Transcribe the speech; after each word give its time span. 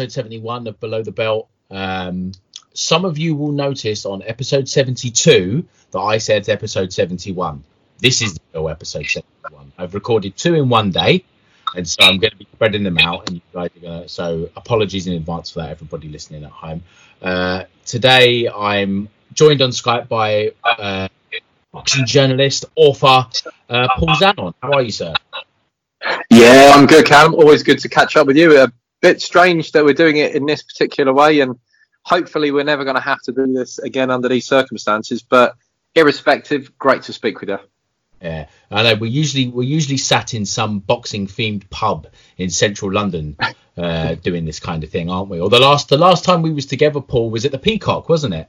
Episode 0.00 0.12
71 0.12 0.66
of 0.66 0.80
Below 0.80 1.02
the 1.02 1.12
Belt. 1.12 1.46
Um, 1.70 2.32
some 2.72 3.04
of 3.04 3.18
you 3.18 3.34
will 3.34 3.52
notice 3.52 4.06
on 4.06 4.22
episode 4.22 4.66
72 4.66 5.62
that 5.90 5.98
I 5.98 6.16
said 6.16 6.48
episode 6.48 6.90
71. 6.90 7.62
This 7.98 8.22
is 8.22 8.32
the 8.32 8.40
real 8.54 8.70
episode 8.70 9.04
71. 9.04 9.72
I've 9.76 9.92
recorded 9.92 10.38
two 10.38 10.54
in 10.54 10.70
one 10.70 10.90
day, 10.90 11.22
and 11.76 11.86
so 11.86 12.02
I'm 12.02 12.16
going 12.16 12.30
to 12.30 12.36
be 12.38 12.48
spreading 12.50 12.82
them 12.82 12.96
out. 12.96 13.28
And 13.28 13.36
you 13.36 13.42
guys 13.52 13.68
are 13.76 13.80
going 13.80 14.02
to, 14.04 14.08
so 14.08 14.48
apologies 14.56 15.06
in 15.06 15.12
advance 15.12 15.50
for 15.50 15.58
that, 15.58 15.68
everybody 15.68 16.08
listening 16.08 16.44
at 16.44 16.50
home. 16.50 16.82
Uh, 17.20 17.64
today 17.84 18.48
I'm 18.48 19.10
joined 19.34 19.60
on 19.60 19.68
Skype 19.68 20.08
by 20.08 20.52
uh, 20.64 21.08
boxing 21.72 22.06
journalist, 22.06 22.64
author 22.74 23.26
uh, 23.68 23.86
Paul 23.98 24.16
Zanon. 24.16 24.54
How 24.62 24.72
are 24.72 24.82
you, 24.82 24.92
sir? 24.92 25.12
Yeah, 26.30 26.72
I'm 26.74 26.86
good, 26.86 27.04
Callum. 27.04 27.34
Always 27.34 27.62
good 27.62 27.78
to 27.80 27.88
catch 27.90 28.16
up 28.16 28.26
with 28.26 28.38
you. 28.38 28.58
A 28.62 28.72
bit 29.00 29.20
strange 29.22 29.72
that 29.72 29.84
we're 29.84 29.94
doing 29.94 30.16
it 30.16 30.34
in 30.34 30.46
this 30.46 30.62
particular 30.62 31.12
way, 31.12 31.40
and 31.40 31.58
hopefully, 32.04 32.50
we're 32.50 32.64
never 32.64 32.84
going 32.84 32.96
to 32.96 33.02
have 33.02 33.20
to 33.22 33.32
do 33.32 33.52
this 33.52 33.78
again 33.78 34.10
under 34.10 34.28
these 34.28 34.46
circumstances. 34.46 35.22
But 35.22 35.54
irrespective, 35.94 36.76
great 36.78 37.02
to 37.02 37.12
speak 37.12 37.40
with 37.40 37.50
you. 37.50 37.58
Yeah, 38.20 38.48
I 38.70 38.82
know. 38.82 38.94
We 38.94 39.08
usually 39.08 39.48
we're 39.48 39.62
usually 39.62 39.96
sat 39.96 40.34
in 40.34 40.44
some 40.44 40.80
boxing 40.80 41.26
themed 41.26 41.68
pub 41.70 42.06
in 42.36 42.50
central 42.50 42.92
London, 42.92 43.36
uh, 43.78 44.14
doing 44.16 44.44
this 44.44 44.60
kind 44.60 44.84
of 44.84 44.90
thing, 44.90 45.10
aren't 45.10 45.30
we? 45.30 45.40
Or 45.40 45.48
the 45.48 45.60
last 45.60 45.88
the 45.88 45.96
last 45.96 46.24
time 46.24 46.42
we 46.42 46.52
was 46.52 46.66
together, 46.66 47.00
Paul, 47.00 47.30
was 47.30 47.44
at 47.46 47.52
the 47.52 47.58
Peacock, 47.58 48.08
wasn't 48.08 48.34
it? 48.34 48.48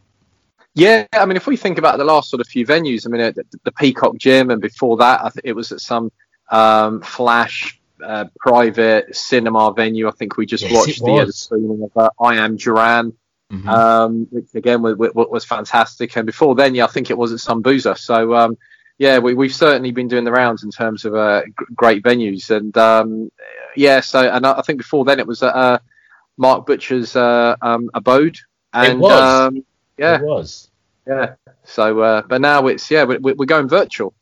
Yeah, 0.74 1.06
I 1.14 1.26
mean, 1.26 1.36
if 1.36 1.48
we 1.48 1.58
think 1.58 1.78
about 1.78 1.98
the 1.98 2.06
last 2.06 2.30
sort 2.30 2.40
of 2.40 2.48
few 2.48 2.66
venues, 2.66 3.06
I 3.06 3.10
mean, 3.10 3.34
the, 3.34 3.46
the 3.64 3.72
Peacock 3.74 4.18
Gym, 4.18 4.52
and 4.52 4.62
before 4.62 4.98
that, 4.98 5.22
I 5.24 5.30
think 5.30 5.46
it 5.46 5.54
was 5.54 5.72
at 5.74 5.82
some 5.82 6.14
um, 6.50 7.02
flash 7.02 7.81
uh, 8.04 8.26
private 8.40 9.16
cinema 9.16 9.74
venue. 9.74 10.08
I 10.08 10.12
think 10.12 10.38
we 10.38 10.46
just 10.46 10.64
Yes, 10.64 10.74
watched 10.74 11.04
the, 11.04 11.32
screening 11.32 11.84
of 11.84 11.92
uh, 11.96 12.10
I 12.22 12.36
Am 12.36 12.56
Duran. 12.58 13.14
Mhm. 13.52 13.68
um, 13.68 14.28
which 14.32 14.46
again 14.56 14.82
was, 14.82 14.96
was, 14.98 15.44
fantastic. 15.44 16.16
And 16.16 16.26
before 16.26 16.56
then, 16.56 16.74
yeah, 16.74 16.86
I 16.86 16.88
think 16.88 17.10
it 17.10 17.18
was 17.18 17.34
at 17.34 17.42
some 17.42 17.62
boozer. 17.62 17.96
So 17.96 18.34
um, 18.34 18.58
yeah, 18.98 19.20
we, 19.20 19.34
we've 19.34 19.54
certainly 19.54 19.92
been 19.92 20.08
doing 20.08 20.24
the 20.24 20.32
rounds 20.32 20.64
in 20.64 20.72
terms 20.72 21.04
of 21.04 21.16
uh, 21.16 21.42
g- 21.46 21.66
great 21.76 22.02
venues. 22.02 22.50
And 22.50 22.78
um, 22.78 23.30
yeah, 23.76 24.00
so 24.00 24.22
and 24.22 24.46
I 24.46 24.62
think 24.62 24.78
before 24.78 25.04
then 25.04 25.20
it 25.20 25.28
was 25.28 25.44
at 25.44 25.54
uh, 25.54 25.80
Mark 26.38 26.66
Butcher's 26.66 27.16
uh, 27.18 27.58
um, 27.62 27.90
abode. 27.94 28.38
And 28.72 29.02
was. 29.02 29.12
Um, 29.12 29.66
yeah, 29.98 30.16
It 30.16 30.22
was. 30.24 30.70
yeah. 31.06 31.36
So 31.66 32.00
uh, 32.00 32.22
but 32.22 32.40
now 32.40 32.68
it's 32.68 32.90
yeah, 32.90 33.04
we're, 33.04 33.20
we're 33.20 33.46
going 33.46 33.68
virtual. 33.68 34.14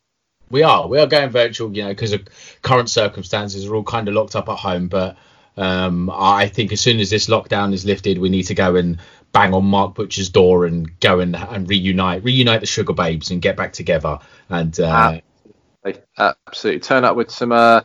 We 0.50 0.62
are 0.62 0.88
we 0.88 0.98
are 0.98 1.06
going 1.06 1.30
virtual, 1.30 1.74
you 1.76 1.84
know, 1.84 1.90
because 1.90 2.12
of 2.12 2.22
current 2.62 2.90
circumstances. 2.90 3.68
We're 3.68 3.76
all 3.76 3.84
kind 3.84 4.08
of 4.08 4.14
locked 4.14 4.36
up 4.36 4.48
at 4.48 4.58
home, 4.58 4.88
but 4.88 5.16
um, 5.56 6.10
I 6.12 6.48
think 6.48 6.72
as 6.72 6.80
soon 6.80 7.00
as 7.00 7.10
this 7.10 7.28
lockdown 7.28 7.72
is 7.72 7.84
lifted, 7.84 8.18
we 8.18 8.28
need 8.28 8.44
to 8.44 8.54
go 8.54 8.76
and 8.76 8.98
bang 9.32 9.54
on 9.54 9.64
Mark 9.64 9.94
Butcher's 9.94 10.28
door 10.28 10.66
and 10.66 10.98
go 11.00 11.20
and, 11.20 11.36
and 11.36 11.68
reunite, 11.68 12.24
reunite 12.24 12.60
the 12.60 12.66
Sugar 12.66 12.92
Babes 12.92 13.30
and 13.30 13.40
get 13.40 13.56
back 13.56 13.72
together. 13.72 14.18
And 14.48 14.78
uh, 14.80 15.20
Absolutely, 16.18 16.80
turn 16.80 17.04
up 17.04 17.16
with 17.16 17.30
some 17.30 17.52
uh, 17.52 17.82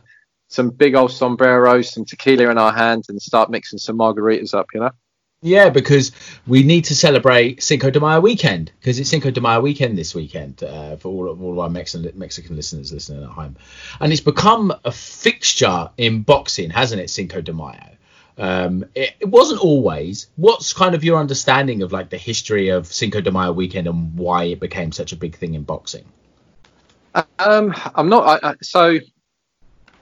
some 0.48 0.70
big 0.70 0.94
old 0.94 1.12
sombreros, 1.12 1.92
some 1.92 2.04
tequila 2.04 2.50
in 2.50 2.58
our 2.58 2.72
hands, 2.72 3.08
and 3.08 3.20
start 3.20 3.50
mixing 3.50 3.78
some 3.78 3.98
margaritas 3.98 4.54
up. 4.54 4.66
You 4.74 4.80
know. 4.80 4.90
Yeah, 5.42 5.68
because 5.68 6.12
we 6.46 6.62
need 6.62 6.86
to 6.86 6.94
celebrate 6.94 7.62
Cinco 7.62 7.90
de 7.90 8.00
Mayo 8.00 8.20
weekend 8.20 8.72
because 8.80 8.98
it's 8.98 9.10
Cinco 9.10 9.30
de 9.30 9.40
Mayo 9.40 9.60
weekend 9.60 9.96
this 9.96 10.14
weekend 10.14 10.62
uh, 10.62 10.96
for 10.96 11.08
all 11.08 11.30
of, 11.30 11.42
all 11.42 11.52
of 11.52 11.58
our 11.58 11.68
Mexican 11.68 12.10
Mexican 12.18 12.56
listeners 12.56 12.92
listening 12.92 13.22
at 13.22 13.28
home, 13.28 13.56
and 14.00 14.12
it's 14.12 14.22
become 14.22 14.74
a 14.84 14.90
fixture 14.90 15.90
in 15.98 16.22
boxing, 16.22 16.70
hasn't 16.70 17.02
it? 17.02 17.10
Cinco 17.10 17.42
de 17.42 17.52
Mayo. 17.52 17.96
Um, 18.38 18.86
it, 18.94 19.14
it 19.20 19.26
wasn't 19.26 19.60
always. 19.60 20.28
What's 20.36 20.72
kind 20.72 20.94
of 20.94 21.04
your 21.04 21.18
understanding 21.18 21.82
of 21.82 21.92
like 21.92 22.10
the 22.10 22.18
history 22.18 22.70
of 22.70 22.86
Cinco 22.86 23.20
de 23.20 23.30
Mayo 23.30 23.52
weekend 23.52 23.86
and 23.86 24.16
why 24.16 24.44
it 24.44 24.60
became 24.60 24.90
such 24.90 25.12
a 25.12 25.16
big 25.16 25.36
thing 25.36 25.54
in 25.54 25.64
boxing? 25.64 26.06
Um, 27.38 27.74
I'm 27.94 28.08
not. 28.08 28.42
I, 28.42 28.50
I, 28.50 28.54
so 28.62 28.98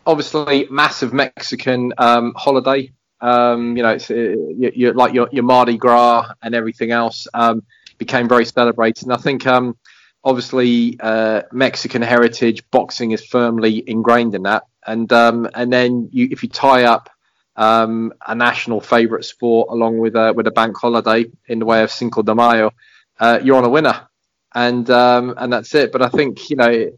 obviously, 0.06 0.69
massive 0.71 1.12
Mexican 1.12 1.93
um, 1.99 2.34
holiday. 2.37 2.93
Um, 3.21 3.77
you 3.77 3.83
know, 3.83 3.91
it's 3.91 4.11
uh, 4.11 4.15
you, 4.15 4.73
you, 4.75 4.93
like 4.93 5.15
your 5.15 5.29
your 5.33 5.45
Mardi 5.45 5.77
Gras 5.77 6.33
and 6.43 6.55
everything 6.55 6.91
else 6.91 7.27
um, 7.35 7.63
became 7.99 8.29
very 8.29 8.45
celebrated. 8.45 9.05
And 9.05 9.13
I 9.13 9.17
think, 9.17 9.47
um, 9.47 9.77
obviously, 10.25 10.99
uh, 11.01 11.43
Mexican 11.53 12.03
heritage 12.03 12.63
boxing 12.71 13.13
is 13.13 13.25
firmly 13.25 13.83
ingrained 13.87 14.35
in 14.35 14.43
that. 14.43 14.65
And 14.87 15.13
um, 15.13 15.49
and 15.55 15.73
then 15.73 16.09
you, 16.13 16.29
if 16.31 16.43
you 16.43 16.49
tie 16.49 16.85
up 16.85 17.09
um, 17.57 18.13
a 18.27 18.35
national 18.35 18.81
favourite 18.81 19.25
sport 19.25 19.69
along 19.71 19.99
with 19.99 20.17
a 20.17 20.33
with 20.33 20.47
a 20.47 20.51
bank 20.51 20.77
holiday 20.77 21.25
in 21.49 21.59
the 21.59 21.67
way 21.67 21.83
of 21.83 21.91
Cinco 21.91 22.23
de 22.23 22.35
Mayo, 22.35 22.73
uh, 23.21 23.39
you're 23.43 23.57
on 23.57 23.65
a 23.65 23.69
winner. 23.69 24.09
And 24.55 24.89
um, 24.91 25.35
and 25.37 25.53
that's 25.53 25.75
it. 25.75 25.93
But 25.93 26.03
I 26.03 26.09
think 26.09 26.51
you 26.51 26.57
know 26.57 26.91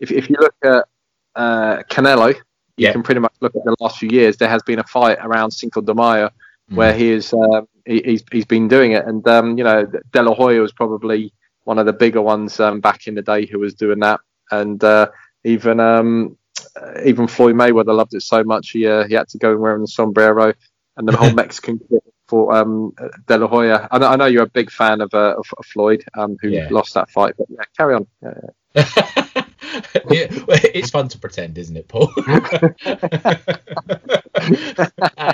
if, 0.00 0.10
if 0.10 0.28
you 0.28 0.36
look 0.38 0.54
at 0.64 0.84
uh, 1.34 1.82
Canelo, 1.90 2.34
you 2.82 2.88
Yeah. 2.88 2.92
can 2.96 3.02
pretty 3.02 3.20
much 3.20 3.34
look 3.40 3.54
at 3.56 3.64
the 3.64 3.76
last 3.80 3.98
few 3.98 4.10
years. 4.10 4.36
There 4.36 4.48
has 4.48 4.62
been 4.62 4.78
a 4.80 4.84
fight 4.84 5.18
around 5.20 5.50
Cinco 5.52 5.80
de 5.80 5.94
Mayo 5.94 6.30
where 6.78 6.94
he 6.94 7.10
is 7.10 7.32
uh, 7.34 7.62
he, 7.86 8.02
he's 8.04 8.22
he's 8.32 8.46
been 8.46 8.68
doing 8.68 8.92
it, 8.92 9.04
and 9.06 9.26
um, 9.28 9.58
you 9.58 9.64
know 9.64 9.84
De 10.12 10.22
La 10.22 10.34
Hoya 10.34 10.60
was 10.60 10.72
probably 10.72 11.32
one 11.64 11.78
of 11.78 11.86
the 11.86 11.92
bigger 11.92 12.22
ones 12.22 12.58
um, 12.60 12.80
back 12.80 13.06
in 13.08 13.14
the 13.14 13.22
day 13.22 13.46
who 13.46 13.58
was 13.58 13.74
doing 13.74 14.00
that, 14.00 14.20
and 14.50 14.82
uh, 14.84 15.06
even 15.44 15.80
um, 15.80 16.36
uh, 16.80 17.00
even 17.04 17.26
Floyd 17.26 17.54
Mayweather 17.56 17.94
loved 17.94 18.14
it 18.14 18.22
so 18.22 18.42
much 18.44 18.70
he 18.70 18.86
uh, 18.86 19.04
he 19.08 19.14
had 19.14 19.28
to 19.28 19.38
go 19.38 19.50
and 19.52 19.60
wear 19.60 19.78
the 19.78 19.86
sombrero 19.86 20.52
and 20.96 21.08
the 21.08 21.16
whole 21.16 21.30
Mexican 21.42 21.80
for 22.28 22.54
um, 22.54 22.92
De 23.28 23.36
La 23.38 23.46
Hoya. 23.46 23.88
I 23.90 23.98
know, 23.98 24.06
I 24.08 24.16
know 24.16 24.26
you're 24.26 24.44
a 24.44 24.48
big 24.60 24.70
fan 24.70 25.00
of, 25.02 25.12
uh, 25.12 25.34
of, 25.38 25.46
of 25.58 25.66
Floyd, 25.66 26.02
um, 26.14 26.36
who 26.40 26.48
Yeah. 26.48 26.68
lost 26.70 26.94
that 26.94 27.10
fight, 27.10 27.34
but 27.36 27.46
yeah, 27.50 27.64
carry 27.76 27.94
on. 27.94 28.06
Yeah, 28.22 28.34
yeah. 28.74 29.44
Yeah, 30.10 30.26
it's 30.74 30.90
fun 30.90 31.08
to 31.08 31.18
pretend, 31.18 31.56
isn't 31.58 31.76
it, 31.76 31.88
Paul? 31.88 32.12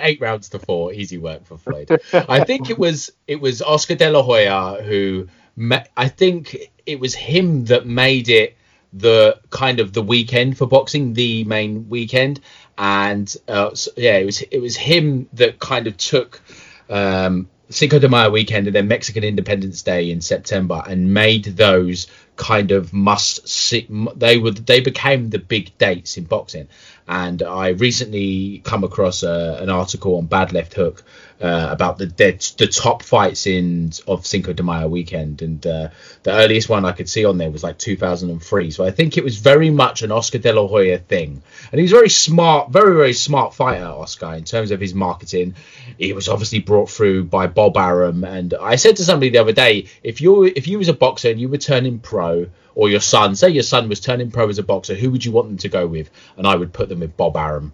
Eight 0.02 0.20
rounds 0.20 0.48
to 0.50 0.58
four, 0.58 0.92
easy 0.92 1.18
work 1.18 1.44
for 1.46 1.56
Floyd. 1.58 2.00
I 2.12 2.44
think 2.44 2.70
it 2.70 2.78
was 2.78 3.10
it 3.26 3.40
was 3.40 3.62
Oscar 3.62 3.94
De 3.94 4.10
La 4.10 4.22
Hoya 4.22 4.82
who 4.82 5.28
ma- 5.56 5.84
I 5.96 6.08
think 6.08 6.56
it 6.86 7.00
was 7.00 7.14
him 7.14 7.64
that 7.66 7.86
made 7.86 8.28
it 8.28 8.56
the 8.92 9.38
kind 9.50 9.80
of 9.80 9.92
the 9.92 10.02
weekend 10.02 10.56
for 10.56 10.66
boxing, 10.66 11.12
the 11.14 11.44
main 11.44 11.88
weekend, 11.88 12.40
and 12.76 13.34
uh, 13.48 13.74
so- 13.74 13.90
yeah, 13.96 14.16
it 14.18 14.24
was 14.26 14.40
it 14.42 14.58
was 14.58 14.76
him 14.76 15.28
that 15.34 15.58
kind 15.58 15.86
of 15.86 15.96
took 15.96 16.40
um, 16.88 17.48
Cinco 17.70 17.98
de 17.98 18.08
Mayo 18.08 18.30
weekend 18.30 18.66
and 18.66 18.74
then 18.74 18.88
Mexican 18.88 19.24
Independence 19.24 19.82
Day 19.82 20.10
in 20.10 20.20
September 20.20 20.82
and 20.86 21.12
made 21.12 21.44
those 21.44 22.06
kind 22.38 22.70
of 22.70 22.92
must 22.94 23.46
see. 23.46 23.86
They 24.16 24.38
were 24.38 24.52
they 24.52 24.80
became 24.80 25.28
the 25.28 25.38
big 25.38 25.76
dates 25.76 26.16
in 26.16 26.24
boxing. 26.24 26.68
And 27.08 27.42
I 27.42 27.68
recently 27.68 28.60
come 28.64 28.84
across 28.84 29.22
uh, 29.22 29.58
an 29.60 29.70
article 29.70 30.16
on 30.16 30.26
Bad 30.26 30.52
Left 30.52 30.74
Hook 30.74 31.02
uh, 31.40 31.68
about 31.70 31.98
the, 31.98 32.06
the 32.06 32.54
the 32.58 32.66
top 32.66 33.02
fights 33.02 33.46
in 33.46 33.92
of 34.06 34.26
Cinco 34.26 34.52
de 34.52 34.62
Mayo 34.62 34.88
weekend, 34.88 35.40
and 35.40 35.64
uh, 35.66 35.88
the 36.24 36.32
earliest 36.32 36.68
one 36.68 36.84
I 36.84 36.92
could 36.92 37.08
see 37.08 37.24
on 37.24 37.38
there 37.38 37.50
was 37.50 37.62
like 37.62 37.78
2003. 37.78 38.70
So 38.72 38.84
I 38.84 38.90
think 38.90 39.16
it 39.16 39.24
was 39.24 39.38
very 39.38 39.70
much 39.70 40.02
an 40.02 40.10
Oscar 40.10 40.38
De 40.38 40.52
La 40.52 40.66
Hoya 40.66 40.98
thing, 40.98 41.40
and 41.70 41.80
he's 41.80 41.92
very 41.92 42.10
smart, 42.10 42.70
very 42.70 42.94
very 42.94 43.12
smart 43.12 43.54
fighter, 43.54 43.86
Oscar, 43.86 44.34
in 44.34 44.44
terms 44.44 44.70
of 44.70 44.80
his 44.80 44.94
marketing. 44.94 45.54
He 45.96 46.12
was 46.12 46.28
obviously 46.28 46.58
brought 46.58 46.90
through 46.90 47.24
by 47.24 47.46
Bob 47.46 47.76
Arum, 47.76 48.24
and 48.24 48.52
I 48.54 48.76
said 48.76 48.96
to 48.96 49.04
somebody 49.04 49.30
the 49.30 49.38
other 49.38 49.52
day, 49.52 49.86
if 50.02 50.20
you 50.20 50.44
if 50.44 50.66
you 50.66 50.78
was 50.78 50.88
a 50.88 50.94
boxer 50.94 51.30
and 51.30 51.40
you 51.40 51.48
were 51.48 51.58
turning 51.58 52.00
pro, 52.00 52.48
or 52.78 52.88
your 52.88 53.00
son, 53.00 53.34
say 53.34 53.48
your 53.48 53.64
son 53.64 53.88
was 53.88 53.98
turning 53.98 54.30
pro 54.30 54.48
as 54.48 54.60
a 54.60 54.62
boxer, 54.62 54.94
who 54.94 55.10
would 55.10 55.24
you 55.24 55.32
want 55.32 55.48
them 55.48 55.56
to 55.56 55.68
go 55.68 55.84
with? 55.84 56.08
And 56.36 56.46
I 56.46 56.54
would 56.54 56.72
put 56.72 56.88
them 56.88 57.00
with 57.00 57.16
Bob 57.16 57.36
Arum 57.36 57.72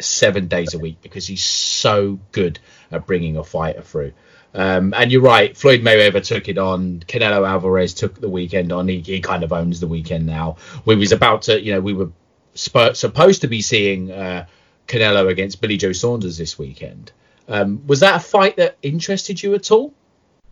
seven 0.00 0.48
days 0.48 0.74
a 0.74 0.78
week 0.80 1.00
because 1.00 1.24
he's 1.24 1.44
so 1.44 2.18
good 2.32 2.58
at 2.90 3.06
bringing 3.06 3.36
a 3.36 3.44
fighter 3.44 3.80
through. 3.80 4.14
Um, 4.54 4.92
and 4.92 5.12
you're 5.12 5.22
right, 5.22 5.56
Floyd 5.56 5.82
Mayweather 5.82 6.20
took 6.26 6.48
it 6.48 6.58
on. 6.58 6.98
Canelo 7.06 7.48
Alvarez 7.48 7.94
took 7.94 8.20
the 8.20 8.28
weekend 8.28 8.72
on. 8.72 8.88
He, 8.88 8.98
he 9.02 9.20
kind 9.20 9.44
of 9.44 9.52
owns 9.52 9.78
the 9.78 9.86
weekend 9.86 10.26
now. 10.26 10.56
We 10.84 10.96
was 10.96 11.12
about 11.12 11.42
to, 11.42 11.62
you 11.62 11.74
know, 11.74 11.80
we 11.80 11.92
were 11.92 12.10
sp- 12.58 12.94
supposed 12.94 13.42
to 13.42 13.46
be 13.46 13.62
seeing 13.62 14.10
uh, 14.10 14.46
Canelo 14.88 15.30
against 15.30 15.60
Billy 15.60 15.76
Joe 15.76 15.92
Saunders 15.92 16.36
this 16.36 16.58
weekend. 16.58 17.12
Um, 17.46 17.86
was 17.86 18.00
that 18.00 18.16
a 18.16 18.20
fight 18.20 18.56
that 18.56 18.78
interested 18.82 19.40
you 19.40 19.54
at 19.54 19.70
all? 19.70 19.94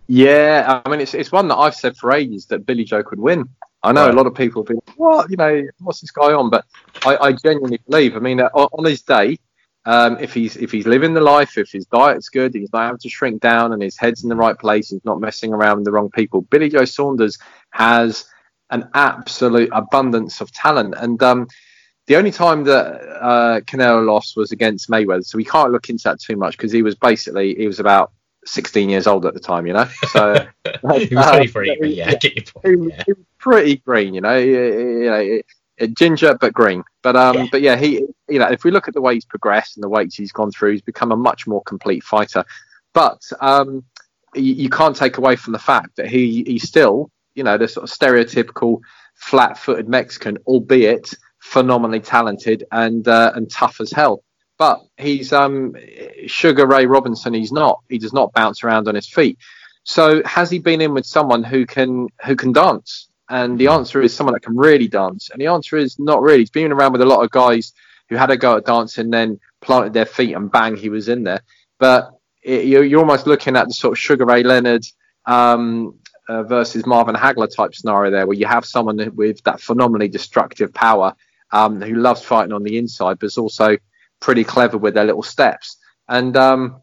Yeah, 0.09 0.81
I 0.85 0.89
mean, 0.89 1.01
it's 1.01 1.15
it's 1.15 1.33
one 1.33 1.49
that 1.49 1.57
I've 1.57 1.75
said 1.75 1.97
for 1.97 2.13
ages 2.13 2.47
that 2.47 2.67
Billy 2.67 2.85
Joe 2.85 3.03
could 3.03 3.19
win. 3.19 3.49
I 3.83 3.93
know 3.93 4.07
Right. 4.07 4.15
a 4.15 4.17
lot 4.17 4.27
of 4.27 4.35
people 4.35 4.63
have 4.63 4.69
been, 4.69 4.81
what, 4.97 5.31
you 5.31 5.37
know, 5.37 5.63
what's 5.81 6.01
this 6.01 6.11
guy 6.11 6.33
on? 6.33 6.51
But 6.51 6.65
I, 7.05 7.17
I 7.17 7.33
genuinely 7.33 7.81
believe. 7.89 8.17
I 8.17 8.21
mean, 8.21 8.41
uh, 8.41 8.49
on 8.55 8.69
on 8.79 8.85
his 8.85 9.03
day, 9.03 9.39
um, 9.85 10.17
if 10.21 10.33
he's 10.33 10.57
if 10.57 10.71
he's 10.73 10.87
living 10.87 11.15
the 11.15 11.21
life, 11.21 11.59
if 11.59 11.71
his 11.73 11.87
diet's 11.87 12.29
good, 12.29 12.55
he's 12.55 12.73
not 12.73 12.83
having 12.87 12.99
to 12.99 13.09
shrink 13.09 13.41
down, 13.41 13.73
and 13.73 13.83
his 13.83 13.97
head's 13.99 14.23
in 14.23 14.29
the 14.29 14.37
right 14.37 14.59
place, 14.59 14.91
he's 14.91 15.05
not 15.05 15.21
messing 15.21 15.53
around 15.53 15.79
with 15.79 15.85
the 15.87 15.93
wrong 15.93 16.11
people. 16.11 16.43
Billy 16.43 16.69
Joe 16.69 16.85
Saunders 16.85 17.39
has 17.71 18.25
an 18.71 18.89
absolute 18.95 19.71
abundance 19.73 20.41
of 20.41 20.51
talent, 20.53 20.95
and 20.99 21.23
um, 21.23 21.47
the 22.07 22.17
only 22.17 22.31
time 22.33 22.65
that 22.65 23.01
uh, 23.21 23.61
Canelo 23.61 24.05
lost 24.05 24.37
was 24.37 24.53
against 24.53 24.89
Mayweather, 24.89 25.25
so 25.25 25.37
we 25.37 25.45
can't 25.45 25.73
look 25.73 25.89
into 25.89 26.05
that 26.05 26.21
too 26.21 26.37
much 26.37 26.57
because 26.57 26.73
he 26.73 26.83
was 26.83 26.95
basically 26.95 27.55
he 27.55 27.67
was 27.67 27.81
about 27.81 28.13
16 28.47 28.89
years 28.89 29.07
old 29.07 29.27
at 29.27 29.35
the 29.35 29.41
time, 29.41 29.67
you 29.67 29.73
know. 29.73 29.89
So 30.09 30.47
he 30.65 31.15
was 31.15 31.27
uh, 31.27 31.31
23, 31.37 31.77
but 31.81 31.91
yeah, 31.91 32.09
I 32.11 32.15
get 32.15 32.35
your 32.37 32.45
he, 32.45 32.77
point. 32.77 32.81
was- 32.81 32.93
Yeah. 32.97 33.03
he 33.07 33.13
was 33.13 33.25
pretty 33.39 33.77
green, 33.77 34.15
you 34.15 34.21
know, 34.21 34.37
you 34.39 35.11
know, 35.79 35.87
ginger 35.99 36.37
but 36.41 36.53
green. 36.55 36.83
But 37.03 37.17
um, 37.17 37.37
Yeah. 37.37 37.47
but 37.53 37.61
yeah, 37.61 37.77
he, 37.77 38.07
you 38.29 38.39
know, 38.39 38.49
if 38.49 38.65
we 38.65 38.71
look 38.71 38.89
at 38.89 38.95
the 38.95 39.01
way 39.01 39.15
he's 39.15 39.25
progressed 39.25 39.77
and 39.77 39.85
the 39.85 39.89
weights 39.89 40.15
he's 40.17 40.33
gone 40.33 40.51
through, 40.51 40.73
he's 40.73 40.83
become 40.83 41.13
a 41.13 41.17
much 41.17 41.47
more 41.47 41.63
complete 41.65 42.03
fighter. 42.03 42.45
But 42.95 43.21
um, 43.41 43.85
you, 44.35 44.55
you 44.55 44.69
can't 44.71 44.97
take 44.97 45.19
away 45.19 45.37
from 45.37 45.53
the 45.53 45.59
fact 45.59 45.97
that 45.97 46.09
he 46.09 46.43
he's 46.47 46.67
still, 46.67 47.11
you 47.35 47.45
know, 47.45 47.59
the 47.59 47.69
sort 47.69 47.85
of 47.85 47.97
stereotypical 47.97 48.79
flat-footed 49.17 49.89
Mexican, 49.89 50.37
albeit 50.47 51.13
phenomenally 51.41 52.01
talented 52.01 52.65
and 52.73 53.07
uh, 53.09 53.33
and 53.35 53.51
tough 53.51 53.81
as 53.81 53.93
hell. 53.93 54.23
But 54.59 54.81
he's 54.97 55.33
um, 55.33 55.77
Sugar 56.27 56.67
Ray 56.67 56.87
Robinson. 56.87 57.35
He's 57.35 57.53
not. 57.53 57.83
He 57.89 57.99
does 57.99 58.13
not 58.13 58.33
bounce 58.33 58.65
around 58.65 58.89
on 58.89 58.95
his 58.95 59.09
feet. 59.09 59.39
So 59.85 60.23
has 60.25 60.51
he 60.51 60.59
been 60.59 60.81
in 60.81 60.95
with 60.95 61.07
someone 61.07 61.45
who 61.45 61.67
can 61.67 62.09
who 62.25 62.35
can 62.35 62.53
dance? 62.53 63.09
And 63.29 63.59
the 63.59 63.69
answer 63.69 64.01
is 64.01 64.15
someone 64.15 64.35
that 64.35 64.43
can 64.43 64.57
really 64.57 64.89
dance. 64.89 65.31
And 65.31 65.41
the 65.41 65.49
answer 65.49 65.77
is 65.77 65.99
not 65.99 66.23
really. 66.23 66.41
He's 66.41 66.51
been 66.51 66.73
around 66.73 66.93
with 66.93 67.03
a 67.03 67.07
lot 67.07 67.25
of 67.25 67.31
guys 67.31 67.73
who 68.09 68.17
had 68.17 68.31
a 68.31 68.37
go 68.37 68.57
at 68.57 68.65
dancing, 68.65 69.11
then 69.11 69.41
planted 69.61 69.93
their 69.93 70.07
feet, 70.07 70.35
and 70.35 70.51
bang, 70.51 70.77
he 70.77 70.89
was 70.89 71.09
in 71.09 71.25
there. 71.25 71.43
But 71.79 72.13
it, 72.43 72.67
you're, 72.67 72.85
you're 72.85 73.01
almost 73.01 73.27
looking 73.27 73.57
at 73.57 73.67
the 73.67 73.75
sort 73.75 73.93
of 73.93 73.99
Sugar 73.99 74.25
Ray 74.25 74.45
Leonard 74.45 74.85
um, 75.25 75.99
uh, 76.29 76.45
versus 76.45 76.87
Marvin 76.87 77.17
Hagler 77.17 77.53
type 77.53 77.75
scenario 77.75 78.11
there, 78.11 78.27
where 78.27 78.37
you 78.37 78.47
have 78.47 78.65
someone 78.65 79.13
with 79.15 79.43
that 79.43 79.61
phenomenally 79.61 80.09
destructive 80.09 80.73
power 80.73 81.15
um, 81.51 81.81
who 81.81 81.95
loves 81.95 82.23
fighting 82.23 82.53
on 82.53 82.63
the 82.63 82.79
inside, 82.79 83.19
but 83.19 83.27
is 83.27 83.39
also 83.39 83.77
pretty 84.21 84.45
clever 84.45 84.79
with 84.79 84.95
their 84.95 85.05
little 85.05 85.23
steps. 85.23 85.79
And 86.09 86.37
um, 86.37 86.81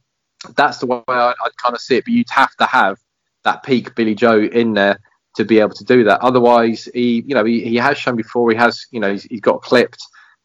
that's 0.55 0.79
the 0.79 0.87
way 0.87 1.01
I, 1.07 1.29
I'd 1.31 1.57
kind 1.61 1.75
of 1.75 1.81
see 1.81 1.97
it. 1.97 2.05
But 2.05 2.13
you'd 2.13 2.29
have 2.29 2.55
to 2.57 2.65
have 2.65 2.99
that 3.43 3.63
peak 3.63 3.95
Billy 3.95 4.15
Joe 4.15 4.41
in 4.41 4.73
there 4.73 4.99
to 5.35 5.43
be 5.43 5.59
able 5.59 5.73
to 5.73 5.83
do 5.83 6.03
that. 6.03 6.21
Otherwise, 6.21 6.87
he, 6.93 7.23
you 7.25 7.35
know, 7.35 7.43
he, 7.43 7.63
he 7.63 7.75
has 7.77 7.97
shown 7.97 8.15
before. 8.15 8.51
He 8.51 8.57
has, 8.57 8.85
you 8.91 8.99
know, 8.99 9.11
he's, 9.11 9.23
he's 9.23 9.41
got 9.41 9.61
clipped, 9.61 10.01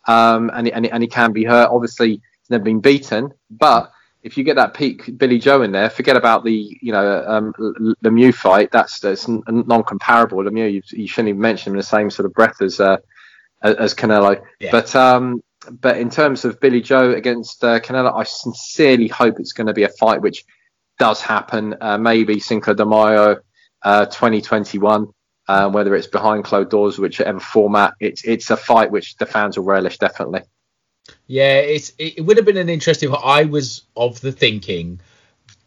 um, 0.06 0.50
and 0.55 0.67
he, 0.67 0.73
and, 0.73 0.85
he, 0.85 0.90
and 0.90 1.02
he 1.02 1.08
can 1.08 1.32
be 1.32 1.44
hurt. 1.44 1.69
Obviously, 1.70 2.11
he's 2.11 2.50
never 2.50 2.64
been 2.64 2.81
beaten, 2.81 3.32
but 3.50 3.93
if 4.23 4.37
you 4.37 4.43
get 4.43 4.56
that 4.56 4.75
peak 4.75 5.17
Billy 5.17 5.38
Joe 5.38 5.62
in 5.62 5.73
there, 5.73 5.88
forget 5.88 6.17
about 6.17 6.43
the, 6.43 6.76
you 6.82 6.91
know, 6.91 7.25
um, 7.26 7.52
Lemieux 8.02 8.34
fight. 8.34 8.70
That's 8.73 8.99
that's 8.99 9.29
non-comparable. 9.29 10.38
Lemieux, 10.38 10.73
you, 10.73 10.82
you 10.91 11.06
shouldn't 11.06 11.29
even 11.29 11.41
mention 11.41 11.70
him 11.70 11.75
in 11.75 11.79
the 11.79 11.84
same 11.84 12.11
sort 12.11 12.26
of 12.26 12.34
breath 12.34 12.61
as 12.61 12.81
uh, 12.81 12.96
as 13.62 13.76
as 13.76 13.94
Canelo. 13.94 14.43
Yeah. 14.58 14.73
But 14.73 14.94
um, 14.96 15.43
but 15.70 15.99
in 15.99 16.11
terms 16.11 16.44
of 16.44 16.61
Billy 16.61 16.81
Joe 16.81 17.12
against 17.12 17.62
uh, 17.65 17.81
Canelo, 17.81 18.15
I 18.15 18.25
sincerely 18.25 19.09
hope 19.09 19.41
it's 19.41 19.53
going 19.53 19.67
to 19.67 19.75
be 19.75 19.85
a 19.85 19.88
fight 19.88 20.20
which 20.20 20.44
does 20.99 21.20
happen. 21.20 21.76
Uh, 21.81 21.99
maybe 21.99 22.41
Cinco 22.41 22.75
de 22.75 22.85
Mayo, 22.85 23.41
uh, 23.82 24.06
2021. 24.06 25.09
Uh, 25.47 25.70
whether 25.70 25.94
it's 25.94 26.06
behind 26.06 26.44
closed 26.44 26.69
doors, 26.69 26.99
whichever 26.99 27.41
format, 27.41 27.94
it's 28.00 28.23
it's 28.25 28.50
a 28.50 28.56
fight 28.56 28.91
which 28.91 29.17
the 29.17 29.25
fans 29.25 29.56
will 29.56 29.65
relish 29.65 29.97
definitely. 29.97 30.43
Yeah, 31.26 31.56
it's 31.61 31.94
it, 31.99 32.23
would 32.23 32.37
have 32.37 32.44
been 32.44 32.59
an 32.59 32.69
interesting. 32.69 33.15
I 33.15 33.44
was 33.44 33.85
of 33.97 34.20
the 34.20 34.31
thinking 34.31 35.00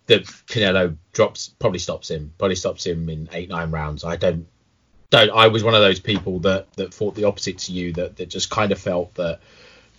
that 0.05 0.25
Canelo 0.25 0.97
drops 1.13 1.49
probably 1.49 1.79
stops 1.79 2.11
him, 2.11 2.31
probably 2.37 2.57
stops 2.57 2.85
him 2.85 3.09
in 3.09 3.27
eight 3.31 3.49
nine 3.49 3.71
rounds. 3.71 4.03
I 4.03 4.17
don't 4.17 4.47
don't. 5.09 5.31
I 5.31 5.47
was 5.47 5.63
one 5.63 5.73
of 5.73 5.81
those 5.81 5.99
people 5.99 6.39
that 6.41 6.71
that 6.73 6.93
thought 6.93 7.15
the 7.15 7.23
opposite 7.23 7.57
to 7.59 7.71
you. 7.71 7.93
That 7.93 8.17
that 8.17 8.29
just 8.29 8.51
kind 8.51 8.71
of 8.71 8.79
felt 8.79 9.15
that 9.15 9.39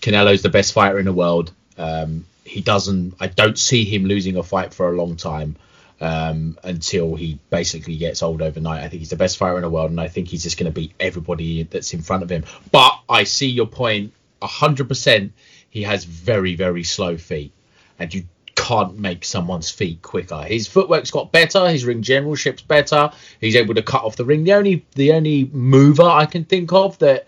Canelo's 0.03 0.43
the 0.43 0.51
best 0.51 0.73
fighter 0.75 0.99
in 0.99 1.07
the 1.07 1.13
world. 1.13 1.53
Um, 1.79 2.27
he 2.45 2.61
doesn't. 2.61 3.15
I 3.21 3.29
don't 3.29 3.59
see 3.59 3.85
him 3.85 4.05
losing 4.05 4.37
a 4.37 4.43
fight 4.43 4.75
for 4.75 4.89
a 4.89 4.97
long 4.97 5.17
time 5.17 5.57
um, 6.01 6.59
until 6.65 7.15
he 7.15 7.39
basically 7.49 7.97
gets 7.97 8.23
old 8.23 8.43
overnight. 8.43 8.83
I 8.83 8.89
think 8.89 9.01
he's 9.01 9.11
the 9.11 9.17
best 9.17 9.39
fighter 9.39 9.57
in 9.57 9.63
the 9.63 9.71
world, 9.71 9.91
and 9.91 10.01
I 10.01 10.09
think 10.09 10.29
he's 10.29 10.43
just 10.43 10.59
going 10.59 10.71
to 10.71 10.75
beat 10.75 10.93
everybody 10.99 11.63
that's 11.63 11.95
in 11.95 12.03
front 12.03 12.25
of 12.25 12.31
him. 12.31 12.45
But 12.71 12.99
I 13.09 13.25
see 13.25 13.49
your 13.49 13.67
point 13.67 14.13
hundred 14.43 14.89
percent. 14.89 15.33
He 15.71 15.85
has 15.85 16.05
very 16.05 16.57
very 16.57 16.83
slow 16.83 17.17
feet, 17.17 17.53
and 17.99 18.13
you 18.13 18.25
can't 18.57 18.99
make 18.99 19.25
someone's 19.25 19.71
feet 19.71 20.03
quicker. 20.03 20.43
His 20.43 20.67
footwork's 20.67 21.13
got 21.13 21.33
better. 21.33 21.69
His 21.69 21.85
ring 21.85 22.03
generalship's 22.03 22.63
better. 22.63 23.13
He's 23.41 23.57
able 23.57 23.75
to 23.75 23.83
cut 23.83 24.03
off 24.03 24.17
the 24.17 24.25
ring. 24.25 24.43
The 24.43 24.55
only 24.55 24.85
the 24.97 25.13
only 25.13 25.49
mover 25.53 26.03
I 26.03 26.27
can 26.27 26.45
think 26.45 26.73
of 26.73 26.99
that 26.99 27.27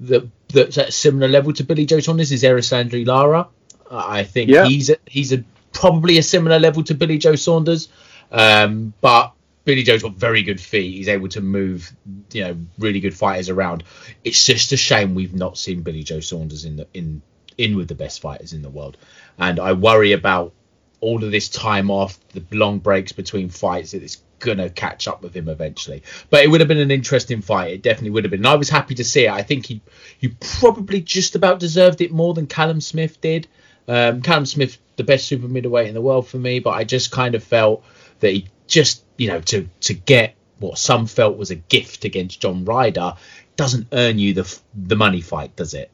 that 0.00 0.28
that's 0.48 0.78
at 0.78 0.88
a 0.88 0.92
similar 0.92 1.28
level 1.28 1.52
to 1.54 1.64
Billy 1.64 1.86
Joe 1.86 2.00
Saunders 2.00 2.32
is 2.32 2.42
Erislandy 2.42 3.06
Lara. 3.06 3.48
I 3.90 4.24
think 4.24 4.50
Yeah. 4.50 4.66
he's 4.66 4.90
a, 4.90 4.96
he's 5.06 5.32
a 5.32 5.44
probably 5.72 6.18
a 6.18 6.22
similar 6.22 6.58
level 6.58 6.82
to 6.84 6.94
Billy 6.94 7.18
Joe 7.18 7.36
Saunders, 7.36 7.88
um, 8.32 8.92
but 9.00 9.32
Billy 9.64 9.82
Joe's 9.82 10.02
got 10.02 10.14
very 10.14 10.42
good 10.42 10.60
feet. 10.60 10.94
He's 10.94 11.08
able 11.08 11.28
to 11.28 11.40
move, 11.40 11.92
you 12.32 12.44
know, 12.44 12.56
really 12.78 13.00
good 13.00 13.14
fighters 13.16 13.48
around. 13.48 13.84
It's 14.24 14.44
just 14.44 14.72
a 14.72 14.76
shame 14.76 15.14
we've 15.14 15.34
not 15.34 15.58
seen 15.58 15.82
Billy 15.82 16.02
Joe 16.02 16.20
Saunders 16.20 16.64
in 16.64 16.76
the 16.76 16.86
in 16.94 17.22
in 17.58 17.76
with 17.76 17.88
the 17.88 17.94
best 17.94 18.20
fighters 18.20 18.52
in 18.52 18.62
the 18.62 18.68
world, 18.68 18.96
and 19.38 19.58
I 19.58 19.72
worry 19.72 20.12
about 20.12 20.52
all 21.00 21.22
of 21.22 21.30
this 21.30 21.48
time 21.48 21.90
off, 21.90 22.18
the 22.30 22.42
long 22.52 22.78
breaks 22.78 23.12
between 23.12 23.48
fights 23.50 23.92
that 23.92 24.02
it's 24.02 24.20
gonna 24.38 24.70
catch 24.70 25.08
up 25.08 25.22
with 25.22 25.34
him 25.34 25.48
eventually. 25.48 26.02
But 26.30 26.44
it 26.44 26.50
would 26.50 26.60
have 26.60 26.68
been 26.68 26.78
an 26.78 26.90
interesting 26.90 27.42
fight. 27.42 27.72
It 27.72 27.82
definitely 27.82 28.10
would 28.10 28.24
have 28.24 28.30
been. 28.30 28.40
And 28.40 28.46
I 28.46 28.56
was 28.56 28.68
happy 28.68 28.94
to 28.96 29.04
see 29.04 29.26
it. 29.26 29.30
I 29.30 29.42
think 29.42 29.66
he 29.66 29.80
he 30.18 30.28
probably 30.60 31.00
just 31.00 31.34
about 31.34 31.60
deserved 31.60 32.00
it 32.00 32.12
more 32.12 32.34
than 32.34 32.46
Callum 32.46 32.80
Smith 32.80 33.20
did. 33.20 33.48
Um, 33.88 34.22
Callum 34.22 34.46
Smith, 34.46 34.78
the 34.96 35.04
best 35.04 35.26
super 35.26 35.48
middleweight 35.48 35.88
in 35.88 35.94
the 35.94 36.00
world 36.00 36.26
for 36.28 36.38
me, 36.38 36.58
but 36.58 36.70
I 36.70 36.84
just 36.84 37.10
kind 37.10 37.34
of 37.34 37.44
felt 37.44 37.84
that 38.20 38.30
he 38.30 38.48
just 38.66 39.04
you 39.16 39.28
know 39.28 39.40
to 39.40 39.68
to 39.80 39.94
get 39.94 40.34
what 40.58 40.78
some 40.78 41.06
felt 41.06 41.36
was 41.36 41.50
a 41.50 41.54
gift 41.54 42.04
against 42.04 42.40
John 42.40 42.64
Ryder 42.64 43.14
doesn't 43.56 43.88
earn 43.92 44.18
you 44.18 44.34
the 44.34 44.58
the 44.74 44.96
money 44.96 45.20
fight, 45.20 45.56
does 45.56 45.74
it? 45.74 45.90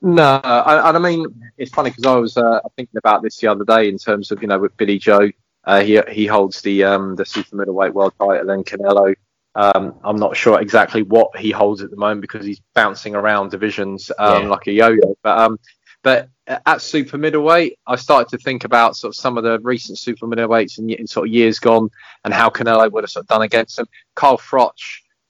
No, 0.00 0.22
I, 0.22 0.88
and 0.88 0.96
I 0.96 1.00
mean 1.00 1.26
it's 1.56 1.72
funny 1.72 1.90
because 1.90 2.04
I 2.04 2.16
was 2.16 2.36
uh, 2.36 2.60
thinking 2.76 2.96
about 2.96 3.22
this 3.22 3.36
the 3.38 3.48
other 3.48 3.64
day 3.64 3.88
in 3.88 3.98
terms 3.98 4.30
of 4.30 4.40
you 4.42 4.48
know 4.48 4.58
with 4.58 4.76
Billy 4.76 4.98
Joe, 4.98 5.30
uh, 5.68 5.80
he 5.82 6.00
he 6.10 6.24
holds 6.26 6.60
the 6.62 6.82
um, 6.82 7.14
the 7.14 7.26
super 7.26 7.54
middleweight 7.56 7.94
world 7.94 8.14
title, 8.18 8.50
and 8.50 8.64
Canelo. 8.64 9.14
Um, 9.54 9.94
I'm 10.04 10.16
not 10.16 10.36
sure 10.36 10.60
exactly 10.60 11.02
what 11.02 11.36
he 11.36 11.50
holds 11.50 11.82
at 11.82 11.90
the 11.90 11.96
moment 11.96 12.20
because 12.20 12.46
he's 12.46 12.60
bouncing 12.74 13.14
around 13.14 13.50
divisions 13.50 14.10
um, 14.18 14.42
Yeah. 14.44 14.48
like 14.48 14.66
a 14.68 14.72
yo-yo. 14.72 15.16
But 15.22 15.38
um, 15.38 15.58
but 16.02 16.28
at 16.46 16.80
super 16.80 17.18
middleweight, 17.18 17.78
I 17.86 17.96
started 17.96 18.28
to 18.30 18.38
think 18.42 18.64
about 18.64 18.96
sort 18.96 19.10
of 19.12 19.16
some 19.16 19.36
of 19.36 19.44
the 19.44 19.58
recent 19.60 19.98
super 19.98 20.26
middleweights 20.26 20.78
in, 20.78 20.88
in 20.90 21.06
sort 21.06 21.28
of 21.28 21.34
years 21.34 21.58
gone 21.58 21.90
and 22.24 22.32
how 22.32 22.48
Canelo 22.50 22.90
would 22.92 23.02
have 23.04 23.10
sort 23.10 23.24
of 23.24 23.28
done 23.28 23.42
against 23.42 23.76
them. 23.76 23.86
Carl 24.14 24.38
Froch 24.38 24.80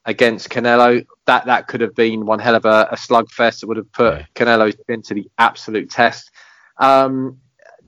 against 0.04 0.50
Canelo, 0.50 1.04
that 1.26 1.46
that 1.46 1.66
could 1.66 1.80
have 1.80 1.94
been 1.94 2.26
one 2.26 2.38
hell 2.38 2.54
of 2.54 2.64
a, 2.66 2.88
a 2.92 2.96
slugfest 2.96 3.60
that 3.60 3.66
would 3.66 3.76
have 3.78 3.92
put 3.92 4.14
Yeah. 4.18 4.24
Canelo's 4.36 4.76
been 4.86 5.02
to 5.02 5.14
the 5.14 5.26
absolute 5.38 5.90
test. 5.90 6.30
Um, 6.76 7.40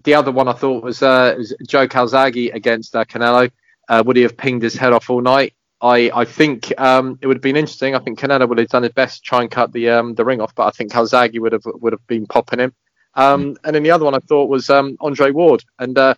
the 0.04 0.14
other 0.14 0.32
one 0.32 0.48
I 0.48 0.52
thought 0.52 0.82
was, 0.82 1.02
uh, 1.02 1.34
was 1.36 1.54
Joe 1.66 1.86
Calzaghe 1.86 2.54
against 2.54 2.96
uh, 2.96 3.04
Canelo. 3.04 3.50
Uh, 3.88 4.02
would 4.06 4.16
he 4.16 4.22
have 4.22 4.36
pinged 4.36 4.62
his 4.62 4.74
head 4.74 4.92
off 4.92 5.10
all 5.10 5.20
night? 5.20 5.54
I, 5.82 6.10
I 6.14 6.24
think 6.24 6.72
um, 6.78 7.18
it 7.22 7.26
would 7.26 7.36
have 7.36 7.42
been 7.42 7.56
interesting. 7.56 7.94
I 7.94 7.98
think 8.00 8.18
Canelo 8.18 8.48
would 8.48 8.58
have 8.58 8.68
done 8.68 8.82
his 8.82 8.92
best 8.92 9.18
to 9.18 9.22
try 9.22 9.40
and 9.40 9.50
cut 9.50 9.72
the 9.72 9.88
um, 9.88 10.14
the 10.14 10.24
ring 10.24 10.40
off, 10.40 10.54
but 10.54 10.66
I 10.66 10.70
think 10.70 10.92
Calzaghe 10.92 11.40
would 11.40 11.52
have 11.52 11.64
would 11.64 11.92
have 11.92 12.06
been 12.06 12.26
popping 12.26 12.60
him. 12.60 12.74
Um, 13.14 13.56
And 13.64 13.74
then 13.74 13.82
the 13.82 13.90
other 13.90 14.04
one 14.04 14.14
I 14.14 14.18
thought 14.18 14.48
was 14.48 14.68
um, 14.70 14.96
Andre 15.00 15.30
Ward, 15.30 15.64
and 15.78 15.96
uh, 15.96 16.14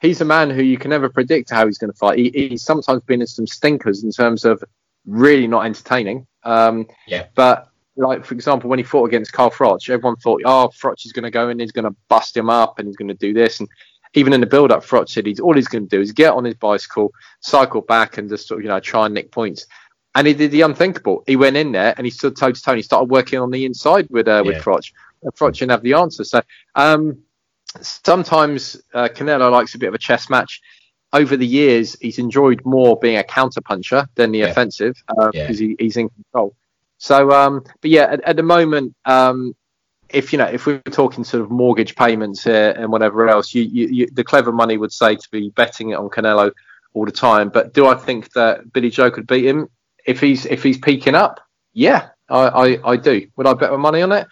he's 0.00 0.20
a 0.20 0.24
man 0.24 0.50
who 0.50 0.62
you 0.62 0.76
can 0.76 0.90
never 0.90 1.08
predict 1.08 1.50
how 1.50 1.66
he's 1.66 1.78
going 1.78 1.92
to 1.92 1.96
fight. 1.96 2.18
He, 2.18 2.30
he's 2.34 2.62
sometimes 2.62 3.02
been 3.02 3.20
in 3.20 3.26
some 3.26 3.46
stinkers 3.46 4.02
in 4.02 4.10
terms 4.10 4.44
of 4.44 4.62
really 5.06 5.46
not 5.46 5.64
entertaining. 5.64 6.26
Um, 6.42 6.88
Yeah. 7.06 7.26
But 7.34 7.68
like 7.96 8.24
for 8.24 8.34
example, 8.34 8.68
when 8.70 8.78
he 8.78 8.82
fought 8.84 9.04
against 9.06 9.32
Carl 9.32 9.50
Froch, 9.50 9.88
everyone 9.88 10.16
thought, 10.16 10.42
oh, 10.44 10.70
Froch 10.74 11.04
is 11.04 11.12
going 11.12 11.24
to 11.24 11.30
go 11.30 11.48
in, 11.48 11.58
he's 11.58 11.72
going 11.72 11.84
to 11.84 11.94
bust 12.08 12.36
him 12.36 12.50
up, 12.50 12.78
and 12.78 12.88
he's 12.88 12.96
going 12.96 13.08
to 13.08 13.14
do 13.14 13.32
this. 13.32 13.60
And 13.60 13.68
even 14.14 14.32
in 14.32 14.40
the 14.40 14.46
build-up, 14.46 14.84
Froch 14.84 15.08
said 15.08 15.26
he's 15.26 15.40
all 15.40 15.54
he's 15.54 15.68
going 15.68 15.88
to 15.88 15.96
do 15.96 16.00
is 16.00 16.12
get 16.12 16.32
on 16.32 16.44
his 16.44 16.54
bicycle, 16.54 17.12
cycle 17.40 17.80
back, 17.80 18.18
and 18.18 18.28
just 18.28 18.46
sort 18.48 18.60
of 18.60 18.64
you 18.64 18.68
know 18.70 18.80
try 18.80 19.06
and 19.06 19.14
nick 19.14 19.30
points. 19.30 19.66
And 20.16 20.26
he 20.28 20.34
did 20.34 20.52
the 20.52 20.60
unthinkable. 20.60 21.24
He 21.26 21.34
went 21.34 21.56
in 21.56 21.72
there 21.72 21.92
and 21.96 22.06
he 22.06 22.10
stood 22.10 22.36
toe 22.36 22.52
to 22.52 22.62
toe. 22.62 22.70
and 22.72 22.78
He 22.78 22.82
started 22.82 23.10
working 23.10 23.40
on 23.40 23.50
the 23.50 23.64
inside 23.64 24.06
with 24.10 24.28
uh, 24.28 24.42
with 24.46 24.56
Yeah. 24.56 24.62
Froch. 24.62 24.92
Froch 25.36 25.54
didn't 25.54 25.72
have 25.72 25.82
the 25.82 25.94
answer. 25.94 26.22
So 26.22 26.40
um, 26.76 27.18
sometimes 27.80 28.80
uh, 28.92 29.08
Canelo 29.08 29.50
likes 29.50 29.74
a 29.74 29.78
bit 29.78 29.88
of 29.88 29.94
a 29.94 29.98
chess 29.98 30.28
match. 30.30 30.60
Over 31.12 31.36
the 31.36 31.46
years, 31.46 31.96
he's 32.00 32.18
enjoyed 32.18 32.60
more 32.64 32.98
being 32.98 33.16
a 33.18 33.24
counter 33.24 33.60
puncher 33.60 34.06
than 34.16 34.32
the 34.32 34.38
Yeah. 34.40 34.46
offensive 34.46 34.96
because 35.08 35.32
Yeah. 35.60 35.68
he, 35.68 35.76
he's 35.78 35.96
in 35.96 36.08
control. 36.08 36.54
So, 36.98 37.30
um, 37.30 37.64
but 37.80 37.90
yeah, 37.90 38.04
at, 38.04 38.20
at 38.22 38.36
the 38.36 38.42
moment, 38.42 38.94
um, 39.04 39.54
if 40.08 40.32
you 40.32 40.38
know, 40.38 40.46
if 40.46 40.66
we're 40.66 40.80
talking 40.82 41.24
sort 41.24 41.42
of 41.42 41.50
mortgage 41.50 41.96
payments 41.96 42.44
here 42.44 42.74
and 42.76 42.90
whatever 42.90 43.28
else, 43.28 43.54
you, 43.54 43.62
you, 43.62 43.88
you, 43.88 44.08
the 44.12 44.24
clever 44.24 44.52
money 44.52 44.76
would 44.76 44.92
say 44.92 45.16
to 45.16 45.30
be 45.30 45.50
betting 45.50 45.90
it 45.90 45.94
on 45.94 46.08
Canelo 46.08 46.52
all 46.94 47.04
the 47.04 47.12
time. 47.12 47.48
But 47.48 47.74
do 47.74 47.86
I 47.86 47.94
think 47.94 48.32
that 48.32 48.72
Billy 48.72 48.90
Joe 48.90 49.10
could 49.10 49.26
beat 49.26 49.44
him 49.44 49.68
if 50.06 50.20
he's 50.20 50.46
if 50.46 50.62
he's 50.62 50.78
peaking 50.78 51.14
up? 51.14 51.40
Yeah, 51.72 52.08
I, 52.28 52.38
I, 52.38 52.90
I 52.92 52.96
do. 52.96 53.26
Would 53.36 53.46
I 53.46 53.54
bet 53.54 53.70
my 53.70 53.76
money 53.76 54.02
on 54.02 54.12
it? 54.12 54.26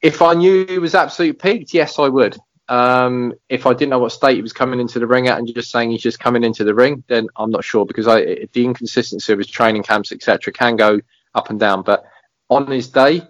If 0.00 0.20
I 0.20 0.34
knew 0.34 0.66
he 0.66 0.78
was 0.78 0.96
absolute 0.96 1.40
peaked, 1.40 1.72
yes, 1.72 1.98
I 1.98 2.08
would. 2.08 2.36
Um, 2.68 3.34
if 3.48 3.66
I 3.66 3.72
didn't 3.72 3.90
know 3.90 3.98
what 4.00 4.12
state 4.12 4.36
he 4.36 4.42
was 4.42 4.52
coming 4.52 4.80
into 4.80 4.98
the 4.98 5.06
ring 5.06 5.28
at 5.28 5.38
and 5.38 5.52
just 5.54 5.70
saying 5.70 5.90
he's 5.90 6.02
just 6.02 6.18
coming 6.18 6.42
into 6.42 6.64
the 6.64 6.74
ring, 6.74 7.04
then 7.06 7.28
I'm 7.36 7.50
not 7.50 7.64
sure 7.64 7.86
because 7.86 8.08
I, 8.08 8.46
the 8.52 8.64
inconsistency 8.64 9.32
of 9.32 9.38
his 9.38 9.48
training 9.48 9.84
camps, 9.84 10.10
etc., 10.10 10.52
can 10.52 10.76
go 10.76 11.00
up 11.34 11.50
and 11.50 11.58
down. 11.60 11.82
But 11.82 12.04
on 12.48 12.70
his 12.70 12.88
day, 12.88 13.22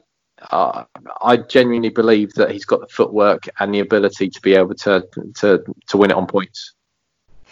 uh, 0.50 0.84
I 1.20 1.36
genuinely 1.36 1.90
believe 1.90 2.32
that 2.34 2.50
he's 2.50 2.64
got 2.64 2.80
the 2.80 2.86
footwork 2.88 3.44
and 3.60 3.72
the 3.74 3.80
ability 3.80 4.28
to 4.30 4.40
be 4.40 4.54
able 4.54 4.74
to 4.76 5.06
to 5.36 5.64
to 5.88 5.96
win 5.96 6.10
it 6.10 6.16
on 6.16 6.26
points. 6.26 6.74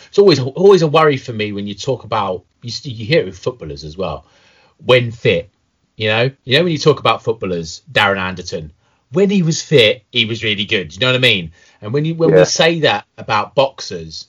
it's 0.07 0.19
always 0.19 0.41
always 0.41 0.83
a 0.83 0.89
worry 0.89 1.17
for 1.17 1.33
me 1.33 1.53
when 1.53 1.67
you 1.67 1.75
talk 1.75 2.05
about 2.05 2.45
you, 2.63 2.73
you 2.85 3.07
hear 3.07 3.21
it 3.21 3.27
with 3.27 3.39
footballers 3.39 3.85
as 3.85 3.97
well 3.97 4.27
when 4.85 5.11
fit 5.11 5.51
you 5.97 6.09
know 6.09 6.31
you 6.45 6.57
know 6.57 6.65
when 6.65 6.73
you 6.73 6.79
talk 6.79 6.99
about 7.01 7.23
footballers 7.23 7.83
darren 7.93 8.19
anderton 8.19 8.73
when 9.13 9.31
he 9.31 9.43
was 9.43 9.63
fit 9.63 10.03
he 10.11 10.25
was 10.25 10.43
really 10.43 10.65
good 10.65 10.93
you 10.93 11.01
know 11.01 11.09
what 11.09 11.17
i 11.17 11.19
mean 11.19 11.53
and 11.81 11.93
when 11.93 12.05
you 12.05 12.15
when 12.15 12.31
Yeah. 12.31 12.39
we 12.41 12.45
say 12.45 12.81
that 12.81 13.05
about 13.19 13.55
boxers 13.55 14.27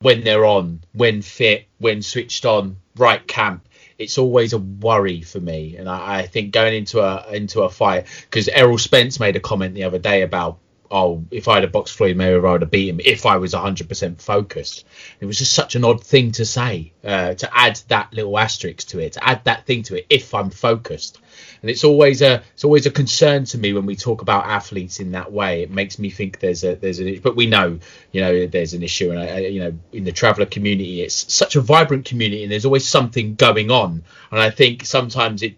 when 0.00 0.22
they're 0.22 0.44
on 0.44 0.80
when 0.92 1.22
fit 1.22 1.66
when 1.78 2.02
switched 2.02 2.44
on 2.44 2.76
right 2.96 3.26
camp 3.26 3.66
it's 4.02 4.18
always 4.18 4.52
a 4.52 4.58
worry 4.58 5.22
for 5.22 5.40
me 5.40 5.76
and 5.76 5.88
i, 5.88 6.18
I 6.20 6.26
think 6.26 6.52
going 6.52 6.74
into 6.74 7.00
a 7.00 7.32
into 7.32 7.62
a 7.62 7.70
fight 7.70 8.06
because 8.22 8.48
errol 8.48 8.78
spence 8.78 9.20
made 9.20 9.36
a 9.36 9.40
comment 9.40 9.74
the 9.74 9.84
other 9.84 9.98
day 9.98 10.22
about 10.22 10.58
oh, 10.92 11.24
if 11.30 11.48
I 11.48 11.54
had 11.54 11.64
a 11.64 11.68
boxed 11.68 11.96
Floyd 11.96 12.16
Mayweather, 12.16 12.46
I 12.46 12.52
would 12.52 12.60
have 12.60 12.70
beat 12.70 12.90
him 12.90 13.00
if 13.02 13.24
I 13.24 13.38
was 13.38 13.54
100% 13.54 14.20
focused. 14.20 14.84
It 15.20 15.26
was 15.26 15.38
just 15.38 15.54
such 15.54 15.74
an 15.74 15.84
odd 15.84 16.04
thing 16.04 16.32
to 16.32 16.44
say, 16.44 16.92
uh, 17.02 17.32
to 17.34 17.58
add 17.58 17.80
that 17.88 18.12
little 18.12 18.38
asterisk 18.38 18.88
to 18.88 18.98
it, 18.98 19.14
to 19.14 19.26
add 19.26 19.42
that 19.44 19.64
thing 19.64 19.82
to 19.84 19.96
it, 19.96 20.06
if 20.10 20.34
I'm 20.34 20.50
focused. 20.50 21.18
And 21.62 21.70
it's 21.70 21.84
always 21.84 22.22
a 22.22 22.42
it's 22.52 22.64
always 22.64 22.86
a 22.86 22.90
concern 22.90 23.44
to 23.46 23.58
me 23.58 23.72
when 23.72 23.86
we 23.86 23.94
talk 23.94 24.20
about 24.20 24.46
athletes 24.46 24.98
in 24.98 25.12
that 25.12 25.32
way. 25.32 25.62
It 25.62 25.70
makes 25.70 25.98
me 25.98 26.10
think 26.10 26.40
there's 26.40 26.64
a 26.64 26.74
there's 26.74 26.98
an 26.98 27.20
but 27.22 27.36
we 27.36 27.46
know 27.46 27.78
you 28.10 28.20
know 28.20 28.46
there's 28.46 28.74
an 28.74 28.82
issue, 28.82 29.10
and 29.10 29.20
I, 29.20 29.38
you 29.38 29.60
know 29.60 29.72
in 29.92 30.04
the 30.04 30.12
traveller 30.12 30.46
community, 30.46 31.02
it's 31.02 31.32
such 31.32 31.54
a 31.54 31.60
vibrant 31.60 32.04
community, 32.04 32.42
and 32.42 32.50
there's 32.50 32.64
always 32.64 32.86
something 32.86 33.36
going 33.36 33.70
on. 33.70 34.02
And 34.32 34.40
I 34.40 34.50
think 34.50 34.84
sometimes 34.84 35.42
it 35.42 35.56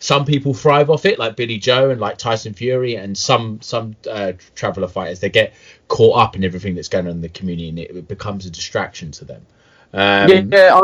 some 0.00 0.24
people 0.24 0.54
thrive 0.54 0.90
off 0.90 1.06
it, 1.06 1.18
like 1.18 1.36
Billy 1.36 1.58
Joe 1.58 1.90
and 1.90 2.00
like 2.00 2.18
Tyson 2.18 2.52
Fury, 2.52 2.96
and 2.96 3.16
some 3.16 3.60
some 3.62 3.96
uh, 4.10 4.32
traveler 4.54 4.88
fighters 4.88 5.20
they 5.20 5.30
get 5.30 5.54
caught 5.88 6.18
up 6.18 6.36
in 6.36 6.44
everything 6.44 6.74
that's 6.74 6.88
going 6.88 7.06
on 7.06 7.12
in 7.12 7.20
the 7.20 7.28
community, 7.28 7.68
and 7.68 7.78
it, 7.78 7.90
it 7.96 8.08
becomes 8.08 8.44
a 8.44 8.50
distraction 8.50 9.12
to 9.12 9.24
them. 9.24 9.46
Um, 9.92 10.28
yeah, 10.28 10.42
yeah. 10.50 10.80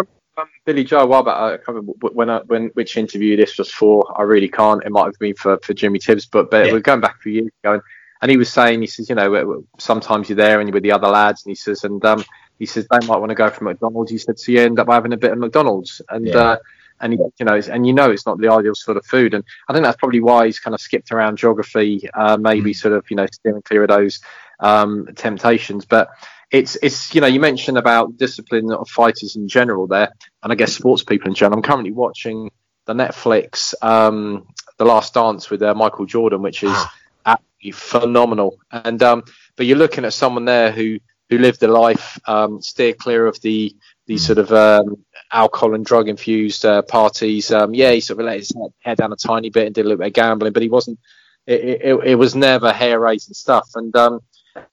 Billy 0.64 0.84
Joe. 0.84 1.10
About 1.10 1.28
I 1.28 1.56
can't 1.56 1.68
remember 1.68 1.92
when 2.12 2.30
I, 2.30 2.40
when 2.46 2.66
which 2.74 2.96
interview 2.96 3.36
this 3.36 3.58
was 3.58 3.70
for? 3.70 4.04
I 4.18 4.22
really 4.22 4.48
can't. 4.48 4.82
It 4.84 4.90
might 4.90 5.06
have 5.06 5.18
been 5.18 5.34
for, 5.34 5.58
for 5.62 5.74
Jimmy 5.74 5.98
Tibbs, 5.98 6.26
but 6.26 6.50
but 6.50 6.66
Yeah. 6.66 6.72
we're 6.72 6.80
going 6.80 7.00
back 7.00 7.16
a 7.16 7.20
few 7.20 7.32
years 7.32 7.50
ago, 7.62 7.74
and, 7.74 7.82
and 8.22 8.30
he 8.30 8.36
was 8.36 8.52
saying 8.52 8.80
he 8.80 8.86
says 8.86 9.08
you 9.08 9.14
know 9.14 9.64
sometimes 9.78 10.28
you're 10.28 10.36
there 10.36 10.60
and 10.60 10.68
you're 10.68 10.74
with 10.74 10.82
the 10.82 10.92
other 10.92 11.08
lads, 11.08 11.44
and 11.44 11.50
he 11.50 11.54
says 11.54 11.84
and 11.84 12.04
um 12.04 12.22
he 12.58 12.66
says 12.66 12.86
they 12.90 13.06
might 13.06 13.16
want 13.16 13.30
to 13.30 13.34
go 13.34 13.48
for 13.48 13.64
McDonald's. 13.64 14.10
He 14.10 14.18
said 14.18 14.38
so 14.38 14.52
you 14.52 14.60
end 14.60 14.78
up 14.78 14.88
having 14.88 15.12
a 15.12 15.16
bit 15.16 15.32
of 15.32 15.38
McDonald's, 15.38 16.02
and 16.10 16.26
Yeah. 16.26 16.36
uh, 16.38 16.56
and 17.02 17.14
he, 17.14 17.18
you 17.38 17.46
know 17.46 17.54
and 17.70 17.86
you 17.86 17.94
know 17.94 18.10
it's 18.10 18.26
not 18.26 18.38
the 18.38 18.52
ideal 18.52 18.74
sort 18.74 18.98
of 18.98 19.06
food, 19.06 19.32
and 19.32 19.42
I 19.68 19.72
think 19.72 19.84
that's 19.84 19.96
probably 19.96 20.20
why 20.20 20.46
he's 20.46 20.60
kind 20.60 20.74
of 20.74 20.80
skipped 20.82 21.10
around 21.12 21.38
geography, 21.38 22.08
uh, 22.12 22.36
maybe 22.36 22.74
sort 22.74 22.92
of 22.92 23.04
you 23.10 23.16
know 23.16 23.26
steering 23.32 23.62
clear 23.62 23.84
of 23.84 23.88
those 23.88 24.20
um, 24.60 25.08
temptations, 25.16 25.86
but 25.86 26.10
it's 26.50 26.76
it's 26.82 27.14
you 27.14 27.20
know 27.20 27.26
you 27.26 27.40
mentioned 27.40 27.78
about 27.78 28.16
discipline 28.16 28.72
of 28.72 28.88
fighters 28.88 29.36
in 29.36 29.48
general 29.48 29.86
there, 29.86 30.12
and 30.42 30.52
I 30.52 30.54
guess 30.56 30.72
sports 30.72 31.04
people 31.04 31.28
in 31.28 31.34
general. 31.34 31.58
I'm 31.58 31.62
currently 31.62 31.92
watching 31.92 32.50
the 32.86 32.94
Netflix 32.94 33.74
um, 33.82 34.46
The 34.78 34.84
Last 34.84 35.14
Dance 35.14 35.50
with 35.50 35.62
uh, 35.62 35.74
Michael 35.74 36.06
Jordan, 36.06 36.42
which 36.42 36.62
is 36.62 36.70
Ah. 36.72 36.94
absolutely 37.26 37.72
phenomenal. 37.72 38.58
And 38.70 39.02
um, 39.02 39.24
but 39.56 39.66
you're 39.66 39.78
looking 39.78 40.04
at 40.04 40.12
someone 40.12 40.44
there 40.44 40.72
who 40.72 40.98
who 41.28 41.38
lived 41.38 41.62
a 41.62 41.68
life, 41.68 42.18
um, 42.26 42.60
steer 42.60 42.92
clear 42.94 43.26
of 43.26 43.40
the 43.42 43.74
these 44.06 44.26
sort 44.26 44.38
of 44.38 44.50
um, 44.52 45.04
alcohol 45.30 45.74
and 45.76 45.86
drug 45.86 46.08
infused 46.08 46.64
uh, 46.64 46.82
parties. 46.82 47.52
Um, 47.52 47.74
yeah, 47.74 47.92
he 47.92 48.00
sort 48.00 48.18
of 48.18 48.26
let 48.26 48.38
his 48.38 48.52
head 48.80 48.98
down 48.98 49.12
a 49.12 49.16
tiny 49.16 49.50
bit 49.50 49.66
and 49.66 49.74
did 49.74 49.82
a 49.82 49.88
little 49.88 49.98
bit 49.98 50.08
of 50.08 50.12
gambling, 50.14 50.52
but 50.52 50.62
he 50.62 50.68
wasn't. 50.68 50.98
It, 51.46 51.80
it, 51.82 52.00
it 52.04 52.14
was 52.16 52.34
never 52.34 52.72
hair 52.72 52.98
raising 53.00 53.34
stuff. 53.34 53.68
And 53.74 53.94
um, 53.96 54.20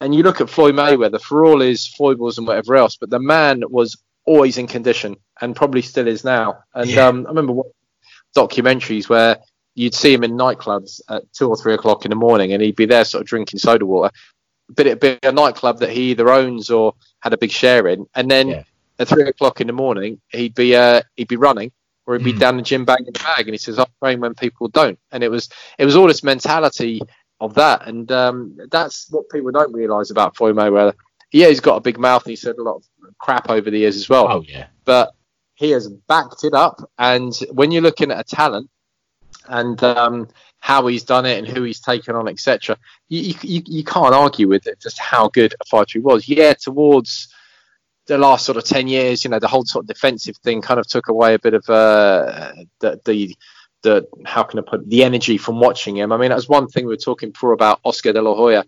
and 0.02 0.14
you 0.16 0.24
look 0.24 0.42
at 0.42 0.50
Floyd 0.50 0.76
Mayweather 0.76 1.22
for 1.22 1.46
all 1.46 1.60
his 1.60 1.88
foibles 1.88 2.38
and 2.38 2.48
whatever 2.48 2.76
else, 2.76 2.98
but 2.98 3.10
the 3.10 3.20
man 3.20 3.64
was 3.70 3.98
always 4.26 4.58
in 4.58 4.68
condition 4.68 5.16
and 5.42 5.56
probably 5.56 5.82
still 5.82 6.08
is 6.08 6.24
now. 6.24 6.60
And 6.74 6.90
Yeah. 6.90 7.08
um, 7.08 7.26
I 7.26 7.30
remember 7.30 7.54
what 7.54 7.68
documentaries 8.36 9.10
where 9.10 9.38
you'd 9.76 9.96
see 9.96 10.14
him 10.14 10.24
in 10.24 10.32
nightclubs 10.32 11.02
at 11.10 11.24
two 11.34 11.48
or 11.50 11.56
three 11.56 11.74
o'clock 11.74 12.06
in 12.06 12.10
the 12.10 12.16
morning, 12.16 12.54
and 12.54 12.62
he'd 12.62 12.76
be 12.76 12.86
there 12.86 13.06
sort 13.06 13.22
of 13.22 13.28
drinking 13.28 13.60
soda 13.60 13.86
water. 13.86 14.12
But 14.70 14.88
it'd 14.88 15.00
be 15.00 15.18
a 15.24 15.32
nightclub 15.32 15.80
that 15.80 15.92
he 15.92 16.12
either 16.12 16.30
owns 16.30 16.70
or 16.70 16.94
had 17.20 17.34
a 17.34 17.38
big 17.38 17.52
share 17.52 17.88
in, 17.88 18.06
and 18.16 18.30
then 18.30 18.50
Yeah. 18.50 18.64
at 19.00 19.08
three 19.08 19.28
o'clock 19.28 19.62
in 19.62 19.68
the 19.68 19.74
morning, 19.74 20.20
he'd 20.30 20.56
be 20.56 20.76
uh, 20.76 21.02
he'd 21.16 21.28
be 21.28 21.36
running. 21.38 21.72
Or 22.06 22.16
he'd 22.16 22.24
be 22.24 22.32
Mm. 22.32 22.40
down 22.40 22.56
the 22.56 22.64
gym 22.64 22.86
banging 22.86 23.04
the 23.08 23.12
bag, 23.12 23.48
and 23.48 23.50
he 23.50 23.58
says, 23.58 23.78
"I 23.78 23.86
train 24.02 24.22
when 24.22 24.34
people 24.34 24.70
don't." 24.70 24.98
And 25.12 25.26
it 25.26 25.30
was 25.30 25.50
it 25.78 25.84
was 25.84 25.98
all 25.98 26.08
this 26.08 26.24
mentality 26.24 27.02
of 27.40 27.54
that, 27.56 27.88
and 27.88 28.12
um, 28.12 28.58
that's 28.72 29.08
what 29.12 29.30
people 29.30 29.52
don't 29.52 29.74
realise 29.74 30.12
about 30.12 30.36
Floyd 30.36 30.56
Mayweather. 30.56 30.94
Yeah, 31.32 31.48
he's 31.48 31.60
got 31.60 31.76
a 31.76 31.82
big 31.82 32.00
mouth, 32.00 32.24
and 32.24 32.32
he's 32.32 32.42
said 32.42 32.58
a 32.58 32.64
lot 32.64 32.78
of 32.78 32.84
crap 33.20 33.50
over 33.50 33.70
the 33.70 33.80
years 33.80 33.96
as 33.96 34.10
well 34.10 34.28
Oh 34.30 34.44
yeah, 34.48 34.68
but 34.86 35.14
he 35.58 35.72
has 35.72 35.90
backed 36.08 36.44
it 36.44 36.54
up. 36.54 36.90
And 36.98 37.36
when 37.52 37.72
you're 37.72 37.82
looking 37.82 38.12
at 38.12 38.20
a 38.20 38.24
talent 38.24 38.70
and 39.48 39.82
um, 39.84 40.28
how 40.60 40.86
he's 40.88 41.04
done 41.04 41.26
it 41.26 41.40
and 41.40 41.48
who 41.48 41.64
he's 41.64 41.80
taken 41.80 42.16
on, 42.16 42.28
etc., 42.28 42.78
you, 43.10 43.34
you 43.42 43.62
you 43.66 43.84
can't 43.84 44.14
argue 44.14 44.48
with 44.48 44.68
it 44.68 44.80
just 44.80 45.00
how 45.00 45.28
good 45.30 45.54
a 45.60 45.66
fighter 45.66 46.00
he 46.00 46.00
was. 46.00 46.30
Yeah, 46.30 46.54
towards 46.54 47.34
the 48.06 48.18
last 48.18 48.46
sort 48.46 48.58
of 48.58 48.64
ten 48.64 48.88
years, 48.88 49.24
you 49.24 49.30
know, 49.30 49.40
the 49.40 49.48
whole 49.48 49.66
sort 49.66 49.84
of 49.84 49.88
defensive 49.88 50.38
thing 50.38 50.62
kind 50.62 50.80
of 50.80 50.88
took 50.88 51.08
away 51.10 51.34
a 51.34 51.40
bit 51.40 51.56
of 51.56 51.68
uh, 51.70 52.54
the 52.80 53.02
the 53.06 53.36
the 53.88 54.08
how 54.26 54.44
can 54.44 54.60
I 54.60 54.62
put 54.62 54.88
the 54.90 55.04
energy 55.04 55.38
from 55.38 55.60
watching 55.60 55.98
him. 55.98 56.12
I 56.12 56.18
mean, 56.18 56.30
that 56.30 56.36
was 56.36 56.50
one 56.50 56.68
thing 56.68 56.86
we 56.86 56.94
were 56.94 56.98
talking 56.98 57.32
before 57.32 57.54
about 57.54 57.80
Oscar 57.86 58.12
De 58.12 58.22
La 58.22 58.36
Hoya. 58.36 58.66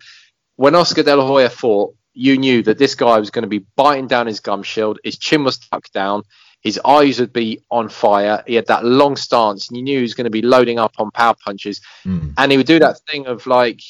When 0.55 0.75
Oscar 0.75 1.03
De 1.03 1.15
La 1.15 1.25
Hoya 1.25 1.49
fought, 1.49 1.95
you 2.13 2.37
knew 2.37 2.63
that 2.63 2.77
this 2.77 2.95
guy 2.95 3.19
was 3.19 3.29
going 3.29 3.43
to 3.43 3.49
be 3.49 3.65
biting 3.75 4.07
down 4.07 4.27
his 4.27 4.39
gum 4.39 4.63
shield. 4.63 4.99
His 5.03 5.17
chin 5.17 5.43
was 5.43 5.57
tucked 5.57 5.93
down. 5.93 6.23
His 6.61 6.79
eyes 6.83 7.19
would 7.19 7.33
be 7.33 7.61
on 7.69 7.89
fire. 7.89 8.43
He 8.47 8.55
had 8.55 8.67
that 8.67 8.83
long 8.85 9.15
stance, 9.15 9.69
and 9.69 9.77
you 9.77 9.83
knew 9.83 9.97
he 9.97 10.01
was 10.01 10.13
going 10.13 10.25
to 10.25 10.31
be 10.31 10.41
loading 10.41 10.79
up 10.79 10.93
on 10.97 11.11
power 11.11 11.35
punches. 11.45 11.81
Mm. 12.05 12.33
And 12.37 12.51
he 12.51 12.57
would 12.57 12.67
do 12.67 12.79
that 12.79 12.99
thing 13.09 13.27
of 13.27 13.45
like, 13.47 13.81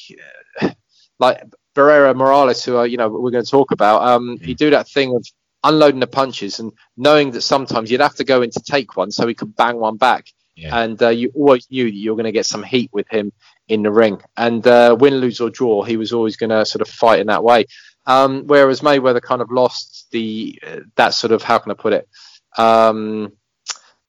like 1.18 1.42
Barrera 1.74 2.14
Morales, 2.14 2.64
who 2.64 2.76
are, 2.76 2.86
you 2.86 2.96
know 2.96 3.08
we're 3.08 3.30
going 3.30 3.44
to 3.44 3.50
talk 3.50 3.70
about. 3.72 4.02
Um, 4.02 4.38
he'd 4.38 4.58
do 4.58 4.70
that 4.70 4.88
thing 4.88 5.14
of 5.14 5.24
unloading 5.62 6.00
the 6.00 6.06
punches 6.06 6.58
and 6.58 6.72
knowing 6.96 7.32
that 7.32 7.42
sometimes 7.42 7.90
you'd 7.90 8.00
have 8.00 8.14
to 8.16 8.24
go 8.24 8.42
in 8.42 8.50
to 8.50 8.60
take 8.60 8.96
one 8.96 9.10
so 9.10 9.26
he 9.26 9.34
could 9.34 9.54
bang 9.56 9.76
one 9.76 9.96
back. 9.96 10.26
Yeah. 10.60 10.78
And 10.78 11.02
uh, 11.02 11.08
you 11.08 11.32
always 11.34 11.70
knew 11.70 11.84
that 11.84 11.94
you 11.94 12.10
were 12.10 12.16
going 12.16 12.24
to 12.24 12.32
get 12.32 12.46
some 12.46 12.62
heat 12.62 12.90
with 12.92 13.08
him 13.08 13.32
in 13.68 13.82
the 13.82 13.90
ring. 13.90 14.20
And 14.36 14.66
uh, 14.66 14.96
win, 14.98 15.16
lose 15.16 15.40
or 15.40 15.50
draw, 15.50 15.82
he 15.82 15.96
was 15.96 16.12
always 16.12 16.36
going 16.36 16.50
to 16.50 16.66
sort 16.66 16.82
of 16.82 16.88
fight 16.88 17.20
in 17.20 17.28
that 17.28 17.42
way. 17.42 17.64
Um, 18.06 18.44
whereas 18.46 18.80
Mayweather 18.80 19.22
kind 19.22 19.42
of 19.42 19.50
lost 19.50 20.08
the 20.10 20.58
uh, 20.66 20.80
that 20.96 21.14
sort 21.14 21.32
of 21.32 21.42
how 21.42 21.58
can 21.58 21.70
I 21.70 21.74
put 21.74 21.92
it 21.92 22.08
um, 22.56 23.32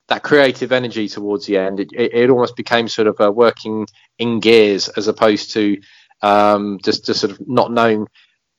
that 0.08 0.24
creative 0.24 0.72
energy 0.72 1.08
towards 1.08 1.46
the 1.46 1.58
end. 1.58 1.80
It, 1.80 1.90
it, 1.94 2.14
it 2.14 2.30
almost 2.30 2.56
became 2.56 2.88
sort 2.88 3.08
of 3.08 3.20
uh, 3.22 3.32
working 3.32 3.88
in 4.18 4.40
gears 4.40 4.90
as 4.90 5.08
opposed 5.08 5.54
to 5.54 5.80
um, 6.22 6.80
just 6.84 7.06
just 7.06 7.22
sort 7.22 7.32
of 7.32 7.48
not 7.48 7.72
knowing 7.72 8.08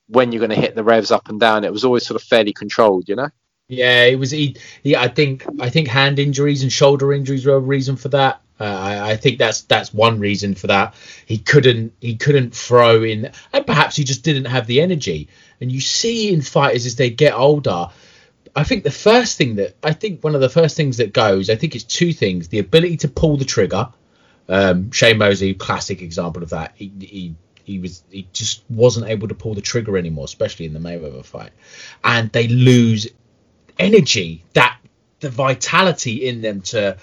when 0.07 0.31
you're 0.31 0.45
going 0.45 0.49
to 0.49 0.55
hit 0.55 0.75
the 0.75 0.83
revs 0.83 1.11
up 1.11 1.29
and 1.29 1.39
down. 1.39 1.63
It 1.63 1.71
was 1.71 1.85
always 1.85 2.05
sort 2.05 2.19
of 2.21 2.27
fairly 2.27 2.53
controlled, 2.53 3.07
you 3.07 3.15
know. 3.15 3.29
Yeah, 3.77 4.03
it 4.03 4.19
was. 4.19 4.31
He, 4.31 4.57
yeah, 4.83 5.01
I 5.01 5.07
think 5.07 5.45
I 5.59 5.69
think 5.69 5.87
hand 5.87 6.19
injuries 6.19 6.63
and 6.63 6.71
shoulder 6.71 7.13
injuries 7.13 7.45
were 7.45 7.55
a 7.55 7.59
reason 7.59 7.95
for 7.95 8.09
that. 8.09 8.41
Uh, 8.59 8.63
I, 8.65 9.11
I 9.11 9.17
think 9.17 9.39
that's 9.39 9.61
that's 9.61 9.93
one 9.93 10.19
reason 10.19 10.55
for 10.55 10.67
that. 10.67 10.93
He 11.25 11.37
couldn't 11.37 11.93
he 11.99 12.15
couldn't 12.15 12.55
throw 12.55 13.03
in, 13.03 13.31
and 13.51 13.65
perhaps 13.65 13.95
he 13.95 14.03
just 14.03 14.23
didn't 14.23 14.45
have 14.45 14.67
the 14.67 14.81
energy. 14.81 15.27
And 15.59 15.71
you 15.71 15.81
see 15.81 16.33
in 16.33 16.41
fighters 16.41 16.85
as 16.85 16.95
they 16.95 17.09
get 17.09 17.33
older, 17.33 17.87
I 18.55 18.63
think 18.63 18.83
the 18.83 18.91
first 18.91 19.37
thing 19.37 19.55
that 19.55 19.75
I 19.83 19.93
think 19.93 20.23
one 20.23 20.35
of 20.35 20.41
the 20.41 20.49
first 20.49 20.77
things 20.77 20.97
that 20.97 21.13
goes, 21.13 21.49
I 21.49 21.55
think 21.55 21.75
it's 21.75 21.83
two 21.83 22.13
things: 22.13 22.47
the 22.47 22.59
ability 22.59 22.97
to 22.97 23.07
pull 23.07 23.37
the 23.37 23.45
trigger, 23.45 23.89
Um, 24.47 24.91
Shane 24.91 25.17
Mosley, 25.17 25.53
classic 25.53 26.01
example 26.01 26.43
of 26.43 26.49
that. 26.49 26.73
He, 26.75 26.91
he 26.99 27.35
he 27.63 27.79
was 27.79 28.03
he 28.11 28.27
just 28.33 28.63
wasn't 28.69 29.07
able 29.07 29.27
to 29.29 29.35
pull 29.35 29.55
the 29.55 29.61
trigger 29.61 29.97
anymore, 29.97 30.25
especially 30.25 30.65
in 30.65 30.73
the 30.73 30.79
Mayweather 30.79 31.25
fight, 31.25 31.51
and 32.03 32.31
they 32.31 32.47
lose 32.47 33.07
energy, 33.79 34.43
that 34.53 34.77
the 35.19 35.29
vitality 35.29 36.27
in 36.27 36.41
them 36.41 36.61
to 36.61 36.97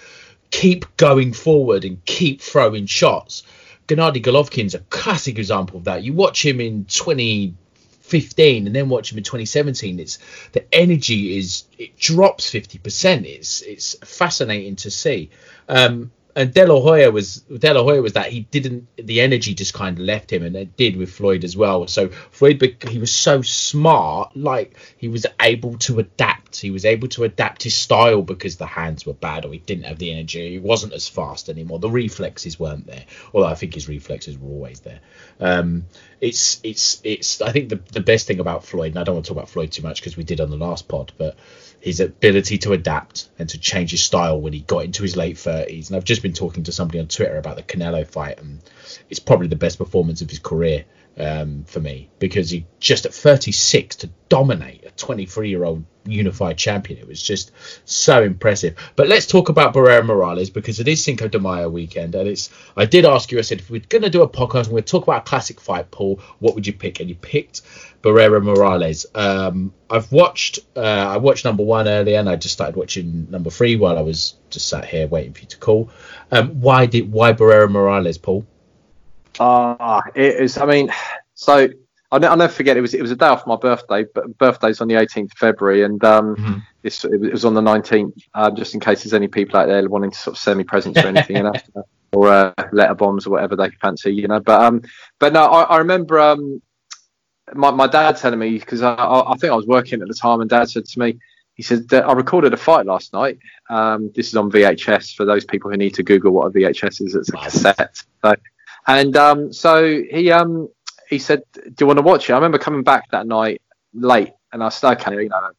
keep 0.50 0.97
going 0.97 1.33
forward 1.33 1.85
and 1.85 2.05
keep 2.05 2.41
throwing 2.41 2.87
shots. 2.87 3.45
Gennady 3.89 4.23
Golovkin's 4.23 4.75
a 4.75 4.81
classic 4.81 5.39
example 5.39 5.79
of 5.79 5.85
that. 5.85 6.05
You 6.05 6.12
watch 6.12 6.45
him 6.45 6.61
in 6.61 6.85
2015 6.85 8.67
and 8.67 8.77
then 8.77 8.89
watch 8.89 9.11
him 9.11 9.19
in 9.19 9.25
2017. 9.25 9.99
It's 9.99 10.19
the 10.53 10.65
energy 10.73 11.39
is 11.39 11.65
it 11.79 11.97
drops 11.97 12.53
50%. 12.53 13.25
It's 13.25 13.62
it's 13.62 13.97
fascinating 14.05 14.77
to 14.77 14.91
see. 14.91 15.31
Um, 15.69 16.12
and 16.40 16.54
De 16.54 16.66
La 16.66 16.80
Hoya 16.80 17.11
was 17.11 17.37
De 17.42 17.75
La 17.75 17.82
Hoya 17.82 18.00
was 18.00 18.14
that 18.14 18.30
he 18.30 18.40
didn't 18.40 18.88
the 18.97 19.20
energy 19.20 19.52
just 19.52 19.75
kind 19.75 19.99
of 19.99 20.04
left 20.04 20.32
him, 20.32 20.42
and 20.42 20.56
it 20.56 20.75
did 20.75 20.97
with 20.97 21.12
Floyd 21.12 21.44
as 21.44 21.54
well. 21.54 21.87
So 21.87 22.09
Floyd 22.09 22.78
he 22.88 22.99
was 22.99 23.12
so 23.12 23.42
smart, 23.42 24.35
like 24.35 24.75
he 24.97 25.09
was 25.09 25.26
able 25.38 25.76
to 25.78 25.99
adapt. 25.99 26.59
He 26.59 26.70
was 26.70 26.87
able 26.87 27.09
to 27.09 27.25
adapt 27.25 27.62
his 27.62 27.75
style 27.75 28.23
because 28.23 28.56
the 28.56 28.66
hands 28.66 29.04
were 29.04 29.12
bad, 29.12 29.44
or 29.44 29.52
he 29.52 29.59
didn't 29.59 29.85
have 29.85 29.99
the 29.99 30.12
energy. 30.12 30.52
He 30.52 30.59
wasn't 30.59 30.94
as 30.94 31.09
fast 31.09 31.50
anymore. 31.50 31.78
The 31.78 31.90
reflexes 31.90 32.59
weren't 32.59 32.87
there, 32.87 33.04
although 33.35 33.49
I 33.49 33.54
think 33.54 33.75
his 33.75 33.87
reflexes 33.87 34.38
were 34.38 34.49
always 34.49 34.80
there. 34.80 35.00
Um, 35.40 35.85
it's 36.23 36.59
it's 36.62 37.02
it's 37.04 37.42
I 37.42 37.52
think 37.52 37.68
the 37.68 37.80
the 37.92 38.00
best 38.00 38.26
thing 38.26 38.40
about 38.40 38.64
Floyd, 38.64 38.92
and 38.92 38.99
I 38.99 39.04
don't 39.04 39.16
want 39.16 39.26
to 39.26 39.28
talk 39.28 39.37
about 39.37 39.50
Floyd 39.50 39.73
too 39.73 39.82
much 39.82 40.00
because 40.00 40.16
we 40.16 40.25
did 40.25 40.40
on 40.40 40.49
the 40.49 40.56
last 40.56 40.88
pod, 40.88 41.12
but 41.18 41.37
his 41.80 42.00
ability 42.00 42.58
to 42.58 42.72
adapt 42.72 43.28
and 43.38 43.49
to 43.49 43.58
change 43.58 43.90
his 43.90 44.04
style 44.04 44.40
when 44.40 44.52
he 44.52 44.60
got 44.60 44.84
into 44.84 45.02
his 45.02 45.16
late 45.16 45.37
30s. 45.37 45.88
And 45.88 45.96
I've 45.96 46.04
just 46.04 46.22
been 46.22 46.34
talking 46.34 46.64
to 46.64 46.72
somebody 46.72 46.99
on 46.99 47.08
Twitter 47.08 47.38
about 47.38 47.56
the 47.56 47.62
Canelo 47.62 48.06
fight, 48.06 48.38
and 48.38 48.60
it's 49.08 49.20
probably 49.20 49.49
the 49.49 49.56
best 49.56 49.78
performance 49.78 50.20
of 50.20 50.30
his 50.30 50.38
career 50.38 50.84
um, 51.19 51.64
for 51.64 51.81
me 51.81 52.11
because 52.19 52.50
he 52.50 52.67
just 52.79 53.07
at 53.07 53.14
36 53.14 53.97
to 53.97 54.11
dominate 54.29 54.85
a 54.85 54.90
23 54.90 55.50
year 55.50 55.64
old 55.64 55.85
unified 56.07 56.57
champion. 56.57 56.99
It 56.99 57.07
was 57.07 57.23
just 57.23 57.52
so 57.85 58.23
impressive. 58.23 58.75
But 58.97 59.09
let's 59.09 59.26
talk 59.26 59.49
about 59.49 59.75
Barrera 59.75 60.05
Morales 60.05 60.50
because 60.50 60.81
it 60.81 60.88
is 60.88 61.05
Cinco 61.05 61.29
de 61.29 61.38
Mayo 61.38 61.69
weekend, 61.69 62.14
and 62.14 62.29
it's. 62.29 62.50
I 62.76 62.87
did 62.87 63.05
ask 63.05 63.31
you. 63.31 63.38
I 63.38 63.43
said 63.43 63.61
if 63.61 63.71
we're 63.71 63.81
going 63.81 64.02
to 64.02 64.11
do 64.11 64.23
a 64.23 64.29
podcast 64.29 64.67
and 64.67 64.75
we're 64.75 64.83
talk 64.83 65.05
about 65.05 65.23
a 65.23 65.29
classic 65.29 65.61
fight, 65.61 65.90
Paul, 65.90 66.21
what 66.38 66.55
would 66.55 66.67
you 66.67 66.73
pick? 66.73 67.00
And 67.00 67.09
you 67.09 67.14
picked 67.14 67.62
Barrera 68.02 68.43
Morales. 68.43 69.07
Um, 69.14 69.73
I've 69.88 70.11
watched. 70.12 70.61
Uh, 70.76 70.81
I 70.81 71.17
watched 71.19 71.45
number 71.45 71.62
one 71.62 71.88
earlier, 71.88 72.19
and 72.19 72.29
I 72.29 72.37
just 72.37 72.55
started 72.55 72.76
watching 72.76 73.31
number 73.31 73.50
three 73.50 73.76
while 73.76 73.99
I 73.99 74.02
was 74.02 74.35
just 74.50 74.69
sat 74.69 74.85
here 74.85 75.07
waiting 75.07 75.33
for 75.33 75.40
you 75.40 75.49
to 75.49 75.59
call. 75.59 75.90
Um, 76.31 76.61
why 76.61 76.87
did 76.87 77.11
why 77.11 77.33
Barrera 77.33 77.71
Morales, 77.71 78.19
Paul? 78.19 78.47
Ah, 79.40 79.99
uh, 79.99 80.02
it 80.14 80.37
is. 80.37 80.59
I 80.59 80.66
mean, 80.66 80.92
so 81.35 81.68
I'll, 82.12 82.25
I'll, 82.25 82.37
never 82.37 82.52
forget. 82.52 82.76
It 82.76 82.82
was 82.82 82.92
it 82.92 83.00
was 83.00 83.11
a 83.11 83.16
day 83.16 83.26
off 83.26 83.47
my 83.47 83.56
birthday, 83.56 84.04
but 84.14 84.37
birthday's 84.37 84.82
on 84.82 84.88
the 84.88 84.94
18th 84.94 85.32
of 85.32 85.38
February, 85.38 85.82
and 85.82 86.02
um, 86.04 86.37
mm-hmm. 86.37 86.59
this 86.82 87.04
it 87.04 87.32
was 87.32 87.47
on 87.47 87.54
the 87.54 87.62
19th. 87.62 88.12
Uh, 88.35 88.50
just 88.50 88.75
in 88.75 88.80
case 88.80 89.02
there's 89.02 89.14
any 89.14 89.28
people 89.28 89.59
out 89.59 89.66
there 89.66 89.88
wanting 89.88 90.11
to 90.11 90.18
sort 90.18 90.37
of 90.37 90.42
send 90.42 90.59
me 90.59 90.64
presents 90.64 91.02
or 91.02 91.06
anything, 91.06 91.50
or 92.12 92.28
uh, 92.28 92.52
letter 92.73 92.94
bombs 92.94 93.26
or 93.26 93.30
whatever 93.30 93.56
they 93.56 93.70
fancy, 93.80 94.14
you 94.14 94.28
know. 94.28 94.40
But 94.40 94.61
um, 94.61 94.82
but 95.18 95.32
no, 95.32 95.44
I, 95.44 95.62
I 95.62 95.78
remember 95.78 96.20
um, 96.20 96.61
my 97.54 97.70
my 97.70 97.87
dad 97.87 98.18
telling 98.18 98.38
me 98.38 98.59
because 98.59 98.82
I, 98.82 98.94
I 98.94 99.35
think 99.38 99.52
I 99.52 99.56
was 99.56 99.66
working 99.66 100.02
at 100.02 100.09
the 100.09 100.14
time, 100.14 100.42
and 100.42 100.50
Dad 100.50 100.68
said 100.68 100.85
to 100.85 100.99
me. 100.99 101.18
He 101.54 101.64
said, 101.64 101.92
I 101.92 102.14
recorded 102.14 102.54
a 102.54 102.56
fight 102.56 102.87
last 102.87 103.12
night. 103.12 103.38
Um, 103.68 104.11
this 104.14 104.28
is 104.28 104.37
on 104.37 104.50
VHS 104.50 105.14
for 105.14 105.26
those 105.26 105.44
people 105.44 105.70
who 105.70 105.76
need 105.76 105.92
to 105.97 106.02
Google 106.02 106.32
what 106.32 106.47
a 106.47 106.50
VHS 106.50 107.04
is. 107.04 107.14
It's 107.14 107.28
a 107.28 107.32
cassette. 107.32 108.02
So, 108.25 108.35
and 108.87 109.16
um, 109.16 109.52
so 109.52 110.02
he 110.10 110.30
um, 110.30 110.68
he 111.08 111.18
said, 111.18 111.42
"Do 111.54 111.75
you 111.80 111.87
want 111.87 111.99
to 111.99 112.02
watch 112.02 112.28
it?" 112.28 112.32
I 112.32 112.37
remember 112.37 112.58
coming 112.58 112.82
back 112.82 113.10
that 113.10 113.26
night 113.26 113.62
late, 113.92 114.32
and 114.52 114.62
I 114.62 114.68
said, 114.68 115.00
"Okay, 115.00 115.22
you 115.22 115.28
know, 115.28 115.50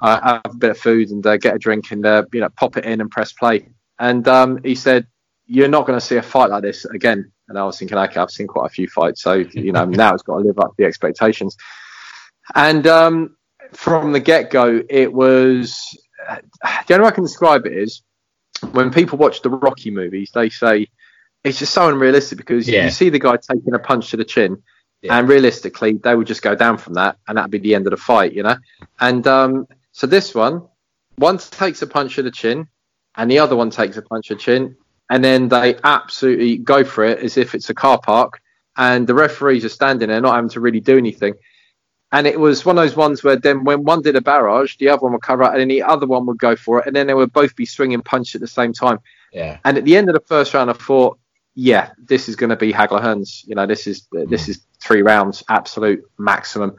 I 0.00 0.40
have 0.44 0.54
a 0.54 0.56
bit 0.56 0.70
of 0.70 0.78
food 0.78 1.10
and 1.10 1.26
uh, 1.26 1.36
get 1.36 1.54
a 1.54 1.58
drink 1.58 1.90
and 1.90 2.04
uh, 2.04 2.24
you 2.32 2.40
know 2.40 2.48
pop 2.50 2.76
it 2.76 2.84
in 2.84 3.00
and 3.00 3.10
press 3.10 3.32
play." 3.32 3.68
And 3.98 4.26
um, 4.28 4.60
he 4.62 4.74
said, 4.74 5.06
"You're 5.46 5.68
not 5.68 5.86
going 5.86 5.98
to 5.98 6.04
see 6.04 6.16
a 6.16 6.22
fight 6.22 6.50
like 6.50 6.62
this 6.62 6.84
again." 6.86 7.30
And 7.48 7.58
I 7.58 7.64
was 7.64 7.78
thinking, 7.78 7.98
"Okay, 7.98 8.20
I've 8.20 8.30
seen 8.30 8.46
quite 8.46 8.66
a 8.66 8.70
few 8.70 8.88
fights, 8.88 9.22
so 9.22 9.34
you 9.34 9.72
know 9.72 9.84
now 9.84 10.14
it's 10.14 10.22
got 10.22 10.38
to 10.38 10.44
live 10.44 10.58
up 10.58 10.70
to 10.70 10.74
the 10.78 10.84
expectations." 10.84 11.56
And 12.54 12.86
um, 12.86 13.36
from 13.72 14.12
the 14.12 14.20
get 14.20 14.50
go, 14.50 14.82
it 14.88 15.12
was 15.12 15.80
the 16.86 16.94
only 16.94 17.04
way 17.04 17.08
I 17.08 17.12
can 17.12 17.24
describe 17.24 17.66
it 17.66 17.72
is 17.72 18.02
when 18.72 18.90
people 18.90 19.18
watch 19.18 19.42
the 19.42 19.50
Rocky 19.50 19.90
movies, 19.90 20.30
they 20.34 20.48
say 20.48 20.88
it's 21.42 21.58
just 21.58 21.72
so 21.72 21.88
unrealistic 21.88 22.38
because 22.38 22.68
yeah. 22.68 22.84
you 22.84 22.90
see 22.90 23.08
the 23.08 23.18
guy 23.18 23.36
taking 23.36 23.74
a 23.74 23.78
punch 23.78 24.10
to 24.10 24.16
the 24.16 24.24
chin 24.24 24.62
yeah. 25.02 25.18
And 25.18 25.28
realistically, 25.28 25.94
they 25.94 26.14
would 26.14 26.26
just 26.26 26.42
go 26.42 26.54
down 26.54 26.76
from 26.76 26.94
that, 26.94 27.16
and 27.26 27.38
that'd 27.38 27.50
be 27.50 27.58
the 27.58 27.74
end 27.74 27.86
of 27.86 27.92
the 27.92 27.96
fight, 27.96 28.34
you 28.34 28.42
know. 28.42 28.56
And 29.00 29.26
um, 29.26 29.66
so 29.92 30.06
this 30.06 30.34
one, 30.34 30.66
one 31.16 31.38
takes 31.38 31.80
a 31.80 31.86
punch 31.86 32.16
to 32.16 32.22
the 32.22 32.30
chin, 32.30 32.68
and 33.16 33.30
the 33.30 33.38
other 33.38 33.56
one 33.56 33.70
takes 33.70 33.96
a 33.96 34.02
punch 34.02 34.28
to 34.28 34.34
the 34.34 34.40
chin, 34.40 34.76
and 35.08 35.24
then 35.24 35.48
they 35.48 35.76
absolutely 35.82 36.58
go 36.58 36.84
for 36.84 37.04
it 37.04 37.18
as 37.20 37.38
if 37.38 37.54
it's 37.54 37.70
a 37.70 37.74
car 37.74 37.98
park, 37.98 38.42
and 38.76 39.06
the 39.06 39.14
referees 39.14 39.64
are 39.64 39.70
standing 39.70 40.08
there, 40.08 40.20
not 40.20 40.34
having 40.34 40.50
to 40.50 40.60
really 40.60 40.80
do 40.80 40.98
anything. 40.98 41.34
And 42.12 42.26
it 42.26 42.38
was 42.38 42.66
one 42.66 42.76
of 42.76 42.84
those 42.84 42.96
ones 42.96 43.22
where 43.22 43.36
then 43.36 43.64
when 43.64 43.84
one 43.84 44.02
did 44.02 44.16
a 44.16 44.20
barrage, 44.20 44.76
the 44.76 44.88
other 44.88 45.02
one 45.02 45.12
would 45.12 45.22
cover 45.22 45.44
it, 45.44 45.52
and 45.52 45.60
then 45.60 45.68
the 45.68 45.82
other 45.82 46.06
one 46.06 46.26
would 46.26 46.38
go 46.38 46.56
for 46.56 46.80
it, 46.80 46.86
and 46.86 46.94
then 46.94 47.06
they 47.06 47.14
would 47.14 47.32
both 47.32 47.56
be 47.56 47.64
swinging 47.64 48.02
punches 48.02 48.34
at 48.34 48.40
the 48.42 48.48
same 48.48 48.74
time. 48.74 48.98
Yeah. 49.32 49.58
And 49.64 49.78
at 49.78 49.84
the 49.86 49.96
end 49.96 50.10
of 50.10 50.14
the 50.14 50.26
first 50.26 50.52
round, 50.52 50.68
I 50.68 50.74
thought, 50.74 51.18
yeah, 51.62 51.90
this 51.98 52.30
is 52.30 52.36
going 52.36 52.48
to 52.48 52.56
be 52.56 52.72
Hagler 52.72 53.02
Hearns. 53.02 53.46
You 53.46 53.54
know, 53.54 53.66
this 53.66 53.86
is 53.86 54.08
this 54.10 54.48
is 54.48 54.64
three 54.82 55.02
rounds, 55.02 55.44
absolute 55.50 56.02
maximum. 56.18 56.74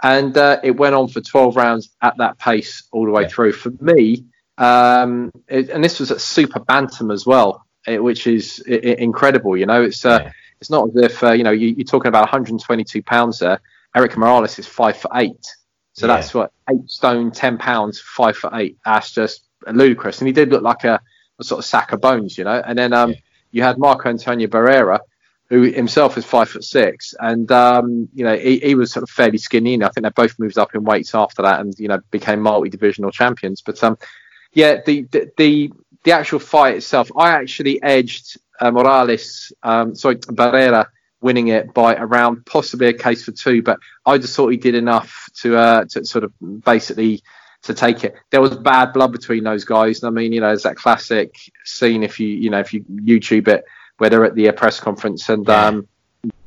And 0.00 0.36
uh, 0.38 0.60
it 0.62 0.76
went 0.76 0.94
on 0.94 1.08
for 1.08 1.20
12 1.20 1.56
rounds 1.56 1.90
at 2.02 2.16
that 2.18 2.38
pace 2.38 2.84
all 2.92 3.04
the 3.04 3.10
way 3.10 3.22
yeah. 3.22 3.28
through. 3.28 3.52
For 3.52 3.72
me, 3.80 4.26
um, 4.58 5.32
it, 5.48 5.70
and 5.70 5.82
this 5.82 5.98
was 5.98 6.12
at 6.12 6.20
super 6.20 6.60
bantam 6.60 7.10
as 7.10 7.26
well, 7.26 7.66
it, 7.84 8.02
which 8.02 8.28
is 8.28 8.62
it, 8.64 9.00
incredible. 9.00 9.56
You 9.56 9.66
know, 9.66 9.82
it's 9.82 10.04
uh, 10.04 10.20
yeah. 10.22 10.32
it's 10.60 10.70
not 10.70 10.90
as 10.90 11.02
if 11.02 11.24
uh, 11.24 11.32
you 11.32 11.42
know 11.42 11.50
you, 11.50 11.74
are 11.80 11.84
talking 11.84 12.08
about 12.08 12.22
122 12.22 13.02
pounds 13.02 13.40
there. 13.40 13.60
Erik 13.92 14.16
Morales 14.16 14.56
is 14.56 14.68
five 14.68 14.96
for 14.96 15.10
eight, 15.16 15.44
so 15.94 16.06
yeah. 16.06 16.14
that's 16.14 16.32
what 16.32 16.52
eight 16.70 16.88
stone, 16.88 17.32
ten 17.32 17.58
pounds, 17.58 18.00
five 18.00 18.36
for 18.36 18.50
eight. 18.54 18.78
That's 18.84 19.10
just 19.10 19.48
ludicrous. 19.66 20.20
And 20.20 20.28
he 20.28 20.32
did 20.32 20.50
look 20.50 20.62
like 20.62 20.84
a, 20.84 21.00
a 21.40 21.44
sort 21.44 21.58
of 21.58 21.64
sack 21.64 21.90
of 21.90 22.00
bones, 22.00 22.38
you 22.38 22.44
know. 22.44 22.62
And 22.64 22.78
then 22.78 22.92
um, 22.92 23.16
you 23.52 23.62
had 23.62 23.78
Marco 23.78 24.08
Antonio 24.08 24.48
Barrera, 24.48 24.98
who 25.48 25.62
himself 25.62 26.16
is 26.16 26.24
five 26.24 26.48
foot 26.48 26.64
six, 26.64 27.14
and 27.20 27.50
um, 27.52 28.08
you 28.14 28.24
know 28.24 28.36
he, 28.36 28.58
he, 28.58 28.74
was 28.74 28.90
sort 28.90 29.02
of 29.02 29.10
fairly 29.10 29.38
skinny. 29.38 29.74
And 29.74 29.84
I 29.84 29.88
think 29.88 30.04
they 30.04 30.10
both 30.10 30.38
moved 30.38 30.58
up 30.58 30.74
in 30.74 30.82
weights 30.82 31.14
after 31.14 31.42
that, 31.42 31.60
and 31.60 31.78
you 31.78 31.88
know 31.88 32.00
became 32.10 32.40
multi-divisional 32.40 33.10
champions. 33.10 33.60
But 33.60 33.82
um, 33.84 33.98
yeah, 34.54 34.80
the, 34.84 35.02
the 35.12 35.30
the 35.36 35.72
the 36.04 36.12
actual 36.12 36.38
fight 36.38 36.76
itself, 36.76 37.10
I 37.16 37.30
actually 37.30 37.82
edged 37.82 38.38
uh, 38.60 38.70
Morales, 38.70 39.52
um, 39.62 39.94
sorry 39.94 40.16
Barrera, 40.16 40.86
winning 41.20 41.48
it 41.48 41.72
by 41.74 41.94
around 41.96 42.46
possibly 42.46 42.88
a 42.88 42.92
case 42.92 43.24
for 43.24 43.32
two, 43.32 43.62
but 43.62 43.78
I 44.06 44.18
just 44.18 44.34
thought 44.34 44.48
he 44.48 44.56
did 44.56 44.74
enough 44.74 45.28
to 45.42 45.56
uh, 45.56 45.84
to 45.90 46.04
sort 46.04 46.24
of 46.24 46.32
basically 46.64 47.22
to 47.62 47.74
take 47.74 48.04
it. 48.04 48.16
There 48.30 48.40
was 48.40 48.56
bad 48.56 48.92
blood 48.92 49.12
between 49.12 49.44
those 49.44 49.64
guys. 49.64 50.02
I 50.02 50.10
mean, 50.10 50.32
you 50.32 50.40
know, 50.40 50.52
it's 50.52 50.64
that 50.64 50.76
classic 50.76 51.34
scene 51.64 52.02
if 52.02 52.18
you 52.18 52.28
you 52.28 52.50
know 52.50 52.60
if 52.60 52.72
you 52.72 52.82
YouTube 52.82 53.48
it 53.48 53.64
where 53.98 54.10
they're 54.10 54.24
at 54.24 54.34
the 54.34 54.48
uh, 54.48 54.52
press 54.52 54.80
conference 54.80 55.28
and 55.28 55.46
yeah. 55.46 55.66
um, 55.66 55.88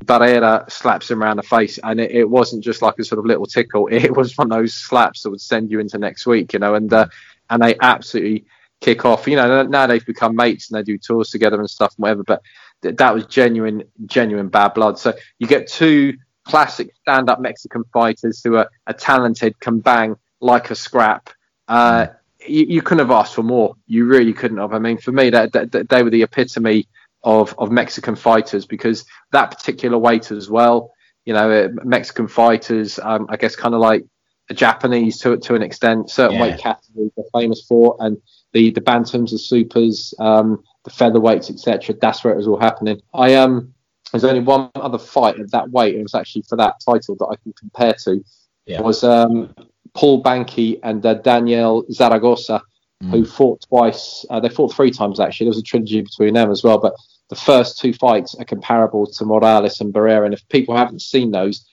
Barrera 0.05 0.69
slaps 0.71 1.09
him 1.09 1.21
around 1.21 1.37
the 1.37 1.43
face, 1.43 1.79
and 1.83 1.99
it, 1.99 2.11
it, 2.11 2.29
wasn't 2.29 2.63
just 2.63 2.81
like 2.81 2.97
a 2.99 3.03
sort 3.03 3.19
of 3.19 3.25
little 3.25 3.45
tickle. 3.45 3.87
It 3.91 4.15
was 4.15 4.37
one 4.37 4.51
of 4.51 4.57
those 4.57 4.73
slaps 4.73 5.23
that 5.23 5.29
would 5.29 5.41
send 5.41 5.71
you 5.71 5.79
into 5.79 5.97
next 5.97 6.25
week, 6.25 6.53
you 6.53 6.59
know. 6.59 6.75
And 6.75 6.91
uh, 6.93 7.07
and 7.49 7.61
they 7.61 7.75
absolutely 7.81 8.45
kick 8.81 9.05
off. 9.05 9.27
You 9.27 9.35
know, 9.35 9.63
now 9.63 9.87
they've 9.87 10.05
become 10.05 10.35
mates 10.35 10.69
and 10.69 10.77
they 10.77 10.83
do 10.83 10.97
tours 10.97 11.29
together 11.29 11.59
and 11.59 11.69
stuff 11.69 11.93
and 11.97 12.03
whatever. 12.03 12.23
But 12.23 12.41
th- 12.81 12.95
that 12.97 13.13
was 13.13 13.25
genuine, 13.25 13.83
genuine 14.05 14.49
bad 14.49 14.73
blood. 14.73 14.99
So 14.99 15.13
you 15.39 15.47
get 15.47 15.67
two 15.67 16.17
classic 16.45 16.93
stand-up 17.01 17.39
Mexican 17.39 17.83
fighters 17.91 18.41
who 18.43 18.55
are, 18.57 18.69
are 18.87 18.93
talented, 18.93 19.59
can 19.59 19.79
bang 19.79 20.15
like 20.41 20.71
a 20.71 20.75
scrap. 20.75 21.29
Uh, 21.67 22.07
you, 22.47 22.65
you, 22.67 22.81
couldn't 22.81 23.05
have 23.07 23.11
asked 23.11 23.35
for 23.35 23.43
more. 23.43 23.75
You 23.87 24.05
really 24.05 24.33
couldn't 24.33 24.57
have. 24.57 24.73
I 24.73 24.79
mean, 24.79 24.97
for 24.97 25.11
me, 25.11 25.29
that, 25.31 25.53
that, 25.53 25.71
that 25.71 25.89
they 25.89 26.03
were 26.03 26.09
the 26.09 26.23
epitome 26.23 26.87
of 27.23 27.55
of 27.57 27.71
Mexican 27.71 28.15
fighters 28.15 28.65
because 28.65 29.03
that 29.31 29.51
particular 29.51 29.97
weight 29.97 30.31
as 30.31 30.49
well. 30.49 30.91
You 31.25 31.33
know, 31.33 31.51
uh, 31.51 31.69
Mexican 31.83 32.27
fighters, 32.27 32.99
um, 32.99 33.25
I 33.29 33.35
guess, 33.37 33.55
kind 33.55 33.73
of 33.73 33.81
like 33.81 34.05
a 34.49 34.53
Japanese 34.53 35.17
to 35.19 35.35
to 35.37 35.55
an 35.55 35.63
extent. 35.63 36.09
Certain 36.11 36.37
yeah. 36.37 36.41
weight 36.43 36.59
categories 36.59 37.11
they're 37.17 37.25
famous 37.33 37.65
for, 37.67 37.97
and 37.99 38.17
the 38.53 38.69
the 38.71 38.81
bantams, 38.81 39.31
the 39.31 39.39
supers, 39.39 40.13
um, 40.19 40.63
the 40.83 40.91
featherweights, 40.91 41.49
etc. 41.49 41.95
That's 41.99 42.23
where 42.23 42.33
it 42.33 42.37
was 42.37 42.47
all 42.47 42.59
happening. 42.59 43.01
I 43.13 43.33
um, 43.35 43.73
there's 44.11 44.23
only 44.23 44.41
one 44.41 44.69
other 44.75 44.99
fight 44.99 45.39
at 45.39 45.51
that 45.51 45.71
weight. 45.71 45.95
It 45.95 46.03
was 46.03 46.13
actually 46.13 46.43
for 46.43 46.57
that 46.57 46.75
title 46.85 47.15
that 47.15 47.25
I 47.25 47.35
can 47.37 47.53
compare 47.53 47.95
to. 48.03 48.23
Yeah. 48.67 48.81
Was 48.81 49.03
um, 49.03 49.53
Paul 49.95 50.21
Banke 50.21 50.79
and 50.83 51.05
uh, 51.05 51.15
Daniel 51.15 51.85
Zaragoza, 51.91 52.61
mm. 53.01 53.09
who 53.09 53.25
fought 53.25 53.65
twice. 53.67 54.25
Uh, 54.29 54.39
they 54.39 54.49
fought 54.49 54.73
three 54.73 54.91
times 54.91 55.19
actually. 55.19 55.45
There 55.45 55.51
was 55.51 55.59
a 55.59 55.63
trilogy 55.63 56.01
between 56.01 56.33
them 56.33 56.51
as 56.51 56.63
well, 56.63 56.77
but 56.77 56.93
the 57.29 57.35
first 57.35 57.79
two 57.79 57.93
fights 57.93 58.35
are 58.35 58.45
comparable 58.45 59.07
to 59.07 59.25
Morales 59.25 59.81
and 59.81 59.93
Barrera. 59.93 60.25
And 60.25 60.33
if 60.33 60.47
people 60.49 60.75
haven't 60.75 61.01
seen 61.01 61.31
those, 61.31 61.65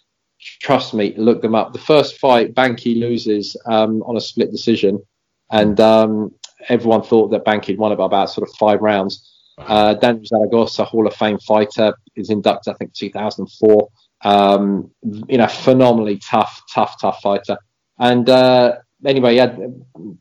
trust 0.61 0.95
me, 0.95 1.15
look 1.17 1.43
them 1.43 1.55
up. 1.55 1.73
The 1.73 1.79
first 1.79 2.19
fight, 2.19 2.55
Banke 2.55 2.99
loses 2.99 3.57
um, 3.67 4.03
on 4.05 4.17
a 4.17 4.21
split 4.21 4.51
decision, 4.51 5.03
and 5.51 5.79
um, 5.81 6.35
everyone 6.69 7.03
thought 7.03 7.29
that 7.33 7.45
Banke 7.45 7.77
won 7.77 7.95
by 7.97 8.07
about 8.07 8.31
sort 8.31 8.49
of 8.49 8.55
five 8.55 8.81
rounds. 8.81 9.29
Uh, 9.59 9.95
Daniel 9.95 10.25
Zaragoza, 10.25 10.85
Hall 10.85 11.07
of 11.07 11.15
Fame 11.15 11.39
fighter, 11.41 11.93
is 12.17 12.31
inducted, 12.31 12.73
I 12.73 12.77
think, 12.77 12.95
2004. 12.95 13.89
Um, 14.25 14.91
you 15.29 15.37
know, 15.37 15.47
phenomenally 15.49 16.19
tough, 16.19 16.63
tough, 16.73 17.01
tough 17.01 17.21
fighter. 17.21 17.59
And 18.03 18.29
uh, 18.29 18.79
anyway, 19.07 19.37
had, 19.37 19.57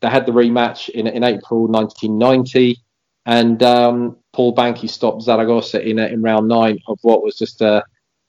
they 0.01 0.07
had 0.07 0.27
the 0.27 0.31
rematch 0.31 0.89
in, 0.89 1.07
in 1.07 1.23
April 1.23 1.67
1990, 1.67 2.77
and 3.25 3.63
um, 3.63 4.17
Paul 4.33 4.53
Banke 4.55 4.87
stopped 4.87 5.23
Zaragoza 5.23 5.81
in 5.81 5.97
in 5.97 6.21
round 6.21 6.47
nine 6.47 6.77
of 6.87 6.99
what 7.01 7.23
was 7.23 7.35
just 7.35 7.59
a 7.61 7.83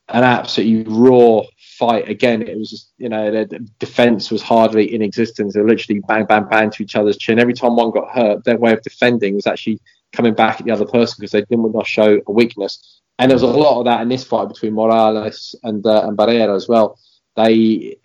an 0.09 0.23
absolutely 0.23 0.91
raw 0.91 1.41
fight. 1.77 2.09
Again, 2.09 2.41
it 2.41 2.57
was 2.57 2.71
just 2.71 2.93
you 2.97 3.09
know 3.09 3.29
the 3.29 3.45
defense 3.77 4.31
was 4.31 4.41
hardly 4.41 4.95
in 4.95 5.03
existence. 5.03 5.53
They 5.53 5.61
were 5.61 5.69
literally 5.69 6.01
bang, 6.07 6.25
bang, 6.25 6.45
bang 6.49 6.71
to 6.71 6.83
each 6.83 6.95
other's 6.95 7.17
chin. 7.17 7.37
Every 7.37 7.53
time 7.53 7.75
one 7.75 7.91
got 7.91 8.09
hurt, 8.09 8.43
their 8.43 8.57
way 8.57 8.73
of 8.73 8.81
defending 8.81 9.35
was 9.35 9.45
actually 9.45 9.79
coming 10.13 10.33
back 10.33 10.59
at 10.59 10.65
the 10.65 10.71
other 10.71 10.85
person 10.85 11.17
because 11.19 11.31
they 11.31 11.41
didn't 11.41 11.61
want 11.61 11.85
to 11.85 11.91
show 11.91 12.19
a 12.25 12.31
weakness. 12.31 13.01
And 13.19 13.29
there 13.29 13.35
was 13.35 13.43
a 13.43 13.47
lot 13.47 13.77
of 13.77 13.85
that 13.85 14.01
in 14.01 14.09
this 14.09 14.23
fight 14.23 14.47
between 14.47 14.73
Morales 14.73 15.53
and 15.61 15.85
uh, 15.85 16.07
and 16.07 16.17
Barrera 16.17 16.55
as 16.55 16.67
well. 16.67 16.97
They, 17.35 17.97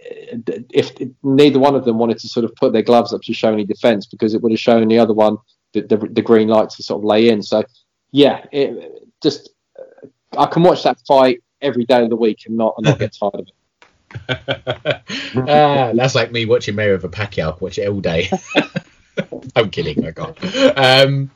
if, 0.70 0.92
neither 1.22 1.58
one 1.58 1.74
of 1.74 1.84
them 1.84 1.98
wanted 1.98 2.18
to 2.20 2.28
sort 2.28 2.44
of 2.44 2.54
put 2.54 2.72
their 2.72 2.82
gloves 2.82 3.12
up 3.12 3.20
to 3.22 3.34
show 3.34 3.52
any 3.52 3.64
defence 3.64 4.06
because 4.06 4.32
it 4.32 4.42
would 4.42 4.52
have 4.52 4.60
shown 4.60 4.88
the 4.88 4.98
other 4.98 5.12
one 5.12 5.36
the, 5.72 5.82
the, 5.82 5.96
the 5.96 6.22
green 6.22 6.48
light 6.48 6.70
to 6.70 6.82
sort 6.82 7.00
of 7.00 7.04
lay 7.04 7.28
in. 7.28 7.42
So 7.42 7.64
yeah, 8.10 8.44
it 8.52 9.06
just 9.22 9.50
I 10.36 10.46
can 10.46 10.62
watch 10.62 10.82
that 10.84 10.98
fight 11.06 11.42
every 11.60 11.84
day 11.84 12.02
of 12.02 12.10
the 12.10 12.16
week 12.16 12.44
and 12.46 12.56
not 12.56 12.74
and 12.76 12.86
not 12.86 12.98
get 12.98 13.12
tired 13.12 13.34
of 13.34 13.48
it. 13.48 13.54
ah, 15.36 15.92
that's 15.94 16.14
like 16.14 16.32
me 16.32 16.46
watching 16.46 16.74
Mayweather 16.74 17.10
Pacquiao. 17.10 17.60
Watch 17.60 17.78
it 17.78 17.88
all 17.88 18.00
day. 18.00 18.30
I'm 19.56 19.70
kidding. 19.70 20.06
I 20.06 20.12
can't. 20.12 20.78
Um, 20.78 21.30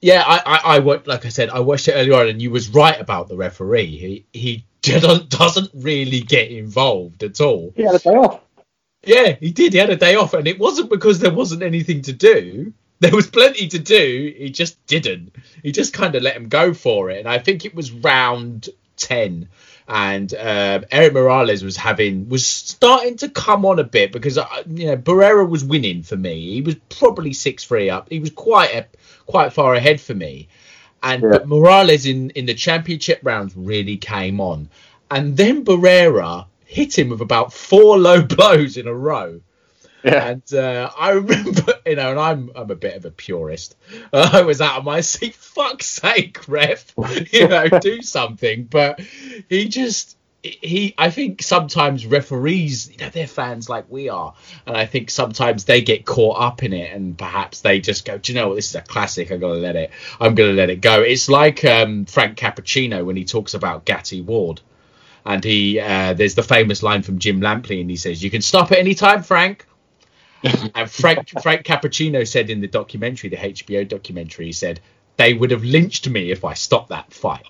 yeah, 0.00 0.22
I, 0.26 0.42
I, 0.46 0.76
I 0.76 0.78
watched, 0.78 1.06
like 1.06 1.26
I 1.26 1.28
said, 1.28 1.50
I 1.50 1.60
watched 1.60 1.88
it 1.88 1.92
earlier 1.92 2.14
on, 2.14 2.28
and 2.28 2.40
you 2.40 2.50
was 2.50 2.68
right 2.70 2.98
about 3.00 3.28
the 3.28 3.36
referee. 3.36 3.86
He 3.86 4.24
he 4.32 4.64
doesn't 4.82 5.30
doesn't 5.30 5.70
really 5.74 6.20
get 6.20 6.50
involved 6.50 7.22
at 7.22 7.40
all. 7.40 7.72
He 7.76 7.82
had 7.82 7.94
a 7.94 7.98
day 7.98 8.10
off. 8.10 8.40
Yeah, 9.04 9.32
he 9.32 9.50
did. 9.50 9.72
He 9.72 9.78
had 9.78 9.90
a 9.90 9.96
day 9.96 10.14
off, 10.16 10.34
and 10.34 10.46
it 10.46 10.58
wasn't 10.58 10.90
because 10.90 11.20
there 11.20 11.32
wasn't 11.32 11.62
anything 11.62 12.02
to 12.02 12.12
do. 12.12 12.72
There 13.00 13.16
was 13.16 13.28
plenty 13.28 13.68
to 13.68 13.78
do. 13.78 14.34
He 14.36 14.50
just 14.50 14.84
didn't. 14.86 15.34
He 15.62 15.72
just 15.72 15.94
kind 15.94 16.14
of 16.14 16.22
let 16.22 16.36
him 16.36 16.50
go 16.50 16.74
for 16.74 17.08
it. 17.08 17.18
And 17.18 17.28
I 17.28 17.38
think 17.38 17.64
it 17.64 17.74
was 17.74 17.90
round 17.90 18.68
ten, 18.96 19.48
and 19.88 20.32
uh, 20.34 20.80
Erik 20.90 21.14
Morales 21.14 21.64
was 21.64 21.76
having 21.76 22.28
was 22.28 22.46
starting 22.46 23.16
to 23.18 23.30
come 23.30 23.64
on 23.64 23.78
a 23.78 23.84
bit 23.84 24.12
because 24.12 24.36
uh, 24.36 24.46
you 24.66 24.86
know 24.86 24.96
Barrera 24.98 25.48
was 25.48 25.64
winning 25.64 26.02
for 26.02 26.16
me. 26.16 26.52
He 26.52 26.60
was 26.60 26.76
probably 26.90 27.32
six 27.32 27.64
three 27.64 27.88
up. 27.88 28.08
He 28.10 28.20
was 28.20 28.30
quite 28.30 28.74
a, 28.74 28.86
quite 29.26 29.52
far 29.54 29.74
ahead 29.74 30.00
for 30.00 30.14
me. 30.14 30.48
And 31.02 31.22
Yeah. 31.22 31.28
but 31.30 31.48
Morales 31.48 32.06
in 32.06 32.30
in 32.30 32.46
the 32.46 32.54
championship 32.54 33.20
rounds 33.22 33.54
really 33.56 33.96
came 33.96 34.40
on, 34.40 34.68
and 35.10 35.36
then 35.36 35.64
Barrera 35.64 36.46
hit 36.64 36.98
him 36.98 37.08
with 37.10 37.20
about 37.20 37.52
four 37.52 37.98
low 38.08 38.22
blows 38.22 38.76
in 38.76 38.86
a 38.86 38.94
row. 38.94 39.40
Yeah. 40.02 40.28
And 40.28 40.54
uh, 40.54 40.90
I 40.98 41.10
remember, 41.20 41.74
you 41.84 41.96
know, 41.96 42.10
and 42.10 42.18
I'm 42.20 42.50
I'm 42.54 42.70
a 42.70 42.74
bit 42.74 42.96
of 42.96 43.04
a 43.04 43.10
purist. 43.10 43.76
Uh, 44.12 44.30
I 44.34 44.42
was 44.42 44.60
out 44.60 44.78
of 44.78 44.84
my 44.84 45.00
seat. 45.02 45.34
Fuck's 45.34 45.86
sake, 45.86 46.48
ref! 46.48 46.92
You 47.32 47.48
know, 47.48 47.68
do 47.68 48.00
something. 48.02 48.64
But 48.64 49.00
he 49.48 49.68
just 49.68 50.16
he. 50.42 50.94
I 50.96 51.10
think 51.10 51.42
sometimes 51.42 52.06
referees, 52.06 52.90
you 52.90 52.98
know, 52.98 53.10
they're 53.10 53.26
fans 53.26 53.68
like 53.68 53.86
we 53.88 54.08
are, 54.08 54.34
and 54.66 54.76
I 54.76 54.86
think 54.86 55.10
sometimes 55.10 55.64
they 55.64 55.82
get 55.82 56.04
caught 56.04 56.40
up 56.40 56.62
in 56.62 56.72
it, 56.72 56.94
and 56.94 57.16
perhaps 57.16 57.60
they 57.60 57.80
just 57.80 58.04
go, 58.04 58.18
do 58.18 58.32
you 58.32 58.38
know 58.38 58.48
what? 58.48 58.54
This 58.54 58.70
is 58.70 58.74
a 58.74 58.82
classic. 58.82 59.30
I'm 59.30 59.40
gonna 59.40 59.54
let 59.54 59.76
it. 59.76 59.90
I'm 60.20 60.34
gonna 60.34 60.52
let 60.52 60.70
it 60.70 60.80
go. 60.80 61.02
It's 61.02 61.28
like 61.28 61.64
um, 61.64 62.04
Frank 62.06 62.38
Cappuccino 62.38 63.04
when 63.04 63.16
he 63.16 63.24
talks 63.24 63.54
about 63.54 63.84
Gatti 63.84 64.20
Ward. 64.20 64.60
And 65.22 65.44
he, 65.44 65.78
uh, 65.78 66.14
there's 66.14 66.34
the 66.34 66.42
famous 66.42 66.82
line 66.82 67.02
from 67.02 67.18
Jim 67.18 67.42
Lampley, 67.42 67.82
and 67.82 67.90
he 67.90 67.96
says, 67.96 68.22
"You 68.22 68.30
can 68.30 68.40
stop 68.40 68.72
at 68.72 68.78
any 68.78 68.94
time, 68.94 69.22
Frank." 69.22 69.66
and 70.74 70.90
Frank 70.90 71.28
Frank 71.42 71.66
Cappuccino 71.66 72.26
said 72.26 72.48
in 72.48 72.60
the 72.60 72.66
documentary, 72.66 73.28
the 73.28 73.36
HBO 73.36 73.86
documentary, 73.86 74.46
he 74.46 74.52
said 74.52 74.80
they 75.16 75.34
would 75.34 75.50
have 75.50 75.64
lynched 75.64 76.08
me 76.08 76.30
if 76.30 76.46
I 76.46 76.54
stopped 76.54 76.88
that 76.88 77.12
fight. 77.12 77.46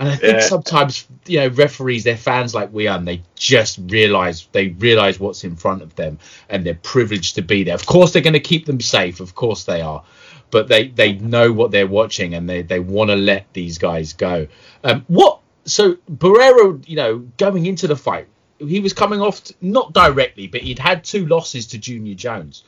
And 0.00 0.08
I 0.08 0.16
think 0.16 0.38
Yeah. 0.38 0.40
sometimes 0.40 1.06
you 1.26 1.40
know 1.40 1.48
referees, 1.48 2.04
they're 2.04 2.16
fans 2.16 2.54
like 2.54 2.72
we 2.72 2.88
are, 2.88 2.96
and 2.98 3.06
they 3.06 3.22
just 3.36 3.78
realize 3.88 4.48
they 4.52 4.68
realize 4.68 5.20
what's 5.20 5.44
in 5.44 5.54
front 5.56 5.82
of 5.82 5.94
them, 5.94 6.18
and 6.48 6.64
they're 6.64 6.74
privileged 6.82 7.34
to 7.36 7.42
be 7.42 7.62
there. 7.64 7.74
Of 7.74 7.86
course, 7.86 8.12
they're 8.12 8.22
going 8.22 8.32
to 8.32 8.40
keep 8.40 8.64
them 8.66 8.80
safe. 8.80 9.20
Of 9.20 9.34
course, 9.34 9.64
they 9.64 9.82
are, 9.82 10.02
but 10.50 10.68
they 10.68 10.88
they 10.88 11.12
know 11.12 11.52
what 11.52 11.70
they're 11.70 11.86
watching, 11.86 12.34
and 12.34 12.48
they 12.48 12.62
they 12.62 12.80
want 12.80 13.10
to 13.10 13.16
let 13.16 13.52
these 13.52 13.76
guys 13.78 14.14
go. 14.14 14.46
Um, 14.82 15.04
what? 15.08 15.40
So 15.66 15.96
Barrera, 16.10 16.82
you 16.88 16.96
know, 16.96 17.18
going 17.36 17.66
into 17.66 17.86
the 17.86 17.94
fight, 17.96 18.26
he 18.58 18.80
was 18.80 18.94
coming 18.94 19.20
off 19.20 19.44
t- 19.44 19.54
not 19.60 19.92
directly, 19.92 20.46
but 20.46 20.62
he'd 20.62 20.78
had 20.78 21.04
two 21.04 21.26
losses 21.26 21.66
to 21.68 21.78
Junior 21.78 22.14
Jones. 22.14 22.64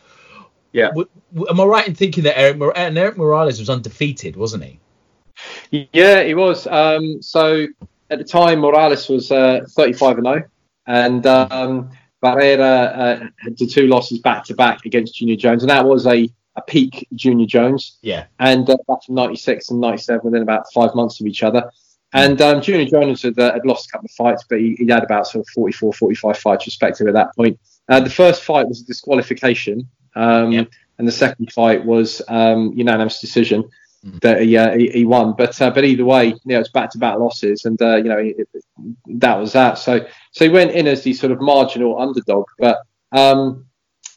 Yeah. 0.72 0.88
W- 0.88 1.08
w- 1.34 1.50
am 1.50 1.60
I 1.60 1.64
right 1.64 1.88
in 1.88 1.94
thinking 1.94 2.24
that 2.24 2.38
Erik, 2.38 2.58
Mor- 2.58 2.76
Erik 2.76 3.16
Morales 3.16 3.58
was 3.58 3.70
undefeated, 3.70 4.36
wasn't 4.36 4.64
he? 4.64 4.78
Yeah, 5.70 6.22
he 6.22 6.34
was. 6.34 6.66
Um, 6.66 7.22
so 7.22 7.66
at 8.10 8.18
the 8.18 8.24
time, 8.24 8.60
Morales 8.60 9.08
was 9.08 9.32
uh, 9.32 9.60
35 9.70 10.18
and 10.18 10.26
0, 10.26 10.42
and 10.86 11.26
um, 11.26 11.90
Barrera 12.22 12.98
uh, 12.98 13.28
had 13.38 13.56
the 13.58 13.66
two 13.66 13.86
losses 13.86 14.18
back 14.20 14.44
to 14.44 14.54
back 14.54 14.84
against 14.84 15.16
Junior 15.16 15.36
Jones, 15.36 15.62
and 15.62 15.70
that 15.70 15.84
was 15.84 16.06
a, 16.06 16.28
a 16.56 16.62
peak 16.62 17.08
Junior 17.14 17.46
Jones. 17.46 17.98
Yeah. 18.02 18.26
And 18.38 18.68
uh, 18.68 18.76
back 18.86 18.98
in 19.08 19.14
96 19.14 19.70
and 19.70 19.80
97, 19.80 20.20
within 20.24 20.42
about 20.42 20.70
five 20.72 20.94
months 20.94 21.20
of 21.20 21.26
each 21.26 21.42
other. 21.42 21.70
And 22.14 22.42
um, 22.42 22.60
Junior 22.60 22.84
Jones 22.84 23.22
had, 23.22 23.38
uh, 23.38 23.54
had 23.54 23.64
lost 23.64 23.88
a 23.88 23.92
couple 23.92 24.04
of 24.04 24.10
fights, 24.10 24.44
but 24.46 24.58
he, 24.60 24.76
he 24.78 24.86
had 24.86 25.02
about 25.02 25.26
sort 25.26 25.46
of 25.46 25.48
44, 25.54 25.94
45 25.94 26.36
fights 26.38 26.66
respective 26.66 27.06
at 27.08 27.14
that 27.14 27.34
point. 27.34 27.58
Uh, 27.88 28.00
the 28.00 28.10
first 28.10 28.42
fight 28.44 28.68
was 28.68 28.82
a 28.82 28.84
disqualification, 28.84 29.88
um, 30.14 30.52
Yep. 30.52 30.68
and 30.98 31.08
the 31.08 31.12
second 31.12 31.50
fight 31.50 31.82
was 31.84 32.20
um, 32.28 32.72
unanimous 32.76 33.18
decision. 33.20 33.64
That 34.02 34.42
he, 34.42 34.56
uh, 34.56 34.76
he, 34.76 34.88
he 34.90 35.04
won. 35.04 35.34
But 35.36 35.60
uh, 35.60 35.70
but 35.70 35.84
either 35.84 36.04
way, 36.04 36.28
you 36.28 36.38
know, 36.46 36.60
it's 36.60 36.70
back 36.70 36.90
to 36.90 36.98
back 36.98 37.18
losses, 37.18 37.64
and 37.64 37.80
uh, 37.80 37.96
you 37.96 38.04
know 38.04 38.18
it, 38.18 38.36
it- 38.54 38.64
that 39.06 39.36
was 39.38 39.52
that. 39.52 39.78
So 39.78 40.06
so 40.32 40.44
he 40.44 40.50
went 40.50 40.72
in 40.72 40.86
as 40.88 41.02
the 41.02 41.12
sort 41.12 41.30
of 41.32 41.40
marginal 41.40 42.00
underdog. 42.00 42.46
But 42.58 42.78
um, 43.12 43.66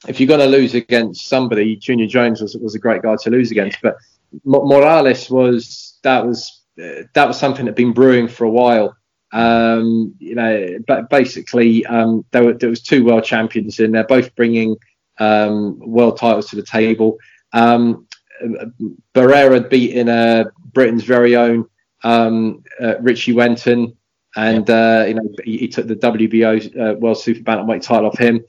if 0.07 0.19
you're 0.19 0.27
going 0.27 0.39
to 0.39 0.45
lose 0.47 0.73
against 0.73 1.27
somebody, 1.27 1.75
Junior 1.75 2.07
Jones 2.07 2.41
was 2.41 2.55
was 2.57 2.75
a 2.75 2.79
great 2.79 3.01
guy 3.03 3.15
to 3.21 3.29
lose 3.29 3.51
against. 3.51 3.77
But 3.81 3.97
Mo- 4.43 4.65
Morales 4.65 5.29
was 5.29 5.99
that 6.03 6.25
was 6.25 6.61
uh, 6.81 7.03
that 7.13 7.27
was 7.27 7.37
something 7.37 7.65
that 7.65 7.71
had 7.71 7.75
been 7.75 7.93
brewing 7.93 8.27
for 8.27 8.45
a 8.45 8.49
while. 8.49 8.95
Um, 9.31 10.15
you 10.19 10.35
know, 10.35 10.77
but 10.87 11.09
basically, 11.09 11.85
um, 11.87 12.25
there, 12.31 12.43
were, 12.43 12.53
there 12.53 12.69
was 12.69 12.81
two 12.81 13.03
world 13.03 13.23
champions 13.25 13.79
in 13.79 13.91
there, 13.91 14.05
both 14.05 14.33
bringing 14.35 14.77
um, 15.19 15.77
world 15.79 16.17
titles 16.17 16.49
to 16.49 16.55
the 16.55 16.63
table. 16.63 17.17
Um, 17.53 18.04
Barrera 19.13 19.53
had 19.53 19.69
beaten 19.69 20.09
uh, 20.09 20.45
Britain's 20.73 21.03
very 21.03 21.35
own 21.35 21.65
um, 22.03 22.63
uh, 22.81 22.99
Richie 22.99 23.33
Wenton, 23.33 23.95
and 24.35 24.69
uh, 24.69 25.05
you 25.07 25.13
know 25.15 25.29
he, 25.43 25.57
he 25.57 25.67
took 25.67 25.87
the 25.87 25.95
WBO 25.95 26.79
uh, 26.79 26.95
World 26.95 27.19
Super 27.19 27.41
Bantamweight 27.41 27.81
title 27.81 28.07
off 28.07 28.17
him. 28.17 28.41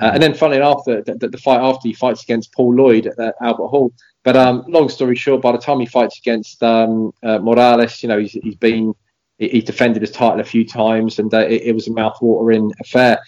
Uh, 0.00 0.10
and 0.12 0.22
then, 0.22 0.34
funnily 0.34 0.56
enough, 0.56 0.84
the, 0.84 1.02
the, 1.06 1.28
the 1.28 1.38
fight 1.38 1.60
after 1.60 1.86
he 1.86 1.94
fights 1.94 2.24
against 2.24 2.52
Paul 2.52 2.74
Lloyd 2.74 3.06
at 3.06 3.18
uh, 3.18 3.30
Albert 3.40 3.68
Hall. 3.68 3.92
But 4.24 4.36
um, 4.36 4.64
long 4.66 4.88
story 4.88 5.14
short, 5.14 5.40
by 5.40 5.52
the 5.52 5.58
time 5.58 5.78
he 5.78 5.86
fights 5.86 6.18
against 6.18 6.60
um, 6.64 7.12
uh, 7.22 7.38
Morales, 7.38 8.02
you 8.02 8.08
know 8.08 8.18
he's, 8.18 8.32
he's 8.32 8.56
been 8.56 8.92
he, 9.38 9.48
he's 9.48 9.64
defended 9.64 10.02
his 10.02 10.10
title 10.10 10.40
a 10.40 10.44
few 10.44 10.66
times, 10.66 11.20
and 11.20 11.32
uh, 11.32 11.46
it, 11.46 11.62
it 11.62 11.74
was 11.74 11.86
a 11.86 11.92
mouth-watering 11.92 12.72
affair. 12.80 13.20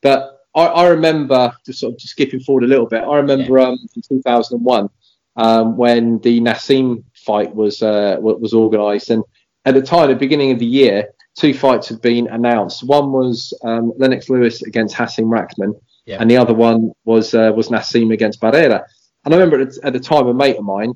But 0.00 0.40
I, 0.54 0.64
I 0.66 0.86
remember 0.86 1.52
just 1.66 1.80
sort 1.80 1.92
of 1.92 1.98
just 1.98 2.12
skipping 2.12 2.40
forward 2.40 2.64
a 2.64 2.68
little 2.68 2.86
bit. 2.86 3.02
I 3.02 3.16
remember 3.16 3.58
um, 3.58 3.78
in 3.94 4.02
2001 4.02 4.88
um, 5.36 5.76
when 5.76 6.18
the 6.20 6.40
Naseem 6.40 7.02
fight 7.14 7.54
was 7.54 7.82
uh, 7.82 8.16
was 8.20 8.54
organised, 8.54 9.10
and 9.10 9.22
at 9.64 9.74
the 9.74 9.82
time, 9.82 10.04
at 10.04 10.14
the 10.14 10.14
beginning 10.26 10.50
of 10.52 10.58
the 10.58 10.66
year, 10.66 11.08
two 11.38 11.54
fights 11.54 11.88
had 11.88 12.00
been 12.00 12.28
announced. 12.28 12.84
One 12.84 13.12
was 13.12 13.52
um, 13.64 13.92
Lennox 13.96 14.28
Lewis 14.28 14.62
against 14.62 14.94
Hasim 14.94 15.30
Rahman, 15.30 15.74
Yeah. 16.06 16.18
and 16.20 16.30
the 16.30 16.36
other 16.36 16.54
one 16.54 16.92
was 17.04 17.34
uh, 17.34 17.52
was 17.54 17.68
Naseem 17.68 18.12
against 18.12 18.40
Barrera. 18.40 18.82
And 19.24 19.32
I 19.34 19.38
remember 19.38 19.60
at 19.60 19.70
the, 19.72 19.80
at 19.86 19.92
the 19.94 20.00
time, 20.00 20.26
a 20.26 20.34
mate 20.34 20.56
of 20.56 20.64
mine, 20.64 20.92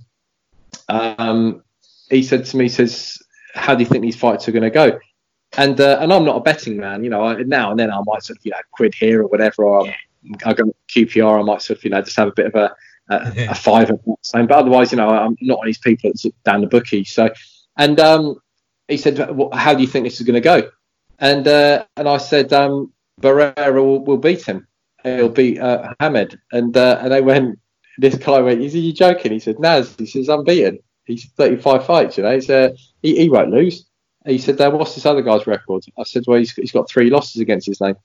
um, 0.88 1.62
he 2.10 2.22
said 2.22 2.44
to 2.46 2.56
me, 2.56 2.64
he 2.64 2.68
says, 2.68 3.18
"How 3.54 3.74
do 3.74 3.82
you 3.82 3.88
think 3.88 4.02
these 4.02 4.16
fights 4.16 4.48
are 4.48 4.52
going 4.52 4.62
to 4.62 4.70
go?" 4.70 4.98
And 5.56 5.80
uh, 5.80 5.98
and 6.00 6.12
I'm 6.12 6.24
not 6.24 6.36
a 6.36 6.40
betting 6.40 6.76
man, 6.76 7.02
you 7.04 7.10
know. 7.10 7.22
I, 7.24 7.42
now 7.42 7.70
and 7.70 7.78
then 7.80 7.90
I 7.90 8.00
might 8.06 8.22
sort 8.22 8.38
of 8.38 8.44
you 8.44 8.50
know 8.52 8.58
quid 8.72 8.94
here 8.94 9.22
or 9.22 9.26
whatever. 9.28 9.64
Or 9.64 9.86
Yeah. 9.86 9.94
I 10.44 10.52
go 10.52 10.64
QPR. 10.94 11.40
I 11.40 11.42
might 11.42 11.62
sort 11.62 11.78
of 11.78 11.84
you 11.84 11.90
know 11.90 12.02
just 12.02 12.16
have 12.16 12.28
a 12.28 12.32
bit 12.32 12.46
of 12.46 12.54
a 12.54 12.74
a, 13.36 13.48
a 13.50 13.54
five 13.54 13.90
of 13.90 14.00
that 14.04 14.16
same. 14.22 14.46
But 14.46 14.58
otherwise, 14.58 14.92
you 14.92 14.96
know, 14.96 15.08
I'm 15.08 15.36
not 15.40 15.58
one 15.58 15.66
of 15.66 15.68
these 15.68 15.78
people 15.78 16.10
that's 16.10 16.26
down 16.44 16.60
the 16.60 16.66
bookie. 16.66 17.04
So 17.04 17.30
And 17.76 17.98
um, 18.00 18.36
he 18.88 18.96
said, 18.96 19.18
well, 19.36 19.50
"How 19.52 19.74
do 19.74 19.80
you 19.80 19.86
think 19.86 20.04
this 20.04 20.20
is 20.20 20.26
going 20.26 20.34
to 20.34 20.40
go?" 20.40 20.70
And 21.18 21.46
uh, 21.46 21.84
and 21.96 22.08
I 22.08 22.18
said, 22.18 22.52
um, 22.52 22.92
"Barrera 23.20 23.74
will, 23.74 24.04
will 24.04 24.18
beat 24.18 24.44
him. 24.44 24.66
He'll 25.02 25.28
beat 25.28 25.58
uh, 25.60 25.94
Hamed." 26.00 26.38
And 26.52 26.76
uh, 26.76 26.98
and 27.00 27.12
they 27.12 27.22
went. 27.22 27.58
This 27.98 28.16
guy 28.16 28.40
went, 28.40 28.60
"Is 28.60 28.72
he 28.72 28.92
joking?" 28.92 29.32
He 29.32 29.40
said, 29.40 29.58
"Naz." 29.58 29.94
He 29.96 30.06
says, 30.06 30.28
"Unbeaten. 30.28 30.78
He's 31.04 31.24
35 31.24 31.86
fights. 31.86 32.18
You 32.18 32.24
know, 32.24 32.34
he's, 32.34 32.50
uh, 32.50 32.70
he, 33.02 33.16
he 33.16 33.28
won't 33.28 33.50
lose." 33.50 33.86
He 34.26 34.38
said, 34.38 34.60
uh, 34.60 34.70
"What's 34.70 34.94
this 34.94 35.06
other 35.06 35.22
guy's 35.22 35.46
record?" 35.46 35.84
I 35.98 36.04
said, 36.04 36.24
"Well, 36.26 36.38
he's, 36.38 36.52
he's 36.52 36.72
got 36.72 36.88
three 36.88 37.10
losses 37.10 37.40
against 37.40 37.66
his 37.66 37.80
name." 37.80 37.96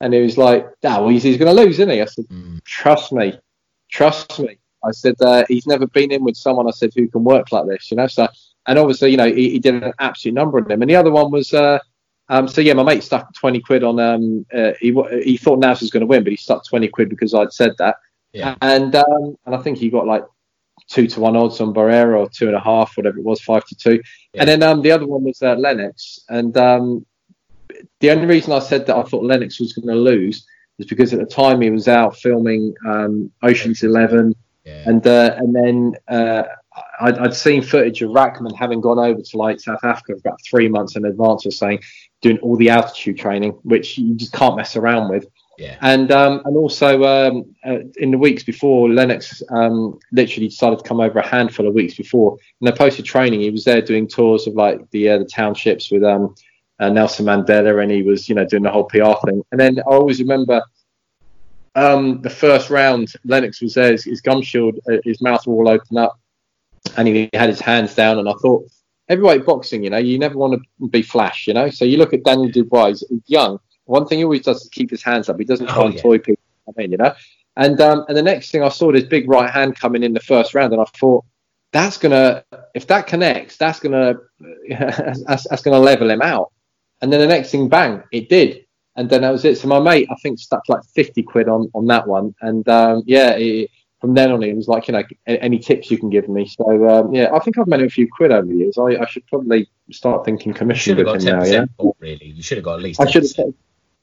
And 0.00 0.12
he 0.14 0.20
was 0.20 0.36
like, 0.38 0.66
"Ah, 0.84 1.00
well, 1.00 1.08
he's, 1.08 1.22
he's 1.22 1.38
going 1.38 1.54
to 1.54 1.62
lose, 1.62 1.78
isn't 1.78 1.90
he?" 1.90 2.02
I 2.02 2.04
said, 2.06 2.26
Mm. 2.28 2.62
"Trust 2.64 3.12
me, 3.12 3.38
trust 3.90 4.38
me." 4.38 4.58
I 4.84 4.92
said, 4.92 5.16
uh, 5.20 5.44
"He's 5.48 5.66
never 5.66 5.86
been 5.86 6.12
in 6.12 6.24
with 6.24 6.36
someone." 6.36 6.68
I 6.68 6.72
said, 6.72 6.92
"Who 6.94 7.08
can 7.08 7.24
work 7.24 7.52
like 7.52 7.66
this?" 7.66 7.90
You 7.90 7.96
know, 7.96 8.06
so 8.06 8.28
and 8.68 8.78
obviously, 8.78 9.10
you 9.10 9.16
know, 9.16 9.32
he, 9.32 9.50
he 9.50 9.58
did 9.58 9.82
an 9.82 9.92
absolute 9.98 10.34
number 10.34 10.58
on 10.58 10.68
them. 10.68 10.82
And 10.82 10.90
the 10.90 10.96
other 10.96 11.10
one 11.10 11.30
was, 11.30 11.54
uh, 11.54 11.78
um, 12.28 12.46
so 12.46 12.60
yeah, 12.60 12.74
my 12.74 12.82
mate 12.82 13.02
stuck 13.02 13.34
20 13.34 13.60
quid 13.60 13.82
on. 13.82 13.98
Um, 13.98 14.46
uh, 14.54 14.72
he 14.78 14.94
he 15.24 15.38
thought 15.38 15.58
Naz 15.58 15.80
was 15.80 15.90
going 15.90 16.02
to 16.02 16.06
win, 16.06 16.22
but 16.22 16.30
he 16.30 16.36
stuck 16.36 16.66
20 16.66 16.86
quid 16.88 17.08
because 17.08 17.32
I'd 17.32 17.52
said 17.52 17.72
that. 17.78 17.96
Yeah. 18.34 18.56
And 18.60 18.94
um, 18.94 19.38
and 19.46 19.54
I 19.54 19.58
think 19.58 19.78
he 19.78 19.88
got 19.88 20.06
like 20.06 20.24
two 20.88 21.06
to 21.06 21.20
one 21.20 21.34
odds 21.34 21.62
on 21.62 21.72
Barrera 21.72 22.18
or 22.18 22.28
two 22.28 22.46
and 22.46 22.54
a 22.54 22.60
half, 22.60 22.94
whatever 22.96 23.18
it 23.18 23.24
was, 23.24 23.40
five 23.40 23.64
to 23.64 23.74
two. 23.74 24.02
Yeah. 24.34 24.42
And 24.42 24.48
then 24.48 24.62
um, 24.62 24.82
the 24.82 24.92
other 24.92 25.06
one 25.06 25.24
was 25.24 25.40
uh, 25.40 25.54
Lennox. 25.54 26.20
And 26.28 26.54
um, 26.58 27.06
the 28.00 28.10
only 28.10 28.26
reason 28.26 28.52
I 28.52 28.58
said 28.58 28.86
that 28.86 28.96
I 28.96 29.02
thought 29.02 29.24
Lennox 29.24 29.58
was 29.58 29.72
going 29.72 29.88
to 29.88 29.94
lose 29.94 30.46
was 30.78 30.86
because 30.86 31.12
at 31.12 31.18
the 31.20 31.26
time 31.26 31.60
he 31.60 31.70
was 31.70 31.88
out 31.88 32.16
filming 32.16 32.74
um, 32.86 33.30
Ocean's 33.42 33.82
Eleven, 33.82 34.34
Yeah. 34.64 34.84
and 34.86 35.06
uh, 35.06 35.34
and 35.38 35.54
then 35.54 35.94
uh, 36.08 36.44
I'd, 37.00 37.18
I'd 37.18 37.34
seen 37.34 37.62
footage 37.62 38.02
of 38.02 38.10
Rahman 38.10 38.54
having 38.54 38.80
gone 38.80 38.98
over 38.98 39.20
to 39.20 39.36
like 39.36 39.60
South 39.60 39.82
Africa 39.84 40.12
for 40.14 40.28
about 40.28 40.40
three 40.48 40.68
months 40.68 40.96
in 40.96 41.04
advance 41.04 41.44
of 41.46 41.52
saying 41.54 41.80
doing 42.22 42.38
all 42.38 42.56
the 42.56 42.70
altitude 42.70 43.18
training, 43.18 43.52
which 43.62 43.98
you 43.98 44.14
just 44.14 44.32
can't 44.32 44.56
mess 44.56 44.76
around 44.76 45.08
with. 45.08 45.26
yeah. 45.58 45.76
And 45.80 46.10
um, 46.12 46.42
and 46.44 46.56
also 46.56 47.04
um, 47.04 47.54
uh, 47.66 47.78
in 47.96 48.10
the 48.12 48.18
weeks 48.18 48.44
before, 48.44 48.88
Lennox 48.88 49.42
um, 49.50 49.98
literally 50.12 50.48
decided 50.48 50.78
to 50.80 50.84
come 50.84 51.00
over 51.00 51.18
a 51.18 51.26
handful 51.26 51.66
of 51.66 51.74
weeks 51.74 51.94
before. 51.94 52.36
And 52.60 52.68
they 52.68 52.76
posted 52.76 53.04
training. 53.04 53.40
He 53.40 53.50
was 53.50 53.64
there 53.64 53.82
doing 53.82 54.06
tours 54.06 54.46
of 54.46 54.54
like 54.54 54.78
the 54.90 55.08
uh, 55.10 55.18
the 55.18 55.24
townships 55.24 55.90
with 55.90 56.04
um, 56.04 56.34
uh, 56.78 56.88
Nelson 56.88 57.26
Mandela, 57.26 57.82
and 57.82 57.90
he 57.90 58.02
was 58.02 58.28
you 58.28 58.34
know 58.34 58.44
doing 58.44 58.62
the 58.62 58.70
whole 58.70 58.84
PR 58.84 59.14
thing. 59.26 59.42
And 59.52 59.60
then 59.60 59.78
I 59.80 59.82
always 59.82 60.20
remember 60.20 60.62
um, 61.74 62.20
the 62.22 62.30
first 62.30 62.70
round, 62.70 63.12
Lennox 63.24 63.60
was 63.60 63.74
there. 63.74 63.92
His, 63.92 64.04
his 64.04 64.20
gum 64.20 64.42
shield, 64.42 64.78
uh, 64.90 64.96
his 65.04 65.20
mouth 65.22 65.46
all 65.46 65.68
open 65.68 65.96
up, 65.96 66.18
and 66.96 67.06
he 67.06 67.30
had 67.32 67.48
his 67.48 67.60
hands 67.60 67.94
down. 67.94 68.18
And 68.18 68.28
I 68.28 68.32
thought, 68.42 68.68
heavyweight 69.08 69.46
boxing, 69.46 69.84
you 69.84 69.90
know, 69.90 69.98
you 69.98 70.18
never 70.18 70.36
want 70.36 70.60
to 70.60 70.88
be 70.88 71.02
flash, 71.02 71.46
you 71.46 71.54
know. 71.54 71.70
So 71.70 71.84
you 71.84 71.96
look 71.98 72.12
at 72.12 72.24
Daniel 72.24 72.48
Dubois, 72.50 73.02
he's 73.08 73.22
young. 73.26 73.58
One 73.84 74.06
thing 74.06 74.18
he 74.18 74.24
always 74.24 74.42
does 74.42 74.62
is 74.62 74.68
keep 74.68 74.90
his 74.90 75.02
hands 75.02 75.28
up. 75.28 75.38
He 75.38 75.44
doesn't 75.44 75.66
try 75.68 75.76
Oh, 75.82 75.86
and 75.86 75.94
yeah. 75.94 76.02
toy 76.02 76.18
people. 76.18 76.42
I 76.68 76.72
mean, 76.76 76.90
you 76.92 76.98
know. 76.98 77.14
And 77.56 77.80
um, 77.80 78.04
and 78.08 78.16
the 78.16 78.22
next 78.22 78.50
thing 78.50 78.62
I 78.62 78.68
saw 78.68 78.92
this 78.92 79.04
big 79.04 79.28
right 79.28 79.50
hand 79.50 79.78
coming 79.78 80.02
in 80.02 80.12
the 80.12 80.20
first 80.20 80.54
round, 80.54 80.72
and 80.72 80.82
I 80.82 80.84
thought 80.96 81.24
that's 81.72 81.96
gonna 81.98 82.44
if 82.74 82.86
that 82.86 83.06
connects, 83.06 83.56
that's 83.56 83.80
gonna 83.80 84.14
that's, 84.68 85.48
that's 85.48 85.62
gonna 85.62 85.78
level 85.78 86.10
him 86.10 86.22
out. 86.22 86.52
And 87.00 87.12
then 87.12 87.20
the 87.20 87.26
next 87.26 87.50
thing, 87.50 87.68
bang, 87.68 88.02
it 88.12 88.28
did. 88.28 88.64
And 88.96 89.08
then 89.08 89.22
that 89.22 89.30
was 89.30 89.44
it. 89.44 89.58
So 89.58 89.68
my 89.68 89.78
mate, 89.78 90.08
I 90.10 90.16
think, 90.16 90.40
stuck 90.40 90.68
like 90.68 90.82
fifty 90.94 91.22
quid 91.22 91.48
on 91.48 91.70
on 91.74 91.86
that 91.86 92.06
one. 92.08 92.34
And 92.40 92.68
um, 92.68 93.04
yeah, 93.06 93.30
it, 93.36 93.70
from 94.00 94.14
then 94.14 94.32
on, 94.32 94.42
it 94.42 94.56
was 94.56 94.66
like 94.66 94.88
you 94.88 94.92
know, 94.92 95.02
any 95.26 95.58
tips 95.58 95.90
you 95.90 95.98
can 95.98 96.10
give 96.10 96.28
me. 96.28 96.46
So 96.46 96.88
um, 96.88 97.14
yeah, 97.14 97.30
I 97.32 97.38
think 97.38 97.58
I've 97.58 97.68
made 97.68 97.82
a 97.82 97.88
few 97.88 98.08
quid 98.10 98.32
over 98.32 98.46
the 98.46 98.54
years. 98.54 98.76
I, 98.76 99.02
I 99.02 99.06
should 99.06 99.26
probably 99.28 99.68
start 99.90 100.24
thinking 100.24 100.52
You 100.52 100.58
commission 100.58 100.96
should 100.96 100.98
have 100.98 101.14
with 101.14 101.24
got 101.24 101.32
him 101.32 101.38
now. 101.38 101.44
Yeah. 101.44 101.64
percent. 101.78 101.96
Really, 102.00 102.26
you 102.26 102.42
should 102.42 102.58
have 102.58 102.64
got 102.64 102.74
at 102.74 102.82
least. 102.82 103.00
I 103.00 103.04
10%. 103.04 103.12
should 103.12 103.36
have. 103.36 103.54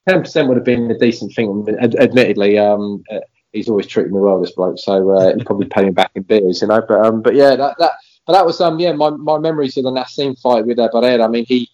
Ten 0.08 0.22
percent 0.22 0.48
would 0.48 0.58
have 0.58 0.66
been 0.66 0.90
a 0.92 0.98
decent 0.98 1.34
thing. 1.34 1.66
Ad- 1.82 1.96
admittedly, 1.96 2.58
um, 2.58 3.04
uh, 3.12 3.20
he's 3.52 3.68
always 3.68 3.88
treated 3.88 4.14
me 4.14 4.20
well, 4.20 4.40
this 4.40 4.52
bloke. 4.52 4.78
So 4.78 5.10
uh, 5.12 5.36
he 5.36 5.44
probably 5.44 5.68
paid 5.68 5.86
me 5.86 5.92
back 5.92 6.12
in 6.16 6.24
beers, 6.24 6.62
you 6.62 6.68
know. 6.68 6.82
But 6.88 7.06
um, 7.06 7.22
but 7.22 7.36
yeah, 7.36 7.56
that, 7.56 7.76
that 7.80 7.92
but 8.26 8.34
that 8.34 8.46
was 8.46 8.62
um, 8.62 8.80
yeah, 8.80 8.92
my, 8.94 9.10
my 9.10 9.40
memories 9.40 9.78
of 9.78 9.84
the 9.84 9.92
Naseem 9.92 10.40
fight 10.40 10.66
with 10.66 10.80
uh, 10.80 10.90
Barrera. 10.94 11.26
I 11.26 11.28
mean, 11.28 11.46
he 11.46 11.70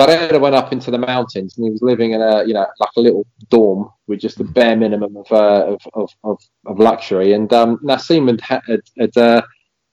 Barrera 0.00 0.40
went 0.40 0.54
up 0.54 0.72
into 0.72 0.90
the 0.90 0.98
mountains 0.98 1.58
and 1.58 1.66
he 1.66 1.70
was 1.70 1.82
living 1.82 2.12
in 2.12 2.22
a 2.22 2.42
you 2.44 2.54
know 2.54 2.66
like 2.78 2.90
a 2.96 3.00
little 3.00 3.26
dorm 3.50 3.90
with 4.06 4.20
just 4.20 4.38
the 4.38 4.44
bare 4.44 4.74
minimum 4.74 5.14
of 5.14 5.30
uh, 5.30 5.76
of, 5.94 6.08
of, 6.24 6.40
of 6.64 6.78
luxury. 6.78 7.34
And 7.34 7.52
um, 7.52 7.78
Naseem 7.78 8.40
had 8.40 8.62
had, 8.66 8.80
had 8.98 9.16
uh, 9.16 9.42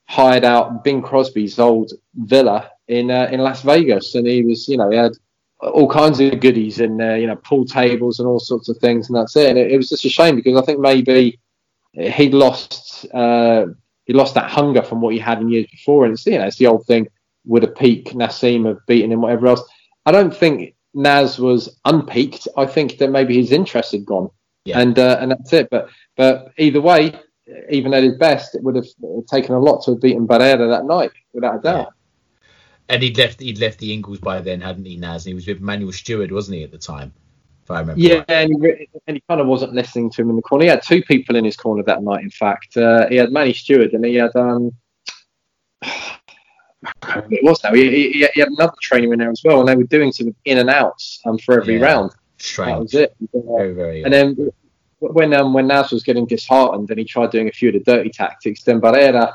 hired 0.08 0.46
out 0.46 0.84
Bing 0.86 1.02
Crosby's 1.02 1.60
old 1.60 1.92
villa 2.16 2.72
in 2.88 3.12
uh, 3.12 3.28
in 3.34 3.42
Las 3.42 3.64
Vegas, 3.64 4.16
and 4.16 4.26
he 4.26 4.44
was 4.44 4.70
you 4.70 4.78
know 4.78 4.90
he 4.90 4.96
had 4.96 5.12
all 5.60 5.90
kinds 5.90 6.22
of 6.22 6.40
goodies 6.40 6.80
and 6.80 7.02
uh, 7.02 7.16
you 7.16 7.28
know 7.28 7.36
pool 7.36 7.66
tables 7.66 8.20
and 8.20 8.30
all 8.30 8.40
sorts 8.40 8.70
of 8.70 8.78
things, 8.78 9.10
and 9.10 9.18
that's 9.18 9.36
it. 9.36 9.50
And 9.50 9.58
it, 9.58 9.72
it 9.74 9.78
was 9.78 9.90
just 9.90 10.06
a 10.06 10.10
shame 10.10 10.38
because 10.38 10.58
I 10.58 10.66
think 10.66 10.80
maybe 10.80 11.38
he 11.92 12.30
lost 12.30 13.06
uh, 13.14 13.66
he 14.06 14.14
lost 14.14 14.36
that 14.36 14.50
hunger 14.50 14.84
from 14.84 15.02
what 15.02 15.14
he 15.14 15.20
had 15.20 15.42
in 15.42 15.50
years 15.50 15.68
before, 15.70 16.06
and 16.06 16.14
it's 16.14 16.26
you 16.26 16.38
know 16.38 16.46
it's 16.46 16.58
the 16.58 16.68
old 16.68 16.86
thing 16.86 17.08
with 17.46 17.66
a 17.66 17.68
peak 17.68 18.12
Naseem 18.12 18.70
of 18.70 18.86
beating 18.88 19.12
him 19.12 19.22
whatever 19.22 19.48
else. 19.48 19.64
I 20.08 20.12
don't 20.12 20.36
think 20.36 20.74
Naz 20.94 21.38
was 21.38 21.78
unpeaked. 21.84 22.48
I 22.56 22.66
think 22.66 22.98
that 23.00 23.12
maybe 23.12 23.36
his 23.36 23.52
interest 23.52 23.92
had 23.92 24.06
gone, 24.06 24.30
Yeah. 24.64 24.80
and 24.80 24.98
uh, 24.98 25.18
and 25.20 25.32
that's 25.32 25.52
it. 25.52 25.70
But 25.70 25.90
but 26.16 26.54
either 26.58 26.80
way, 26.80 27.14
even 27.70 27.94
at 27.94 28.04
his 28.04 28.16
best, 28.16 28.56
it 28.56 28.64
would 28.64 28.78
have 28.78 28.88
taken 29.30 29.54
a 29.54 29.60
lot 29.60 29.84
to 29.84 29.92
have 29.92 30.02
beaten 30.02 30.26
Barrera 30.26 30.70
that 30.70 30.86
night, 30.86 31.12
without 31.34 31.58
a 31.58 31.62
doubt. 31.62 31.94
And 32.88 33.04
he'd 33.04 33.18
left. 33.18 33.42
He'd 33.42 33.60
left 33.60 33.80
the 33.80 33.94
Ingles 33.94 34.20
by 34.20 34.40
then, 34.40 34.62
hadn't 34.62 34.86
he, 34.86 34.96
Naz? 34.96 35.26
And 35.26 35.32
he 35.32 35.34
was 35.36 35.46
with 35.46 35.60
Manuel 35.60 35.92
Steward, 35.92 36.32
wasn't 36.32 36.56
he, 36.58 36.64
at 36.64 36.72
the 36.72 36.78
time? 36.78 37.14
If 37.64 37.72
I 37.72 37.82
remember. 37.82 38.02
Yeah, 38.02 38.20
right. 38.20 38.30
and 38.30 38.66
he, 38.66 38.90
and 39.08 39.18
he 39.18 39.24
kind 39.28 39.42
of 39.42 39.48
wasn't 39.48 39.74
listening 39.74 40.10
to 40.12 40.22
him 40.22 40.30
in 40.30 40.38
the 40.38 40.42
corner. 40.42 40.64
He 40.64 40.70
had 40.70 40.84
two 40.84 41.04
people 41.04 41.36
in 41.36 41.44
his 41.44 41.58
corner 41.58 41.84
that 41.84 42.02
night. 42.02 42.24
In 42.24 42.30
fact, 42.30 42.78
uh, 42.78 43.10
he 43.10 43.18
had 43.18 43.34
Manny 43.34 43.52
Steward 43.52 43.92
and 43.92 44.06
he 44.06 44.16
had 44.16 44.34
um, 44.38 44.72
I 45.82 45.90
can't 45.90 46.00
remember 46.00 46.22
what 46.64 46.67
it 46.84 47.44
was 47.44 47.64
now. 47.64 47.74
He, 47.74 47.90
he, 48.12 48.28
he 48.34 48.40
had 48.40 48.50
another 48.50 48.74
trainer 48.82 49.12
in 49.14 49.20
there 49.20 49.32
as 49.32 49.42
well, 49.44 49.60
and 49.60 49.68
they 49.68 49.76
were 49.76 49.84
doing 49.84 50.12
sort 50.12 50.30
of 50.30 50.36
in 50.46 50.58
and 50.60 50.70
outs 50.70 51.20
um, 51.26 51.38
for 51.38 51.60
every 51.60 51.78
Yeah. 51.78 51.86
round. 51.86 52.12
That 52.58 52.80
was 52.80 52.94
it. 52.94 53.16
Very, 53.34 53.74
very. 53.74 54.04
and 54.04 54.14
then 54.14 54.52
when 55.00 55.34
um, 55.34 55.54
when 55.54 55.68
Naz 55.68 55.92
was 55.92 56.04
getting 56.04 56.28
disheartened 56.28 56.90
and 56.90 57.00
he 57.00 57.06
tried 57.06 57.32
doing 57.32 57.48
a 57.48 57.52
few 57.52 57.70
of 57.70 57.74
the 57.74 57.80
dirty 57.80 58.10
tactics, 58.10 58.64
then 58.64 58.80
Barrera 58.80 59.34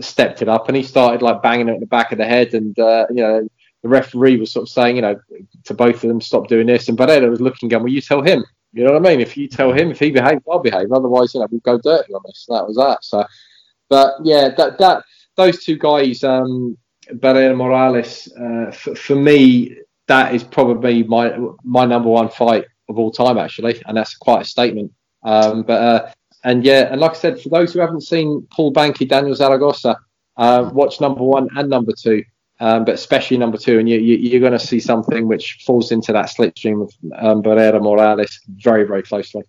stepped 0.00 0.42
it 0.42 0.48
up 0.48 0.68
and 0.68 0.76
he 0.76 0.82
started 0.82 1.22
like 1.22 1.42
banging 1.42 1.68
him 1.68 1.74
at 1.74 1.80
the 1.80 1.86
back 1.86 2.10
of 2.12 2.18
the 2.18 2.24
head, 2.24 2.54
and 2.54 2.76
uh, 2.78 3.06
you 3.10 3.22
know 3.22 3.48
the 3.82 3.88
referee 3.88 4.36
was 4.36 4.52
sort 4.52 4.64
of 4.64 4.68
saying, 4.68 4.96
you 4.96 5.02
know, 5.02 5.18
to 5.64 5.74
both 5.74 5.94
of 6.04 6.08
them, 6.08 6.20
stop 6.20 6.48
doing 6.48 6.66
this, 6.66 6.88
and 6.88 6.98
Barrera 6.98 7.30
was 7.30 7.40
looking, 7.40 7.68
going, 7.68 7.82
well, 7.82 7.92
you 7.92 8.00
tell 8.02 8.20
him. 8.20 8.44
You 8.72 8.84
know 8.84 8.92
what 8.92 9.06
I 9.06 9.10
mean? 9.10 9.20
If 9.20 9.36
you 9.36 9.48
tell 9.48 9.72
him, 9.72 9.90
if 9.90 9.98
he 9.98 10.10
behaves, 10.10 10.42
I'll 10.50 10.58
behave. 10.58 10.92
Otherwise, 10.92 11.34
you 11.34 11.40
know, 11.40 11.48
we'll 11.50 11.60
go 11.60 11.78
dirty 11.78 12.12
on 12.12 12.20
this. 12.26 12.46
That 12.48 12.66
was 12.66 12.76
that. 12.76 13.02
So, 13.04 13.24
but 13.88 14.14
yeah, 14.22 14.50
that 14.56 14.78
that 14.78 15.04
those 15.36 15.64
two 15.64 15.76
guys, 15.78 16.24
um, 16.24 16.76
Barrera 17.08 17.56
Morales, 17.56 18.32
uh, 18.38 18.68
f- 18.68 18.98
for 18.98 19.16
me, 19.16 19.76
that 20.06 20.34
is 20.34 20.42
probably 20.42 21.02
my 21.04 21.36
my 21.64 21.84
number 21.84 22.08
one 22.08 22.28
fight 22.28 22.64
of 22.88 22.98
all 22.98 23.10
time, 23.10 23.38
actually, 23.38 23.80
and 23.86 23.96
that's 23.96 24.16
quite 24.16 24.42
a 24.42 24.44
statement. 24.44 24.92
Um, 25.22 25.62
but 25.62 25.82
uh, 25.82 26.12
and 26.44 26.64
yeah, 26.64 26.90
and 26.90 27.00
like 27.00 27.12
I 27.12 27.14
said, 27.14 27.40
for 27.40 27.48
those 27.48 27.72
who 27.72 27.80
haven't 27.80 28.02
seen 28.02 28.46
Paul 28.50 28.72
Banke, 28.72 29.08
Daniel 29.08 29.34
Zaragoza, 29.34 29.96
uh, 30.36 30.70
watch 30.72 31.00
number 31.00 31.22
one 31.22 31.48
and 31.56 31.68
number 31.68 31.92
two, 31.92 32.24
um, 32.60 32.84
but 32.84 32.94
especially 32.94 33.36
number 33.36 33.58
two, 33.58 33.78
and 33.78 33.88
you, 33.88 33.98
you, 33.98 34.16
you're 34.16 34.40
going 34.40 34.52
to 34.52 34.58
see 34.58 34.80
something 34.80 35.28
which 35.28 35.62
falls 35.66 35.92
into 35.92 36.12
that 36.12 36.26
slipstream 36.26 36.82
of 36.82 36.92
um, 37.18 37.42
Barrera 37.42 37.80
Morales 37.80 38.40
very, 38.48 38.84
very 38.84 39.02
closely. 39.02 39.42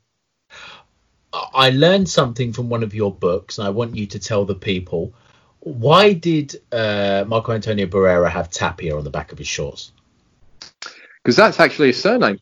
I 1.34 1.70
learned 1.70 2.10
something 2.10 2.52
from 2.52 2.70
one 2.70 2.84
of 2.84 2.94
your 2.94 3.12
books, 3.12 3.58
and 3.58 3.66
I 3.66 3.70
want 3.70 3.96
you 3.96 4.06
to 4.08 4.20
tell 4.20 4.44
the 4.44 4.56
people 4.56 5.14
why 5.62 6.14
did 6.14 6.62
uh, 6.72 7.24
Marco 7.28 7.54
Antonio 7.54 7.86
Barrera 7.86 8.30
have 8.30 8.50
Tapia 8.50 8.98
on 8.98 9.04
the 9.04 9.10
back 9.10 9.32
of 9.32 9.38
his 9.38 9.48
shorts? 9.48 9.92
because 11.24 11.36
that's 11.36 11.60
actually 11.60 11.88
his 11.88 12.02
surname. 12.02 12.40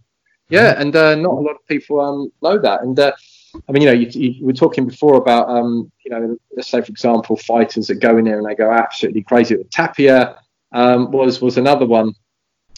Yeah, 0.49 0.79
and 0.79 0.95
uh, 0.95 1.15
not 1.15 1.33
a 1.33 1.41
lot 1.41 1.55
of 1.55 1.67
people 1.67 2.01
um, 2.01 2.31
know 2.41 2.57
that. 2.57 2.81
And 2.81 2.99
uh, 2.99 3.11
I 3.67 3.71
mean, 3.71 3.83
you 3.83 3.87
know, 3.89 3.93
you, 3.93 4.07
you 4.09 4.45
were 4.45 4.53
talking 4.53 4.87
before 4.87 5.15
about, 5.15 5.47
um, 5.47 5.91
you 6.03 6.11
know, 6.11 6.37
let's 6.55 6.69
say 6.69 6.81
for 6.81 6.89
example, 6.89 7.35
fighters 7.37 7.87
that 7.87 7.95
go 7.95 8.17
in 8.17 8.25
there 8.25 8.39
and 8.39 8.47
they 8.47 8.55
go 8.55 8.71
absolutely 8.71 9.21
crazy. 9.21 9.57
Tapia 9.71 10.39
um, 10.71 11.11
was 11.11 11.41
was 11.41 11.57
another 11.57 11.85
one 11.85 12.13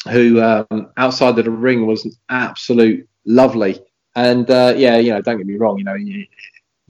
who 0.09 0.41
um, 0.41 0.91
outside 0.97 1.39
of 1.39 1.45
the 1.45 1.51
ring 1.51 1.85
was 1.85 2.17
absolute 2.29 3.07
lovely. 3.25 3.79
And 4.15 4.49
uh, 4.49 4.73
yeah, 4.75 4.97
you 4.97 5.11
know, 5.11 5.21
don't 5.21 5.37
get 5.37 5.47
me 5.47 5.55
wrong, 5.55 5.77
you 5.77 5.85
know, 5.85 5.95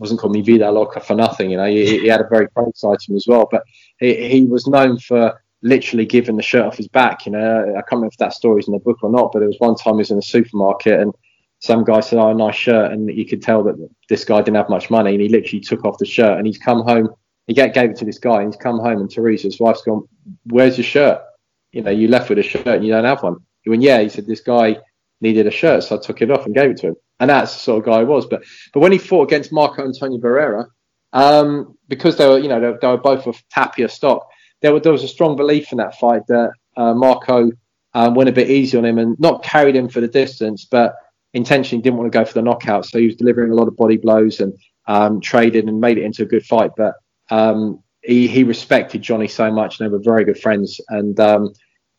wasn't 0.01 0.19
called 0.19 0.33
Mi 0.33 0.41
Vida 0.41 0.71
Loca 0.71 0.99
for 0.99 1.15
nothing. 1.15 1.51
You 1.51 1.57
know, 1.57 1.67
he, 1.67 1.99
he 1.99 2.07
had 2.07 2.21
a 2.21 2.27
very 2.29 2.47
close 2.49 2.79
side 2.79 2.99
to 2.99 3.11
him 3.11 3.15
as 3.15 3.25
well, 3.27 3.47
but 3.49 3.63
he, 3.99 4.29
he 4.29 4.45
was 4.45 4.67
known 4.67 4.97
for 4.97 5.41
literally 5.63 6.05
giving 6.05 6.35
the 6.35 6.43
shirt 6.43 6.65
off 6.65 6.77
his 6.77 6.87
back. 6.87 7.25
You 7.25 7.33
know, 7.33 7.61
I 7.61 7.81
can't 7.81 7.91
remember 7.93 8.07
if 8.07 8.17
that 8.17 8.33
story's 8.33 8.67
in 8.67 8.73
the 8.73 8.79
book 8.79 8.97
or 9.03 9.11
not, 9.11 9.31
but 9.31 9.39
there 9.39 9.47
was 9.47 9.59
one 9.59 9.75
time 9.75 9.95
he 9.95 9.99
was 9.99 10.11
in 10.11 10.17
a 10.17 10.23
supermarket 10.23 10.99
and 10.99 11.13
some 11.59 11.83
guy 11.83 11.99
said, 11.99 12.17
"Oh, 12.17 12.29
a 12.29 12.33
nice 12.33 12.55
shirt," 12.55 12.91
and 12.91 13.07
you 13.15 13.23
could 13.23 13.43
tell 13.43 13.63
that 13.63 13.75
this 14.09 14.25
guy 14.25 14.39
didn't 14.41 14.57
have 14.57 14.69
much 14.69 14.89
money, 14.89 15.11
and 15.11 15.21
he 15.21 15.29
literally 15.29 15.59
took 15.59 15.85
off 15.85 15.99
the 15.99 16.05
shirt 16.05 16.39
and 16.39 16.47
he's 16.47 16.57
come 16.57 16.81
home 16.81 17.09
he 17.47 17.53
gave 17.53 17.75
it 17.75 17.97
to 17.97 18.05
this 18.05 18.19
guy, 18.19 18.41
and 18.41 18.53
he's 18.53 18.61
come 18.61 18.79
home, 18.79 18.99
and 18.99 19.09
Teresa's 19.09 19.59
wife's 19.59 19.81
gone, 19.81 20.07
"Where's 20.45 20.77
your 20.77 20.85
shirt? 20.85 21.21
You 21.71 21.81
know, 21.81 21.91
you 21.91 22.07
left 22.07 22.29
with 22.29 22.39
a 22.39 22.43
shirt, 22.43 22.67
and 22.67 22.85
you 22.85 22.91
don't 22.91 23.05
have 23.05 23.23
one." 23.23 23.37
He 23.63 23.69
went, 23.69 23.81
"Yeah." 23.81 24.01
He 24.01 24.09
said, 24.09 24.27
"This 24.27 24.41
guy 24.41 24.77
needed 25.21 25.47
a 25.47 25.51
shirt, 25.51 25.83
so 25.83 25.97
I 25.97 25.99
took 25.99 26.21
it 26.21 26.31
off 26.31 26.45
and 26.45 26.55
gave 26.55 26.71
it 26.71 26.77
to 26.77 26.87
him." 26.89 26.95
And 27.21 27.29
that's 27.29 27.53
the 27.53 27.59
sort 27.59 27.79
of 27.79 27.85
guy 27.85 27.99
he 27.99 28.05
was. 28.05 28.25
But 28.25 28.43
but 28.73 28.79
when 28.79 28.91
he 28.91 28.97
fought 28.97 29.29
against 29.29 29.53
Marco 29.53 29.85
Antonio 29.85 30.17
Barrera, 30.17 30.65
um, 31.13 31.77
because 31.87 32.17
they 32.17 32.27
were, 32.27 32.39
you 32.39 32.49
know, 32.49 32.59
they, 32.59 32.77
they, 32.81 32.87
were 32.87 32.97
both 32.97 33.27
of 33.27 33.41
Tapia 33.49 33.87
stock, 33.87 34.27
there, 34.61 34.73
were, 34.73 34.79
there 34.79 34.91
was 34.91 35.03
a 35.03 35.07
strong 35.07 35.35
belief 35.35 35.71
in 35.71 35.77
that 35.77 35.97
fight 35.99 36.23
that 36.27 36.51
uh, 36.77 36.93
Marco 36.95 37.51
um, 37.93 38.15
went 38.15 38.29
a 38.29 38.33
bit 38.33 38.49
easy 38.49 38.75
on 38.75 38.85
him 38.85 38.97
and 38.97 39.19
not 39.19 39.43
carried 39.43 39.75
him 39.75 39.87
for 39.87 40.01
the 40.01 40.07
distance, 40.07 40.65
but 40.65 40.95
intentionally 41.33 41.81
didn't 41.81 41.99
want 41.99 42.11
to 42.11 42.17
go 42.17 42.25
for 42.25 42.33
the 42.33 42.41
knockout. 42.41 42.85
So 42.85 42.97
he 42.97 43.05
was 43.05 43.15
delivering 43.15 43.51
a 43.51 43.55
lot 43.55 43.67
of 43.67 43.77
body 43.77 43.97
blows 43.97 44.39
and 44.39 44.53
um, 44.87 45.21
traded 45.21 45.67
and 45.67 45.79
made 45.79 45.99
it 45.99 46.03
into 46.03 46.23
a 46.23 46.25
good 46.25 46.45
fight. 46.45 46.71
But 46.75 46.95
um, 47.29 47.83
he, 48.03 48.27
he 48.27 48.43
respected 48.43 49.03
Johnny 49.03 49.27
so 49.27 49.51
much, 49.51 49.79
and 49.79 49.87
they 49.87 49.91
were 49.91 50.03
very 50.03 50.25
good 50.25 50.39
friends. 50.39 50.81
And 50.89 51.19
um, 51.19 51.53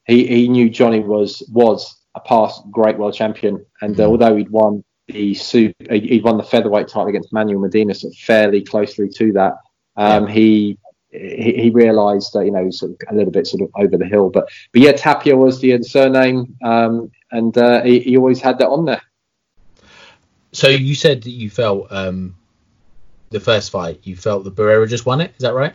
he, 0.07 0.27
he 0.27 0.49
knew 0.49 0.69
Johnny 0.69 0.99
was 1.01 1.49
was 1.53 1.97
a 2.15 2.21
past 2.21 2.63
great 2.73 2.99
world 2.99 3.15
champion. 3.15 3.65
And 3.83 3.99
uh, 4.01 4.05
although 4.05 4.37
he'd 4.37 4.51
won 4.51 4.83
the 5.13 5.35
super, 5.35 5.95
he'd 5.95 6.25
won 6.25 6.37
the 6.37 6.43
featherweight 6.43 6.89
title 6.89 7.09
against 7.09 7.33
Manuel 7.33 7.61
Medina, 7.61 7.95
sort 7.95 8.13
of 8.13 8.19
fairly 8.19 8.63
closely 8.63 9.09
to 9.09 9.33
that. 9.33 9.55
Um, 9.97 10.27
yeah. 10.27 10.33
He 10.33 10.79
he, 11.13 11.53
he 11.55 11.71
realised 11.71 12.33
that 12.33 12.45
you 12.45 12.51
know 12.51 12.71
sort 12.71 12.93
of 12.93 12.99
a 13.11 13.15
little 13.15 13.31
bit 13.31 13.47
sort 13.47 13.63
of 13.63 13.71
over 13.77 13.97
the 13.97 14.07
hill, 14.07 14.31
but 14.31 14.49
but 14.73 14.83
yeah, 14.83 14.93
Tapia 14.93 15.37
was 15.37 15.61
the 15.61 15.83
surname, 15.83 16.57
um, 16.65 17.11
and 17.31 17.57
uh, 17.57 17.83
he, 17.83 18.01
he, 18.01 18.17
always 18.17 18.41
had 18.41 18.59
that 18.59 18.69
on 18.69 18.87
there. 18.87 19.03
So 20.53 20.69
you 20.69 20.95
said 20.95 21.23
that 21.23 21.31
you 21.31 21.51
felt 21.51 21.91
um, 21.91 22.35
the 23.31 23.41
first 23.41 23.71
fight, 23.71 24.01
you 24.05 24.17
felt 24.17 24.45
that 24.45 24.55
Barrera 24.55 24.89
just 24.89 25.07
won 25.07 25.21
it. 25.21 25.33
Is 25.33 25.43
that 25.43 25.55
right? 25.55 25.75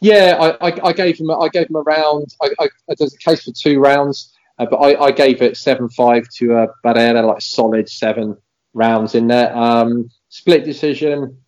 Yeah, 0.00 0.36
I, 0.38 0.68
I, 0.68 0.88
I 0.88 0.92
gave 0.92 1.18
him 1.18 1.30
I 1.30 1.48
gave 1.48 1.68
him 1.68 1.76
a 1.76 1.82
round. 1.82 2.34
I, 2.40 2.50
I, 2.60 2.68
there's 2.96 3.14
a 3.14 3.18
case 3.18 3.44
for 3.44 3.52
two 3.52 3.80
rounds, 3.80 4.32
uh, 4.58 4.66
but 4.66 4.76
I, 4.76 5.06
I 5.06 5.10
gave 5.10 5.42
it 5.42 5.56
seven 5.56 5.88
five 5.88 6.28
to 6.36 6.56
uh, 6.56 6.66
Barrera, 6.84 7.26
like 7.26 7.40
solid 7.40 7.88
seven 7.88 8.36
rounds 8.74 9.14
in 9.14 9.26
there. 9.26 9.56
Um, 9.56 10.10
split 10.28 10.64
decision 10.64 11.38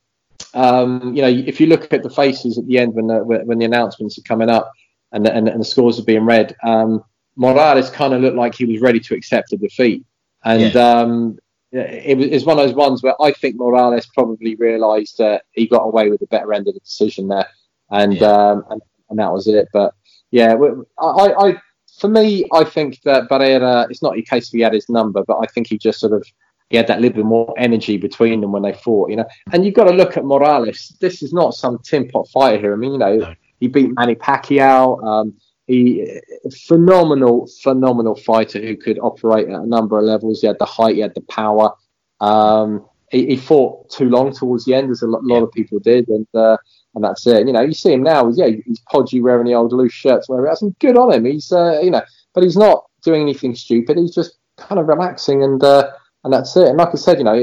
um, 0.54 1.14
you 1.14 1.22
know, 1.22 1.28
if 1.28 1.60
you 1.60 1.66
look 1.66 1.92
at 1.92 2.02
the 2.02 2.10
faces 2.10 2.58
at 2.58 2.66
the 2.66 2.78
end 2.78 2.94
when 2.94 3.06
the, 3.06 3.18
when 3.18 3.58
the 3.58 3.64
announcements 3.64 4.18
are 4.18 4.22
coming 4.22 4.50
up 4.50 4.70
and 5.12 5.24
the, 5.24 5.32
and, 5.32 5.48
and 5.48 5.60
the 5.60 5.64
scores 5.64 5.98
are 5.98 6.04
being 6.04 6.24
read, 6.24 6.56
um, 6.62 7.04
Morales 7.36 7.90
kind 7.90 8.12
of 8.12 8.20
looked 8.20 8.36
like 8.36 8.54
he 8.54 8.64
was 8.64 8.80
ready 8.80 9.00
to 9.00 9.14
accept 9.14 9.52
a 9.52 9.56
defeat, 9.56 10.04
and 10.44 10.74
yeah. 10.74 11.00
um, 11.00 11.38
it 11.72 12.18
was 12.18 12.26
it's 12.26 12.44
one 12.44 12.58
of 12.58 12.66
those 12.66 12.74
ones 12.74 13.02
where 13.02 13.14
I 13.22 13.32
think 13.32 13.56
Morales 13.56 14.06
probably 14.06 14.56
realised 14.56 15.18
that 15.18 15.44
he 15.52 15.66
got 15.66 15.84
away 15.84 16.10
with 16.10 16.20
the 16.20 16.26
better 16.26 16.52
end 16.52 16.66
of 16.68 16.74
the 16.74 16.80
decision 16.80 17.28
there, 17.28 17.46
and 17.90 18.16
yeah. 18.16 18.26
um, 18.26 18.64
and, 18.70 18.82
and 19.08 19.18
that 19.20 19.32
was 19.32 19.46
it. 19.46 19.68
But 19.72 19.94
yeah, 20.32 20.54
I, 20.98 21.32
I 21.38 21.60
for 22.00 22.08
me, 22.08 22.46
I 22.52 22.64
think 22.64 23.02
that 23.02 23.28
Barrera. 23.28 23.86
It's 23.90 24.02
not 24.02 24.16
a 24.16 24.22
case 24.22 24.48
of 24.48 24.52
he 24.52 24.60
had 24.60 24.72
his 24.72 24.88
number, 24.88 25.22
but 25.22 25.38
I 25.38 25.46
think 25.46 25.68
he 25.68 25.78
just 25.78 26.00
sort 26.00 26.12
of 26.12 26.26
he 26.70 26.76
had 26.76 26.86
that 26.86 27.00
little 27.00 27.16
bit 27.16 27.24
more 27.26 27.52
energy 27.58 27.98
between 27.98 28.40
them 28.40 28.52
when 28.52 28.62
they 28.62 28.72
fought, 28.72 29.10
you 29.10 29.16
know. 29.16 29.26
And 29.52 29.64
you've 29.64 29.74
got 29.74 29.84
to 29.84 29.92
look 29.92 30.16
at 30.16 30.24
Morales. 30.24 30.96
This 31.00 31.22
is 31.22 31.32
not 31.32 31.54
some 31.54 31.78
tin 31.78 32.08
pot 32.08 32.28
fighter 32.28 32.58
here. 32.58 32.72
I 32.72 32.76
mean, 32.76 32.92
you 32.92 32.98
know, 32.98 33.16
no. 33.16 33.34
he 33.58 33.68
beat 33.68 33.92
Manny 33.94 34.14
Pacquiao. 34.14 35.04
Um, 35.04 35.34
he 35.66 36.20
phenomenal, 36.66 37.48
phenomenal 37.62 38.16
fighter 38.16 38.60
who 38.60 38.76
could 38.76 38.98
operate 39.00 39.48
at 39.48 39.60
a 39.60 39.66
number 39.66 39.98
of 39.98 40.04
levels. 40.04 40.40
He 40.40 40.46
had 40.46 40.58
the 40.58 40.64
height, 40.64 40.94
he 40.94 41.00
had 41.00 41.14
the 41.14 41.20
power. 41.22 41.72
Um, 42.20 42.86
he, 43.10 43.26
he, 43.26 43.36
fought 43.36 43.90
too 43.90 44.08
long 44.08 44.32
towards 44.32 44.64
the 44.64 44.74
end, 44.74 44.90
as 44.90 45.02
a 45.02 45.06
lot, 45.06 45.24
lot 45.24 45.42
of 45.42 45.50
people 45.52 45.78
did, 45.80 46.08
and 46.08 46.26
uh, 46.34 46.56
and 46.94 47.04
that's 47.04 47.26
it. 47.26 47.46
You 47.46 47.52
know, 47.52 47.62
you 47.62 47.72
see 47.72 47.92
him 47.92 48.02
now. 48.02 48.28
Yeah, 48.30 48.48
he's 48.64 48.80
podgy, 48.80 49.20
wearing 49.20 49.46
the 49.46 49.54
old 49.54 49.72
loose 49.72 49.92
shirts, 49.92 50.28
whatever. 50.28 50.48
That's 50.48 50.64
good 50.80 50.98
on 50.98 51.12
him. 51.12 51.24
He's, 51.24 51.52
uh, 51.52 51.80
you 51.82 51.90
know, 51.90 52.02
but 52.34 52.42
he's 52.42 52.56
not 52.56 52.84
doing 53.02 53.22
anything 53.22 53.54
stupid. 53.54 53.96
He's 53.96 54.14
just 54.14 54.38
kind 54.56 54.80
of 54.80 54.88
relaxing 54.88 55.42
and. 55.42 55.62
Uh, 55.62 55.90
and 56.24 56.32
that's 56.32 56.56
it. 56.56 56.68
And 56.68 56.76
like 56.76 56.90
I 56.92 56.96
said, 56.96 57.18
you 57.18 57.24
know, 57.24 57.34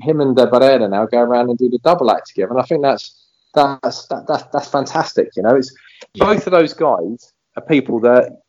him 0.00 0.20
and 0.20 0.38
uh, 0.38 0.50
Barrera 0.50 0.88
now 0.90 1.06
go 1.06 1.20
around 1.20 1.50
and 1.50 1.58
do 1.58 1.68
the 1.68 1.78
double 1.78 2.10
act 2.10 2.28
together, 2.28 2.50
and 2.50 2.60
I 2.60 2.64
think 2.64 2.82
that's 2.82 3.26
that's 3.54 4.06
that, 4.06 4.26
that's 4.26 4.44
that's 4.52 4.68
fantastic. 4.68 5.30
You 5.36 5.42
know, 5.42 5.56
it's 5.56 5.74
yeah. 6.14 6.24
both 6.24 6.46
of 6.46 6.52
those 6.52 6.74
guys 6.74 7.32
are 7.56 7.62
people 7.62 8.00
that, 8.00 8.40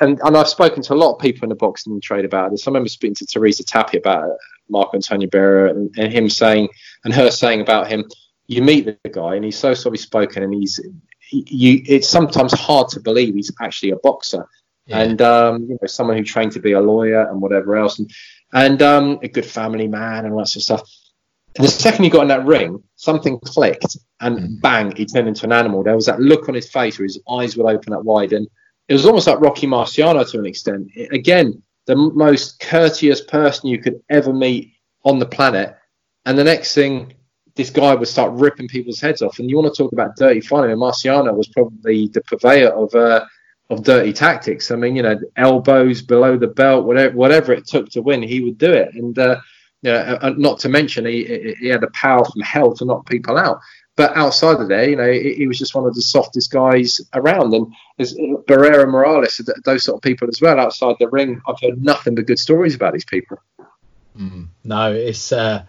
and 0.00 0.20
and 0.20 0.36
I've 0.36 0.48
spoken 0.48 0.82
to 0.82 0.94
a 0.94 0.96
lot 0.96 1.14
of 1.14 1.20
people 1.20 1.44
in 1.44 1.48
the 1.50 1.54
boxing 1.54 2.00
trade 2.00 2.24
about 2.24 2.50
this. 2.50 2.66
I 2.66 2.70
remember 2.70 2.88
speaking 2.88 3.14
to 3.16 3.26
Teresa 3.26 3.64
Tapia 3.64 4.00
about 4.00 4.36
Marco 4.68 4.94
Antonio 4.94 5.28
Barrera 5.28 5.70
and, 5.70 5.94
and 5.98 6.12
him 6.12 6.28
saying 6.28 6.68
and 7.04 7.14
her 7.14 7.30
saying 7.30 7.60
about 7.60 7.88
him. 7.88 8.04
You 8.46 8.62
meet 8.62 8.84
the 8.84 9.10
guy, 9.10 9.36
and 9.36 9.44
he's 9.44 9.58
so 9.58 9.74
softly 9.74 9.98
spoken, 9.98 10.42
and 10.42 10.54
he's 10.54 10.80
you. 11.30 11.82
It's 11.86 12.08
sometimes 12.08 12.52
hard 12.52 12.88
to 12.90 13.00
believe 13.00 13.34
he's 13.34 13.52
actually 13.60 13.90
a 13.90 13.96
boxer. 13.96 14.46
Yeah. 14.86 15.00
and 15.00 15.22
um, 15.22 15.62
you 15.62 15.78
know 15.80 15.86
someone 15.86 16.18
who 16.18 16.24
trained 16.24 16.52
to 16.52 16.60
be 16.60 16.72
a 16.72 16.80
lawyer 16.80 17.26
and 17.30 17.40
whatever 17.40 17.74
else. 17.76 17.98
And 17.98 18.10
and 18.54 18.80
um, 18.82 19.18
a 19.22 19.28
good 19.28 19.44
family 19.44 19.88
man 19.88 20.24
and 20.24 20.32
all 20.32 20.38
that 20.38 20.48
sort 20.48 20.60
of 20.60 20.62
stuff. 20.62 20.90
And 21.56 21.66
the 21.66 21.70
second 21.70 22.04
he 22.04 22.10
got 22.10 22.22
in 22.22 22.28
that 22.28 22.46
ring, 22.46 22.82
something 22.96 23.38
clicked, 23.40 23.96
and 24.20 24.38
mm. 24.38 24.60
bang, 24.60 24.94
he 24.96 25.06
turned 25.06 25.28
into 25.28 25.44
an 25.44 25.52
animal. 25.52 25.82
There 25.82 25.94
was 25.94 26.06
that 26.06 26.20
look 26.20 26.48
on 26.48 26.54
his 26.54 26.70
face 26.70 26.98
where 26.98 27.04
his 27.04 27.20
eyes 27.28 27.56
would 27.56 27.70
open 27.70 27.92
up 27.92 28.04
wide, 28.04 28.32
and 28.32 28.48
it 28.88 28.92
was 28.92 29.06
almost 29.06 29.26
like 29.26 29.40
Rocky 29.40 29.66
Marciano 29.66 30.28
to 30.30 30.38
an 30.38 30.46
extent. 30.46 30.88
It, 30.94 31.12
again, 31.12 31.62
the 31.86 31.96
most 31.96 32.60
courteous 32.60 33.20
person 33.20 33.68
you 33.68 33.78
could 33.78 34.00
ever 34.08 34.32
meet 34.32 34.72
on 35.04 35.18
the 35.18 35.26
planet, 35.26 35.76
and 36.24 36.38
the 36.38 36.44
next 36.44 36.74
thing, 36.74 37.14
this 37.56 37.70
guy 37.70 37.94
would 37.94 38.08
start 38.08 38.32
ripping 38.32 38.68
people's 38.68 39.00
heads 39.00 39.22
off. 39.22 39.38
And 39.38 39.48
you 39.48 39.56
want 39.56 39.72
to 39.72 39.82
talk 39.82 39.92
about 39.92 40.16
dirty 40.16 40.40
fighting? 40.40 40.72
And 40.72 40.80
Marciano 40.80 41.34
was 41.34 41.48
probably 41.48 42.08
the 42.08 42.20
purveyor 42.22 42.70
of 42.70 42.94
uh, 42.94 43.24
of 43.70 43.84
dirty 43.84 44.12
tactics. 44.12 44.70
I 44.70 44.76
mean, 44.76 44.96
you 44.96 45.02
know, 45.02 45.18
elbows 45.36 46.02
below 46.02 46.36
the 46.36 46.48
belt, 46.48 46.84
whatever 46.84 47.16
whatever 47.16 47.52
it 47.52 47.66
took 47.66 47.88
to 47.90 48.02
win, 48.02 48.22
he 48.22 48.40
would 48.40 48.58
do 48.58 48.72
it. 48.72 48.94
And 48.94 49.18
uh, 49.18 49.40
you 49.82 49.92
know, 49.92 49.98
uh, 49.98 50.18
uh, 50.22 50.34
not 50.36 50.58
to 50.60 50.68
mention 50.68 51.06
he 51.06 51.54
he 51.60 51.68
had 51.68 51.80
the 51.80 51.90
power 51.92 52.24
from 52.24 52.42
hell 52.42 52.74
to 52.74 52.84
knock 52.84 53.08
people 53.08 53.38
out. 53.38 53.60
But 53.96 54.16
outside 54.16 54.60
of 54.60 54.66
there, 54.66 54.90
you 54.90 54.96
know, 54.96 55.10
he, 55.12 55.34
he 55.34 55.46
was 55.46 55.56
just 55.56 55.76
one 55.76 55.86
of 55.86 55.94
the 55.94 56.02
softest 56.02 56.50
guys 56.50 57.00
around. 57.12 57.54
And 57.54 57.72
as 58.00 58.12
Barrera 58.48 58.88
Morales, 58.88 59.40
those 59.64 59.84
sort 59.84 59.98
of 59.98 60.02
people 60.02 60.26
as 60.26 60.40
well 60.40 60.58
outside 60.58 60.96
the 60.98 61.08
ring, 61.08 61.40
I've 61.46 61.60
heard 61.62 61.80
nothing 61.80 62.16
but 62.16 62.26
good 62.26 62.40
stories 62.40 62.74
about 62.74 62.92
these 62.92 63.04
people. 63.04 63.38
Mm, 64.18 64.48
no, 64.64 64.92
it's. 64.92 65.30
Uh 65.30 65.64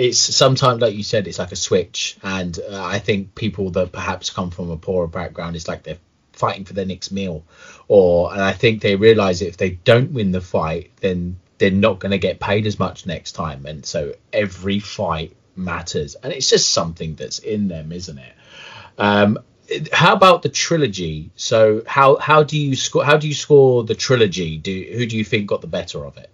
it's 0.00 0.18
sometimes 0.18 0.80
like 0.80 0.94
you 0.94 1.02
said 1.02 1.28
it's 1.28 1.38
like 1.38 1.52
a 1.52 1.56
switch. 1.56 2.16
And 2.22 2.58
uh, 2.58 2.84
i 2.84 2.98
think 2.98 3.34
people 3.34 3.70
that 3.70 3.92
perhaps 3.92 4.30
come 4.30 4.50
from 4.50 4.70
a 4.70 4.76
poorer 4.76 5.06
background 5.06 5.56
it's 5.56 5.68
like 5.68 5.82
they're 5.82 5.98
fighting 6.32 6.64
for 6.64 6.72
their 6.72 6.86
next 6.86 7.12
meal. 7.12 7.44
Or 7.88 8.32
and 8.32 8.42
i 8.42 8.52
think 8.52 8.80
they 8.80 8.96
realize 8.96 9.42
if 9.42 9.56
they 9.56 9.70
don't 9.70 10.12
win 10.12 10.32
the 10.32 10.40
fight 10.40 10.90
then 11.00 11.38
they're 11.58 11.70
not 11.70 11.98
going 11.98 12.12
to 12.12 12.18
get 12.18 12.40
paid 12.40 12.66
as 12.66 12.78
much 12.78 13.04
next 13.04 13.32
time. 13.32 13.66
And 13.66 13.84
so 13.84 14.14
every 14.32 14.78
fight 14.78 15.36
matters. 15.54 16.14
And 16.14 16.32
it's 16.32 16.48
just 16.48 16.70
something 16.70 17.16
that's 17.16 17.38
in 17.38 17.68
them 17.68 17.92
isn't 17.92 18.18
it? 18.18 18.34
Um, 18.96 19.38
how 19.92 20.14
about 20.14 20.42
the 20.42 20.48
trilogy? 20.48 21.30
So 21.36 21.82
how 21.86 22.16
how 22.16 22.42
do 22.42 22.58
you 22.58 22.74
score 22.74 23.04
how 23.04 23.18
do 23.18 23.28
you 23.28 23.34
score 23.34 23.84
the 23.84 23.94
trilogy? 23.94 24.56
Do 24.56 24.72
who 24.94 25.04
do 25.06 25.16
you 25.16 25.24
think 25.24 25.46
got 25.46 25.60
the 25.60 25.66
better 25.66 26.04
of 26.04 26.16
it? 26.16 26.30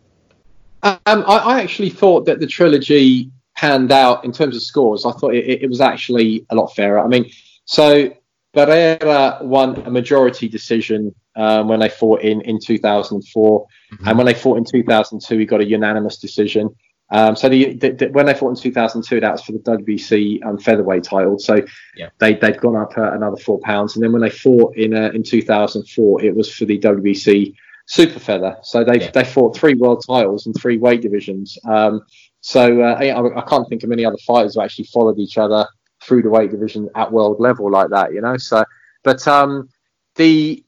Um, 0.83 0.99
I, 1.07 1.39
I, 1.39 1.63
actually 1.63 1.91
thought 1.91 2.27
that 2.27 2.39
the 2.39 2.47
trilogy 2.47 3.33
panned 3.57 3.91
out 3.91 4.25
in 4.25 4.33
terms 4.33 4.57
of 4.57 4.63
scores 4.63 5.05
i 5.07 5.13
thought 5.13 5.35
it, 5.35 5.63
it 5.63 5.69
was 5.69 5.81
actually 5.81 6.47
a 6.51 6.55
lot 6.55 6.67
fairer 6.75 6.99
i 6.99 7.07
mean 7.07 7.31
so 7.65 8.11
Barrera 8.57 9.43
won 9.43 9.77
a 9.83 9.91
majority 9.91 10.49
decision 10.49 11.15
um, 11.37 11.69
when 11.69 11.79
they 11.79 11.91
fought 11.91 12.23
in, 12.23 12.41
in 12.41 12.59
2004. 12.59 13.67
Mm-hmm. 13.67 14.09
And 14.09 14.17
when 14.17 14.27
they 14.27 14.35
fought 14.35 14.57
in 14.57 14.65
2002, 14.65 15.39
he 15.39 15.45
got 15.45 15.61
a 15.61 15.65
unanimous 15.65 16.17
decision. 16.17 16.75
Um, 17.11 17.37
so 17.37 17.49
the, 17.49 17.75
the, 17.75 17.91
the, 17.91 18.07
when 18.09 18.27
they 18.27 18.35
fought 18.35 18.51
in 18.51 18.57
2002, 18.57 19.21
that 19.21 19.33
was 19.33 19.43
for 19.43 19.53
the 19.53 19.59
WBC 19.59 20.45
um, 20.45 20.59
featherweight 20.59 21.05
title. 21.05 21.39
So 21.39 21.61
yeah. 21.95 22.09
they 22.19 22.35
they'd 22.35 22.59
gone 22.61 22.77
up 22.77 22.97
uh, 22.97 23.13
another 23.13 23.37
four 23.37 23.61
pounds. 23.61 23.95
And 23.95 24.03
then 24.03 24.13
when 24.13 24.23
they 24.23 24.31
fought 24.31 24.75
in 24.77 24.95
uh, 24.95 25.11
in 25.15 25.23
2004, 25.23 26.25
it 26.25 26.35
was 26.35 26.53
for 26.53 26.65
the 26.65 26.79
WBC 26.81 27.55
super 27.87 28.19
feather. 28.19 28.57
So 28.63 28.83
they 28.83 29.01
yeah. 29.03 29.11
they 29.13 29.25
fought 29.25 29.57
three 29.57 29.75
world 29.75 30.03
titles 30.05 30.47
in 30.47 30.53
three 30.55 30.79
weight 30.79 31.03
divisions. 31.03 31.59
Um, 31.69 32.01
so 32.47 32.81
uh, 32.81 32.95
I, 33.01 33.39
I, 33.39 33.41
can't 33.41 33.69
think 33.69 33.83
of 33.83 33.89
many 33.89 34.05
other 34.05 34.19
fighters 34.19 34.55
who 34.55 34.61
actually 34.61 34.85
followed 34.85 35.19
each 35.19 35.37
other 35.37 35.67
through 36.01 36.23
the 36.23 36.31
weight 36.31 36.53
division 36.53 36.89
at 36.95 37.11
world 37.11 37.41
level 37.41 37.69
like 37.69 37.91
that, 37.91 38.13
you 38.13 38.21
know. 38.21 38.37
So, 38.37 38.65
but 39.03 39.27
um, 39.27 39.69
the 40.15 40.65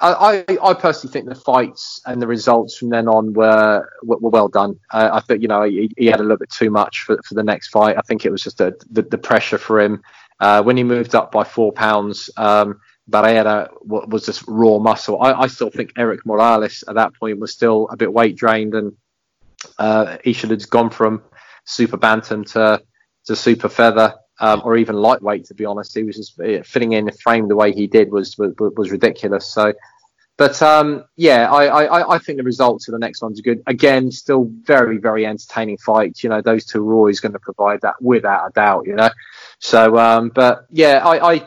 I, 0.00 0.46
I, 0.62 0.72
personally 0.72 1.12
think 1.12 1.28
the 1.28 1.34
fights 1.34 2.00
and 2.06 2.22
the 2.22 2.26
results 2.26 2.78
from 2.78 2.88
then 2.88 3.06
on 3.06 3.34
were 3.34 3.86
were, 4.02 4.30
well 4.30 4.48
done. 4.48 4.80
Uh, 4.94 5.10
I 5.12 5.20
think 5.20 5.42
you 5.42 5.48
know 5.48 5.64
he, 5.64 5.90
he, 5.98 6.06
had 6.06 6.20
a 6.20 6.22
little 6.22 6.38
bit 6.38 6.52
too 6.52 6.70
much 6.70 7.02
for, 7.02 7.20
for 7.22 7.34
the 7.34 7.42
next 7.42 7.68
fight. 7.68 7.98
I 7.98 8.00
think 8.00 8.24
it 8.24 8.30
was 8.30 8.42
just 8.42 8.56
the, 8.56 8.74
the 8.90 9.18
pressure 9.18 9.58
for 9.58 9.78
him 9.78 10.00
uh, 10.40 10.62
when 10.62 10.78
he 10.78 10.84
moved 10.84 11.14
up 11.14 11.30
by 11.32 11.44
four 11.44 11.70
pounds. 11.70 12.30
Um, 12.38 12.80
Barrera 13.10 13.68
was 13.82 14.24
just 14.24 14.42
raw 14.48 14.78
muscle. 14.78 15.20
I, 15.20 15.32
I, 15.34 15.46
still 15.48 15.68
think 15.68 15.92
Erik 15.98 16.24
Morales 16.24 16.82
at 16.88 16.94
that 16.94 17.14
point 17.14 17.40
was 17.40 17.52
still 17.52 17.88
a 17.90 17.96
bit 17.98 18.10
weight 18.10 18.36
drained, 18.36 18.74
and 18.74 18.96
uh, 19.80 20.18
have 20.24 20.70
gone 20.70 20.90
from 20.90 21.22
super 21.64 21.96
bantam 21.96 22.44
to 22.44 22.82
to 23.26 23.36
super 23.36 23.68
feather 23.68 24.14
um, 24.40 24.62
or 24.64 24.76
even 24.76 24.96
lightweight. 24.96 25.46
To 25.46 25.54
be 25.54 25.64
honest, 25.64 25.96
he 25.96 26.04
was 26.04 26.16
just 26.16 26.38
uh, 26.40 26.62
fitting 26.62 26.92
in 26.92 27.06
the 27.06 27.12
frame 27.12 27.48
the 27.48 27.56
way 27.56 27.72
he 27.72 27.86
did 27.86 28.10
was 28.12 28.36
was, 28.38 28.54
was 28.58 28.90
ridiculous. 28.90 29.52
So, 29.52 29.72
but 30.36 30.60
um, 30.62 31.04
yeah, 31.16 31.50
I, 31.50 31.84
I, 31.84 32.14
I 32.14 32.18
think 32.18 32.38
the 32.38 32.44
results 32.44 32.88
of 32.88 32.92
the 32.92 32.98
next 32.98 33.22
ones 33.22 33.40
good. 33.40 33.62
Again, 33.66 34.10
still 34.10 34.50
very 34.62 34.98
very 34.98 35.26
entertaining 35.26 35.78
fight. 35.78 36.22
You 36.22 36.28
know, 36.28 36.42
those 36.42 36.64
two 36.64 36.88
are 36.88 36.94
always 36.94 37.20
going 37.20 37.32
to 37.32 37.40
provide 37.40 37.80
that 37.80 38.00
without 38.00 38.46
a 38.46 38.52
doubt. 38.52 38.86
You 38.86 38.96
know, 38.96 39.10
so 39.58 39.98
um, 39.98 40.30
but 40.34 40.66
yeah, 40.70 41.02
I, 41.04 41.34
I 41.34 41.46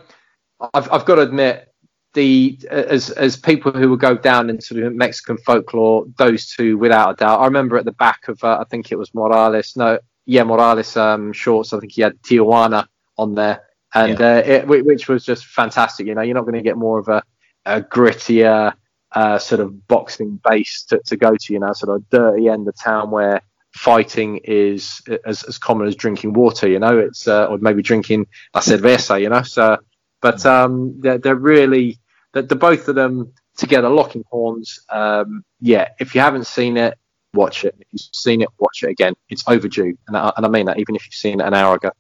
I've, 0.74 0.92
I've 0.92 1.06
got 1.06 1.16
to 1.16 1.22
admit 1.22 1.73
the 2.14 2.60
as 2.70 3.10
as 3.10 3.36
people 3.36 3.72
who 3.72 3.90
would 3.90 4.00
go 4.00 4.16
down 4.16 4.50
into 4.50 4.90
Mexican 4.92 5.38
folklore, 5.38 6.06
those 6.18 6.48
two 6.48 6.78
without 6.78 7.12
a 7.12 7.16
doubt. 7.16 7.42
I 7.42 7.46
remember 7.46 7.78
at 7.78 7.86
the 7.86 7.92
back 7.92 8.28
of 8.28 8.44
uh, 8.44 8.58
I 8.60 8.66
think 8.66 8.92
it 8.92 8.98
was 8.98 9.14
Morales, 9.14 9.76
no, 9.76 10.00
yeah, 10.26 10.44
Morales 10.44 10.96
um, 10.96 11.34
shorts. 11.34 11.74
I 11.74 11.80
think 11.80 11.94
he 11.94 12.02
had 12.02 12.22
Tijuana 12.22 12.88
on 13.18 13.36
there, 13.36 13.64
and 13.94 14.20
yeah. 14.20 14.36
uh, 14.36 14.42
it, 14.46 14.68
which 14.68 15.08
was 15.08 15.26
just 15.26 15.46
fantastic. 15.46 16.08
You 16.08 16.16
know, 16.16 16.22
you're 16.22 16.36
not 16.36 16.46
going 16.46 16.56
to 16.56 16.62
get 16.62 16.78
more 16.78 17.00
of 17.00 17.08
a, 17.08 17.24
a 17.66 17.82
grittier 17.82 18.74
uh, 19.12 19.40
sort 19.40 19.62
of 19.62 19.88
boxing 19.88 20.40
base 20.48 20.84
to, 20.90 21.02
to 21.08 21.18
go 21.18 21.36
to. 21.36 21.54
You 21.54 21.60
know, 21.60 21.74
sort 21.74 21.96
of 21.96 22.10
dirty 22.10 22.48
end 22.48 22.68
of 22.68 22.76
town 22.80 23.12
where 23.12 23.42
fighting 23.72 24.38
is 24.44 25.02
as, 25.26 25.42
as 25.44 25.58
common 25.58 25.88
as 25.88 25.96
drinking 25.96 26.34
water. 26.34 26.68
You 26.68 26.80
know, 26.80 27.00
it's 27.00 27.28
uh, 27.28 27.48
or 27.48 27.58
maybe 27.58 27.82
drinking 27.82 28.28
a 28.54 28.60
cerveza. 28.60 29.20
You 29.20 29.30
know, 29.30 29.42
so 29.42 29.80
but 30.24 30.46
um, 30.46 31.02
they're, 31.02 31.18
they're 31.18 31.36
really 31.36 32.00
the, 32.34 32.44
the 32.44 32.56
both 32.56 32.88
of 32.88 32.96
them 32.96 33.34
together, 33.56 33.90
locking 33.90 34.24
horns. 34.30 34.82
Um, 34.90 35.46
yeah, 35.62 35.90
if 36.00 36.14
you 36.14 36.22
haven't 36.22 36.48
seen 36.48 36.78
it, 36.78 36.98
watch 37.34 37.64
it. 37.64 37.76
If 37.80 37.88
you've 37.92 38.02
seen 38.14 38.42
it, 38.42 38.50
watch 38.60 38.84
it 38.84 38.90
again. 38.90 39.14
It's 39.30 39.44
overdue, 39.48 39.98
and 40.08 40.18
I, 40.18 40.34
and 40.36 40.46
I 40.46 40.50
mean 40.50 40.66
that 40.66 40.80
even 40.80 40.96
if 40.96 41.06
you've 41.06 41.14
seen 41.14 41.40
it 41.40 41.48
an 41.48 41.54
hour 41.54 41.76
ago. 41.76 41.92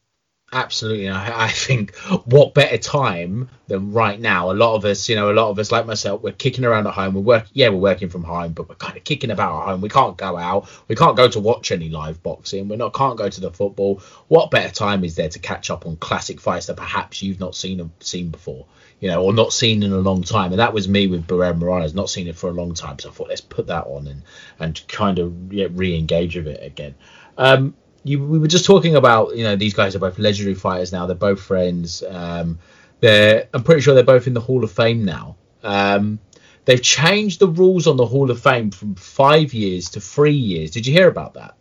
Absolutely, 0.52 1.10
I, 1.10 1.46
I, 1.46 1.48
think 1.48 1.96
what 2.26 2.54
better 2.54 2.78
time 2.78 3.50
than 3.68 3.92
right 3.92 4.20
now? 4.20 4.52
A 4.52 4.54
lot 4.54 4.76
of 4.76 4.86
us, 4.86 5.10
you 5.10 5.16
know, 5.16 5.32
a 5.32 5.34
lot 5.34 5.50
of 5.50 5.58
us 5.58 5.72
like 5.72 5.88
myself, 5.88 6.22
we're 6.22 6.32
kicking 6.32 6.64
around 6.64 6.86
at 6.86 6.94
home. 6.94 7.16
We're 7.16 7.22
work, 7.22 7.48
yeah, 7.54 7.70
we're 7.70 7.78
working 7.78 8.10
from 8.10 8.24
home, 8.24 8.54
but 8.54 8.70
we're 8.70 8.76
kind 8.76 8.96
of 8.96 9.04
kicking 9.04 9.32
about 9.32 9.62
at 9.62 9.66
home. 9.70 9.82
We 9.82 9.90
can't 9.90 10.16
go 10.16 10.38
out. 10.38 10.70
We 10.88 10.96
can't 10.96 11.18
go 11.18 11.28
to 11.28 11.40
watch 11.40 11.72
any 11.72 11.90
live 11.90 12.22
boxing. 12.22 12.68
We're 12.68 12.76
not 12.76 12.94
can't 12.94 13.18
go 13.18 13.30
to 13.30 13.42
the 13.42 13.50
football. 13.50 14.04
What 14.28 14.52
better 14.52 14.72
time 14.72 15.04
is 15.04 15.16
there 15.16 15.30
to 15.30 15.40
catch 15.40 15.72
up 15.72 15.88
on 15.88 15.96
classic 15.96 16.40
fights 16.40 16.68
that 16.68 16.78
perhaps 16.78 17.24
you've 17.24 17.40
not 17.40 17.56
seen 17.56 17.92
seen 18.00 18.30
before? 18.30 18.68
You 19.04 19.10
know, 19.10 19.22
or 19.22 19.34
not 19.34 19.52
seen 19.52 19.84
in 19.84 19.92
a 19.92 19.98
long 19.98 20.24
time. 20.24 20.54
And 20.54 20.60
that 20.62 20.74
was 20.74 20.88
me 20.88 21.08
with 21.08 21.28
Barrera 21.28 21.58
Morales, 21.58 21.94
not 21.94 22.10
seen 22.10 22.28
it 22.28 22.38
for 22.38 22.50
a 22.50 22.54
long 22.54 22.74
time. 22.74 23.00
So 23.00 23.10
I 23.10 23.12
thought, 23.12 23.28
let's 23.28 23.42
put 23.42 23.68
that 23.68 23.84
on 23.86 24.08
and 24.08 24.24
and 24.62 24.82
kind 24.88 25.20
of 25.20 25.52
re-engage 25.52 26.38
with 26.38 26.48
it 26.48 26.64
again. 26.64 26.96
Um, 27.38 27.76
you, 28.06 28.26
we 28.26 28.40
were 28.40 28.48
just 28.48 28.64
talking 28.64 28.96
about, 28.96 29.36
you 29.36 29.44
know, 29.44 29.58
these 29.58 29.74
guys 29.74 29.94
are 29.98 30.00
both 30.00 30.20
legendary 30.20 30.56
fighters 30.56 30.94
now. 30.94 31.06
They're 31.06 31.18
both 31.18 31.42
friends. 31.42 32.02
Um, 32.02 32.60
they're, 33.02 33.50
I'm 33.54 33.64
pretty 33.64 33.82
sure 33.82 33.94
they're 33.94 34.06
both 34.06 34.26
in 34.26 34.34
the 34.34 34.40
Hall 34.40 34.64
of 34.64 34.72
Fame 34.72 35.04
now. 35.04 35.36
Um, 35.64 36.20
they've 36.64 36.82
changed 36.82 37.42
the 37.42 37.50
rules 37.50 37.88
on 37.88 37.98
the 37.98 38.06
Hall 38.06 38.32
of 38.32 38.42
Fame 38.42 38.72
from 38.72 38.96
five 38.96 39.54
years 39.54 39.90
to 39.92 40.00
three 40.00 40.32
years. 40.32 40.72
Did 40.72 40.88
you 40.88 40.94
hear 40.94 41.10
about 41.10 41.34
that? 41.34 41.56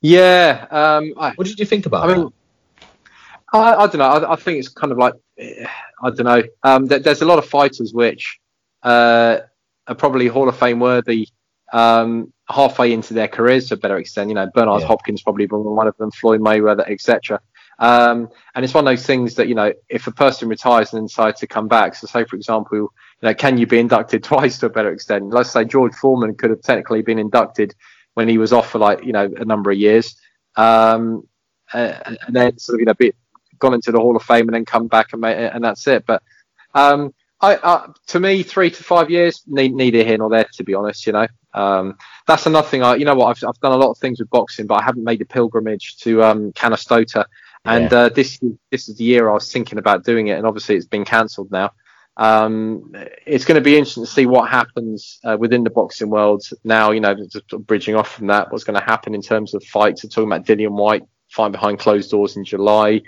Yeah. 0.00 0.68
Um, 0.70 1.12
I, 1.18 1.32
what 1.34 1.48
did 1.48 1.58
you 1.58 1.66
think 1.66 1.86
about 1.86 2.08
I 2.08 2.14
mean, 2.14 2.32
I, 3.52 3.74
I, 3.74 3.86
don't 3.86 3.98
know. 3.98 4.04
I, 4.04 4.32
I, 4.32 4.36
think 4.36 4.58
it's 4.58 4.68
kind 4.68 4.92
of 4.92 4.98
like 4.98 5.14
I 5.38 6.10
don't 6.10 6.24
know. 6.24 6.42
Um, 6.62 6.86
there's 6.86 7.22
a 7.22 7.26
lot 7.26 7.38
of 7.38 7.46
fighters 7.46 7.92
which 7.92 8.38
uh, 8.82 9.38
are 9.86 9.94
probably 9.94 10.28
Hall 10.28 10.48
of 10.48 10.56
Fame 10.56 10.80
worthy 10.80 11.28
um, 11.72 12.32
halfway 12.48 12.92
into 12.92 13.14
their 13.14 13.28
careers 13.28 13.68
to 13.68 13.74
a 13.74 13.76
better 13.76 13.98
extent. 13.98 14.28
You 14.28 14.34
know, 14.34 14.48
Bernard 14.54 14.82
yeah. 14.82 14.86
Hopkins 14.86 15.22
probably 15.22 15.46
one 15.46 15.86
of 15.86 15.96
them, 15.96 16.10
Floyd 16.10 16.40
Mayweather, 16.40 16.88
etc. 16.88 17.40
Um, 17.78 18.28
and 18.54 18.64
it's 18.64 18.74
one 18.74 18.86
of 18.86 18.92
those 18.92 19.06
things 19.06 19.34
that 19.36 19.48
you 19.48 19.54
know, 19.54 19.72
if 19.88 20.06
a 20.06 20.12
person 20.12 20.48
retires 20.48 20.92
and 20.92 21.08
decides 21.08 21.40
to 21.40 21.46
come 21.46 21.66
back, 21.66 21.94
so 21.94 22.06
say 22.06 22.24
for 22.24 22.36
example, 22.36 22.78
you 22.78 22.88
know, 23.22 23.34
can 23.34 23.58
you 23.58 23.66
be 23.66 23.78
inducted 23.78 24.22
twice 24.24 24.58
to 24.58 24.66
a 24.66 24.70
better 24.70 24.92
extent? 24.92 25.30
Let's 25.30 25.50
say 25.50 25.64
George 25.64 25.94
Foreman 25.94 26.34
could 26.34 26.50
have 26.50 26.62
technically 26.62 27.02
been 27.02 27.18
inducted 27.18 27.74
when 28.14 28.28
he 28.28 28.38
was 28.38 28.52
off 28.52 28.70
for 28.70 28.78
like 28.78 29.04
you 29.04 29.12
know 29.12 29.32
a 29.38 29.44
number 29.44 29.70
of 29.70 29.78
years, 29.78 30.16
um, 30.56 31.26
and 31.72 32.18
then 32.28 32.58
sort 32.58 32.76
of 32.76 32.80
you 32.80 32.86
know 32.86 32.94
be, 32.94 33.12
gone 33.60 33.74
into 33.74 33.92
the 33.92 34.00
Hall 34.00 34.16
of 34.16 34.22
Fame 34.22 34.48
and 34.48 34.54
then 34.54 34.64
come 34.64 34.88
back 34.88 35.12
and 35.12 35.24
and 35.24 35.62
that's 35.62 35.86
it. 35.86 36.04
But 36.06 36.22
um, 36.74 37.14
I, 37.40 37.56
uh, 37.56 37.92
to 38.08 38.20
me, 38.20 38.42
three 38.42 38.70
to 38.70 38.82
five 38.82 39.10
years, 39.10 39.42
need, 39.46 39.74
neither 39.74 40.04
here 40.04 40.18
nor 40.18 40.28
there, 40.28 40.46
to 40.54 40.64
be 40.64 40.74
honest. 40.74 41.06
You 41.06 41.14
know, 41.14 41.26
um, 41.54 41.96
that's 42.26 42.46
another 42.46 42.68
thing. 42.68 42.82
I, 42.82 42.96
you 42.96 43.04
know 43.04 43.14
what? 43.14 43.28
I've, 43.28 43.48
I've 43.48 43.60
done 43.60 43.72
a 43.72 43.76
lot 43.76 43.90
of 43.90 43.98
things 43.98 44.18
with 44.18 44.30
boxing, 44.30 44.66
but 44.66 44.74
I 44.74 44.82
haven't 44.82 45.04
made 45.04 45.20
the 45.20 45.24
pilgrimage 45.24 45.96
to 45.98 46.22
um, 46.22 46.52
Canastota. 46.52 47.24
And 47.64 47.90
yeah. 47.90 47.98
uh, 47.98 48.08
this 48.08 48.40
this 48.70 48.88
is 48.88 48.96
the 48.96 49.04
year 49.04 49.28
I 49.28 49.34
was 49.34 49.50
thinking 49.50 49.78
about 49.78 50.04
doing 50.04 50.28
it, 50.28 50.38
and 50.38 50.46
obviously 50.46 50.76
it's 50.76 50.86
been 50.86 51.04
cancelled 51.04 51.50
now. 51.50 51.70
Um, 52.16 52.94
it's 53.26 53.44
going 53.44 53.56
to 53.56 53.62
be 53.62 53.76
interesting 53.76 54.04
to 54.04 54.10
see 54.10 54.26
what 54.26 54.50
happens 54.50 55.20
uh, 55.24 55.36
within 55.38 55.64
the 55.64 55.70
boxing 55.70 56.10
world 56.10 56.42
now. 56.64 56.90
You 56.90 57.00
know, 57.00 57.14
just 57.14 57.48
bridging 57.66 57.96
off 57.96 58.12
from 58.12 58.26
that, 58.28 58.50
what's 58.50 58.64
going 58.64 58.78
to 58.78 58.84
happen 58.84 59.14
in 59.14 59.22
terms 59.22 59.54
of 59.54 59.64
fights. 59.64 60.04
We're 60.04 60.10
talking 60.10 60.30
about 60.30 60.44
Dillian 60.46 60.72
Whyte 60.72 61.04
fighting 61.30 61.52
behind 61.52 61.78
closed 61.78 62.10
doors 62.10 62.36
in 62.36 62.44
July. 62.44 63.02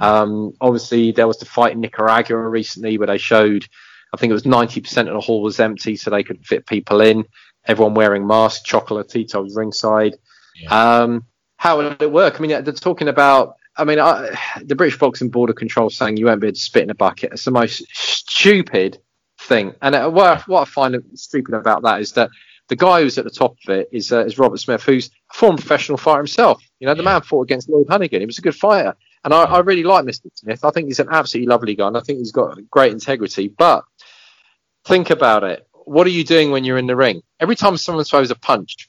Um, 0.00 0.52
obviously, 0.60 1.12
there 1.12 1.26
was 1.26 1.38
the 1.38 1.44
fight 1.44 1.72
in 1.72 1.80
Nicaragua 1.80 2.38
recently 2.38 2.98
where 2.98 3.06
they 3.06 3.18
showed, 3.18 3.66
I 4.12 4.16
think 4.16 4.30
it 4.30 4.34
was 4.34 4.42
90% 4.42 5.08
of 5.08 5.14
the 5.14 5.20
hall 5.20 5.42
was 5.42 5.60
empty, 5.60 5.96
so 5.96 6.10
they 6.10 6.22
could 6.22 6.44
fit 6.46 6.66
people 6.66 7.00
in. 7.00 7.24
Everyone 7.66 7.94
wearing 7.94 8.26
masks. 8.26 8.68
Chocolatito 8.68 9.42
was 9.42 9.54
ringside. 9.54 10.16
Yeah. 10.56 11.00
Um, 11.00 11.24
how 11.56 11.76
would 11.76 12.00
it 12.00 12.10
work? 12.10 12.36
I 12.36 12.40
mean, 12.40 12.50
they're 12.50 12.72
talking 12.72 13.08
about. 13.08 13.56
I 13.76 13.84
mean, 13.84 14.00
I, 14.00 14.36
the 14.64 14.74
British 14.74 14.98
Boxing 14.98 15.28
Board 15.28 15.48
of 15.48 15.56
Control 15.56 15.90
saying 15.90 16.16
you 16.16 16.26
won't 16.26 16.40
be 16.40 16.48
able 16.48 16.54
to 16.54 16.60
spit 16.60 16.82
in 16.82 16.90
a 16.90 16.94
bucket. 16.94 17.32
It's 17.32 17.44
the 17.44 17.50
most 17.50 17.84
stupid 17.92 18.98
thing. 19.38 19.74
And 19.80 19.94
uh, 19.94 20.10
what, 20.10 20.26
I, 20.26 20.42
what 20.46 20.62
I 20.62 20.64
find 20.64 20.96
stupid 21.14 21.54
about 21.54 21.82
that 21.82 22.00
is 22.00 22.12
that 22.12 22.30
the 22.68 22.76
guy 22.76 23.02
who's 23.02 23.18
at 23.18 23.24
the 23.24 23.30
top 23.30 23.56
of 23.66 23.74
it 23.74 23.88
is, 23.92 24.12
uh, 24.12 24.24
is 24.24 24.38
Robert 24.38 24.58
Smith, 24.58 24.82
who's 24.82 25.10
a 25.30 25.34
former 25.34 25.58
professional 25.58 25.98
fighter 25.98 26.18
himself. 26.18 26.62
You 26.78 26.86
know, 26.86 26.94
the 26.94 27.02
yeah. 27.02 27.12
man 27.12 27.22
fought 27.22 27.42
against 27.42 27.68
Lloyd 27.68 27.88
Honeyghan. 27.88 28.20
He 28.20 28.26
was 28.26 28.38
a 28.38 28.42
good 28.42 28.54
fighter. 28.54 28.94
And 29.24 29.34
I, 29.34 29.44
I 29.44 29.58
really 29.60 29.82
like 29.82 30.04
Mr. 30.04 30.26
Smith. 30.34 30.64
I 30.64 30.70
think 30.70 30.86
he's 30.86 31.00
an 31.00 31.08
absolutely 31.10 31.48
lovely 31.48 31.74
guy, 31.74 31.88
and 31.88 31.96
I 31.96 32.00
think 32.00 32.18
he's 32.18 32.32
got 32.32 32.58
great 32.70 32.92
integrity. 32.92 33.48
But 33.48 33.84
think 34.84 35.10
about 35.10 35.44
it. 35.44 35.66
What 35.72 36.06
are 36.06 36.10
you 36.10 36.24
doing 36.24 36.50
when 36.50 36.64
you're 36.64 36.78
in 36.78 36.86
the 36.86 36.96
ring? 36.96 37.22
Every 37.38 37.56
time 37.56 37.76
someone 37.76 38.04
throws 38.04 38.30
a 38.30 38.34
punch, 38.34 38.88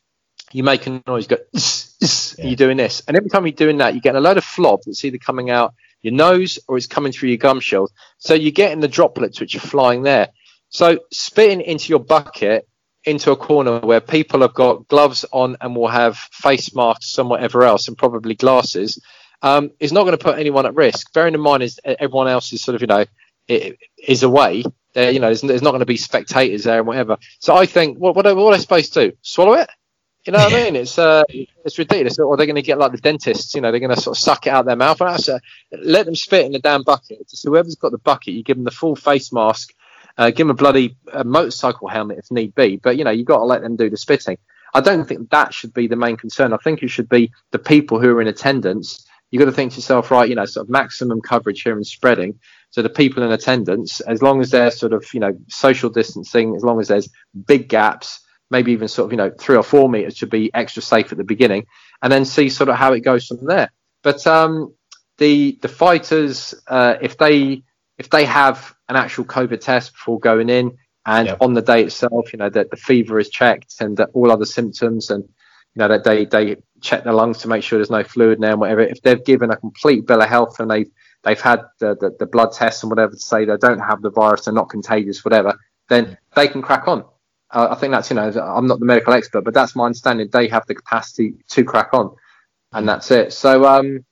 you 0.52 0.64
make 0.64 0.88
a 0.88 1.02
noise. 1.08 1.30
You 1.30 1.38
go, 1.38 1.44
yeah. 1.54 2.46
you're 2.48 2.56
doing 2.56 2.78
this, 2.78 3.02
and 3.08 3.18
every 3.18 3.30
time 3.30 3.46
you're 3.46 3.54
doing 3.54 3.78
that, 3.78 3.94
you're 3.94 4.02
getting 4.02 4.20
a 4.20 4.22
load 4.22 4.38
of 4.38 4.46
flob 4.46 4.82
that's 4.86 5.04
either 5.04 5.18
coming 5.18 5.50
out 5.50 5.74
your 6.02 6.14
nose 6.14 6.60
or 6.68 6.78
it's 6.78 6.88
coming 6.88 7.12
through 7.12 7.30
your 7.30 7.38
gum 7.38 7.60
shield. 7.60 7.92
So 8.18 8.34
you're 8.34 8.52
getting 8.52 8.80
the 8.80 8.88
droplets 8.88 9.40
which 9.40 9.56
are 9.56 9.60
flying 9.60 10.04
there. 10.04 10.30
So 10.70 11.00
spitting 11.12 11.62
into 11.62 11.90
your 11.90 12.00
bucket 12.00 12.68
into 13.04 13.32
a 13.32 13.36
corner 13.36 13.80
where 13.80 14.02
people 14.02 14.42
have 14.42 14.54
got 14.54 14.88
gloves 14.88 15.26
on 15.32 15.58
and 15.62 15.76
will 15.76 15.88
have 15.88 16.18
face 16.18 16.76
masks 16.76 17.18
and 17.18 17.30
whatever 17.30 17.64
else 17.64 17.88
and 17.88 17.98
probably 17.98 18.36
glasses 18.36 19.02
um, 19.42 19.72
is 19.80 19.92
not 19.92 20.04
going 20.04 20.18
to 20.18 20.24
put 20.24 20.38
anyone 20.38 20.66
at 20.66 20.76
risk. 20.76 21.14
Bearing 21.14 21.34
in 21.34 21.42
mind 21.42 21.64
is 21.64 21.80
everyone 21.86 22.28
else 22.28 22.54
is 22.54 22.62
sort 22.62 22.76
of 22.76 22.82
you 22.82 22.88
know 22.88 23.06
is 23.48 24.24
away. 24.24 24.64
There, 24.94 25.12
you 25.12 25.20
know, 25.20 25.28
there's, 25.28 25.42
there's 25.42 25.62
not 25.62 25.72
going 25.72 25.80
to 25.80 25.86
be 25.86 25.98
spectators 25.98 26.66
there 26.66 26.80
and 26.80 26.88
whatever. 26.88 27.18
So 27.39 27.56
I 27.56 27.66
think 27.66 27.98
what 27.98 28.16
what 28.16 28.26
are, 28.26 28.36
what 28.36 28.48
are 28.48 28.56
they 28.56 28.62
supposed 28.62 28.94
to 28.94 29.12
do? 29.12 29.18
Swallow 29.22 29.54
it? 29.54 29.70
You 30.26 30.34
know 30.34 30.39
what 30.39 30.54
I 30.54 30.64
mean? 30.64 30.76
It's 30.76 31.00
uh, 31.00 31.24
it's 31.30 31.80
ridiculous. 31.80 32.20
Or 32.20 32.38
they're 32.38 32.46
going 32.46 32.56
to 32.56 32.62
get 32.62 32.78
like 32.78 32.92
the 32.92 33.00
dentists. 33.00 33.56
You 33.56 33.62
know, 33.62 33.72
they're 33.72 33.80
going 33.80 33.96
to 33.96 34.02
sort 34.02 34.18
of 34.18 34.22
suck 34.22 34.48
it 34.48 34.52
out 34.52 34.66
their 34.66 34.76
mouth. 34.76 35.02
And 35.02 35.30
uh, 35.30 35.39
let 35.72 36.06
them 36.06 36.16
spit 36.16 36.46
in 36.46 36.52
the 36.52 36.60
damn 36.60 36.84
bucket. 36.84 37.28
Just 37.30 37.44
whoever's 37.44 37.76
got 37.76 37.92
the 37.92 37.98
bucket, 37.98 38.34
you 38.34 38.44
give 38.44 38.58
them 38.58 38.66
the 38.66 38.72
full 38.72 38.96
face 38.96 39.32
mask. 39.32 39.74
Uh, 40.18 40.30
give 40.30 40.46
them 40.46 40.52
a 40.52 40.54
bloody 40.54 40.98
uh, 41.12 41.24
motorcycle 41.24 41.88
helmet 41.88 42.20
if 42.20 42.30
need 42.30 42.54
be. 42.54 42.76
But 42.76 42.98
you 42.98 43.04
know, 43.04 43.12
you've 43.12 43.26
got 43.26 43.38
to 43.38 43.46
let 43.46 43.62
them 43.62 43.78
do 43.78 43.89
the 43.89 43.98
spitting. 43.98 44.38
I 44.74 44.82
don't 44.82 45.06
think 45.06 45.30
that 45.32 45.54
should 45.54 45.74
be 45.74 45.88
the 45.88 45.96
main 45.96 46.18
concern. 46.18 46.54
I 46.54 46.58
think 46.58 46.84
it 46.84 46.89
should 46.89 47.10
be 47.10 47.32
the 47.52 47.60
people 47.60 48.00
who 48.00 48.16
are 48.16 48.22
in 48.22 48.28
attendance 48.28 49.06
you've 49.32 49.40
got 49.40 49.46
to 49.46 49.52
think 49.52 49.72
to 49.72 49.78
yourself, 49.78 50.12
right, 50.12 50.30
you 50.30 50.36
know, 50.36 50.46
sort 50.46 50.66
of 50.66 50.70
maximum 50.70 51.22
coverage 51.22 51.64
here 51.64 51.74
and 51.74 51.88
spreading. 51.88 52.40
So 52.70 52.82
the 52.82 52.90
people 52.90 53.24
in 53.24 53.32
attendance, 53.32 54.02
as 54.02 54.22
long 54.22 54.42
as 54.42 54.52
they're 54.52 54.72
sort 54.72 54.94
of, 54.94 55.06
you 55.14 55.20
know, 55.20 55.34
social 55.48 55.90
distancing, 55.90 56.56
as 56.56 56.64
long 56.64 56.80
as 56.80 56.90
there's 56.90 57.10
big 57.48 57.68
gaps, 57.68 58.20
maybe 58.50 58.74
even 58.74 58.88
sort 58.88 59.08
of, 59.08 59.12
you 59.12 59.18
know, 59.18 59.32
three 59.40 59.56
or 59.56 59.64
four 59.64 59.90
meters 59.90 60.18
should 60.18 60.30
be 60.30 60.52
extra 60.54 60.82
safe 60.82 61.12
at 61.12 61.18
the 61.18 61.24
beginning, 61.24 61.66
and 62.02 62.12
then 62.12 62.26
see 62.26 62.50
sort 62.50 62.70
of 62.70 62.76
how 62.76 62.94
it 62.94 63.00
goes 63.00 63.26
from 63.28 63.46
there. 63.46 63.72
But 64.04 64.26
um, 64.28 64.74
the 65.18 65.58
the 65.62 65.70
fighters, 65.70 66.54
uh, 66.68 66.96
if 67.02 67.18
they 67.18 67.64
if 67.98 68.10
they 68.10 68.26
have 68.26 68.74
an 68.90 68.96
actual 68.96 69.26
COVID 69.26 69.62
test 69.62 69.94
before 69.94 70.20
going 70.20 70.50
in, 70.50 70.78
and 71.06 71.36
on 71.40 71.54
the 71.54 71.62
day 71.62 71.84
itself, 71.84 72.34
you 72.34 72.40
know, 72.40 72.50
that 72.50 72.70
the 72.70 72.78
fever 72.78 73.20
is 73.20 73.30
checked 73.30 73.76
and 73.80 73.98
that 73.98 74.10
all 74.14 74.32
other 74.32 74.46
symptoms 74.46 75.10
and 75.10 75.28
you 75.76 75.80
know 75.80 75.88
that 75.88 76.03
they 76.03 76.26
they 76.26 76.57
check 76.82 77.03
their 77.03 77.13
lungs 77.13 77.39
to 77.39 77.47
make 77.47 77.63
sure 77.63 77.78
there's 77.78 77.89
no 77.89 78.03
fluid 78.03 78.39
now 78.39 78.51
and 78.51 78.59
whatever. 78.59 78.82
If 78.82 79.01
they've 79.01 79.24
given 79.24 79.51
a 79.51 79.57
complete 79.57 80.05
bill 80.05 80.22
of 80.22 80.30
health 80.30 80.59
and 80.59 80.69
they've 80.69 80.89
they've 81.24 81.39
had 81.39 81.61
the, 81.80 81.95
the, 81.95 82.15
the 82.19 82.26
blood 82.26 82.51
tests 82.51 82.84
and 82.84 82.89
whatever 82.89 83.13
to 83.13 83.19
say 83.19 83.45
they 83.45 83.57
don't 83.57 83.80
have 83.80 84.01
the 84.01 84.09
virus, 84.09 84.45
they're 84.45 84.53
not 84.53 84.69
contagious, 84.69 85.24
whatever, 85.24 85.57
then 85.89 86.17
they 86.36 86.47
can 86.47 86.61
crack 86.61 86.88
on. 86.88 87.05
Uh, 87.51 87.67
I 87.72 87.76
think 87.76 87.91
that's 87.91 88.09
you 88.09 88.15
know 88.15 88.30
I'm 88.30 88.67
not 88.67 88.80
the 88.80 88.86
medical 88.86 89.13
expert, 89.13 89.43
but 89.43 89.53
that's 89.53 89.76
my 89.76 89.86
understanding. 89.86 90.30
They 90.32 90.47
have 90.47 90.65
the 90.67 90.76
capacity 90.76 91.36
to 91.49 91.63
crack 91.63 91.89
on, 91.93 92.15
and 92.74 92.88
that's 92.88 93.11
it. 93.11 93.34
So 93.34 93.65
um, 93.65 94.05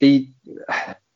the 0.00 0.28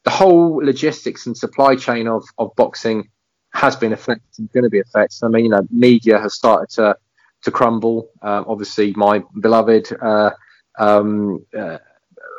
the 0.05 0.11
whole 0.11 0.57
logistics 0.57 1.27
and 1.27 1.37
supply 1.37 1.77
chain 1.77 2.09
of, 2.09 2.25
of 2.39 2.55
boxing 2.57 3.09
has 3.55 3.77
been 3.77 3.93
affected 3.93 4.39
and 4.39 4.53
going 4.53 4.65
to 4.65 4.71
be 4.71 4.81
affected. 4.81 5.25
I 5.25 5.29
mean, 5.29 5.45
you 5.45 5.51
know, 5.51 5.67
media 5.71 6.19
has 6.19 6.35
started 6.35 6.71
to 6.77 6.97
to 7.43 7.51
crumble. 7.51 8.11
Uh, 8.21 8.45
obviously, 8.47 8.93
my 8.97 9.23
beloved 9.41 9.89
uh, 10.01 10.31
um, 10.79 11.45
uh, 11.57 11.79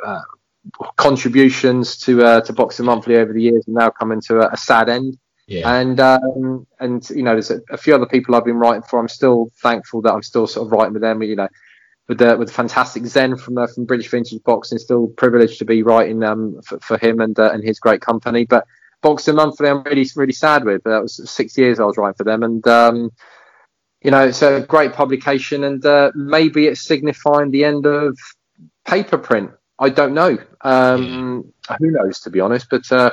uh 0.06 0.22
contributions 0.98 1.98
to 1.98 2.24
uh, 2.24 2.42
to 2.42 2.54
Boxing 2.54 2.86
Monthly 2.86 3.18
over 3.18 3.34
the 3.34 3.42
years 3.42 3.68
are 3.68 3.72
now 3.72 3.90
coming 3.90 4.22
to 4.22 4.40
a, 4.42 4.54
a 4.54 4.58
sad 4.58 4.90
end. 4.90 5.18
Yeah. 5.48 5.76
And 5.76 6.00
um, 6.00 6.66
and 6.80 7.08
you 7.10 7.24
know, 7.24 7.34
there's 7.34 7.52
a, 7.52 7.60
a, 7.70 7.78
few 7.78 7.94
other 7.94 8.06
people 8.06 8.34
I've 8.34 8.46
been 8.46 8.56
writing 8.56 8.84
for. 8.84 9.00
I'm 9.00 9.10
still 9.10 9.52
thankful 9.62 10.02
that 10.04 10.14
I'm 10.14 10.24
still 10.24 10.48
sort 10.48 10.68
of 10.68 10.72
writing 10.72 10.94
with 10.94 11.02
them. 11.02 11.22
You 11.22 11.36
know, 11.36 11.50
with 12.08 12.20
the 12.20 12.38
with 12.38 12.48
the 12.48 12.54
fantastic 12.54 13.06
Zen 13.06 13.36
from 13.36 13.58
uh, 13.58 13.68
from 13.68 13.86
British 13.86 14.10
Vintage 14.10 14.42
Boxing, 14.44 14.78
still 14.78 15.08
privileged 15.08 15.60
to 15.60 15.66
be 15.66 15.84
writing 15.84 16.24
um, 16.24 16.62
for, 16.64 16.80
for 16.80 16.98
him 16.98 17.20
and 17.20 17.38
uh, 17.38 17.52
and 17.52 17.62
his 17.62 17.80
great 17.80 18.00
company. 18.00 18.46
But 18.46 18.66
Boxing 19.02 19.36
Monthly, 19.36 19.70
I'm 19.70 19.84
really 19.84 20.08
really 20.16 20.34
sad 20.34 20.64
with. 20.64 20.84
That 20.84 21.02
was 21.02 21.30
six 21.30 21.58
years 21.58 21.80
I 21.80 21.86
was 21.86 21.98
writing 21.98 22.18
for 22.18 22.24
them, 22.24 22.44
and 22.44 22.66
um, 22.66 23.12
you 24.04 24.12
know, 24.12 24.26
it's 24.26 24.42
a 24.42 24.62
great 24.62 24.94
publication, 24.94 25.64
and 25.64 25.86
uh, 25.86 26.12
maybe 26.14 26.68
it's 26.68 26.82
signifying 26.82 27.52
the 27.52 27.64
end 27.64 27.86
of 27.86 28.18
paper 28.86 29.18
print. 29.18 29.52
I 29.80 29.90
don't 29.90 30.14
know. 30.14 30.38
Um, 30.62 31.52
who 31.80 31.92
knows, 31.92 32.20
to 32.22 32.30
be 32.30 32.40
honest, 32.40 32.68
but 32.70 32.90
uh, 32.92 33.12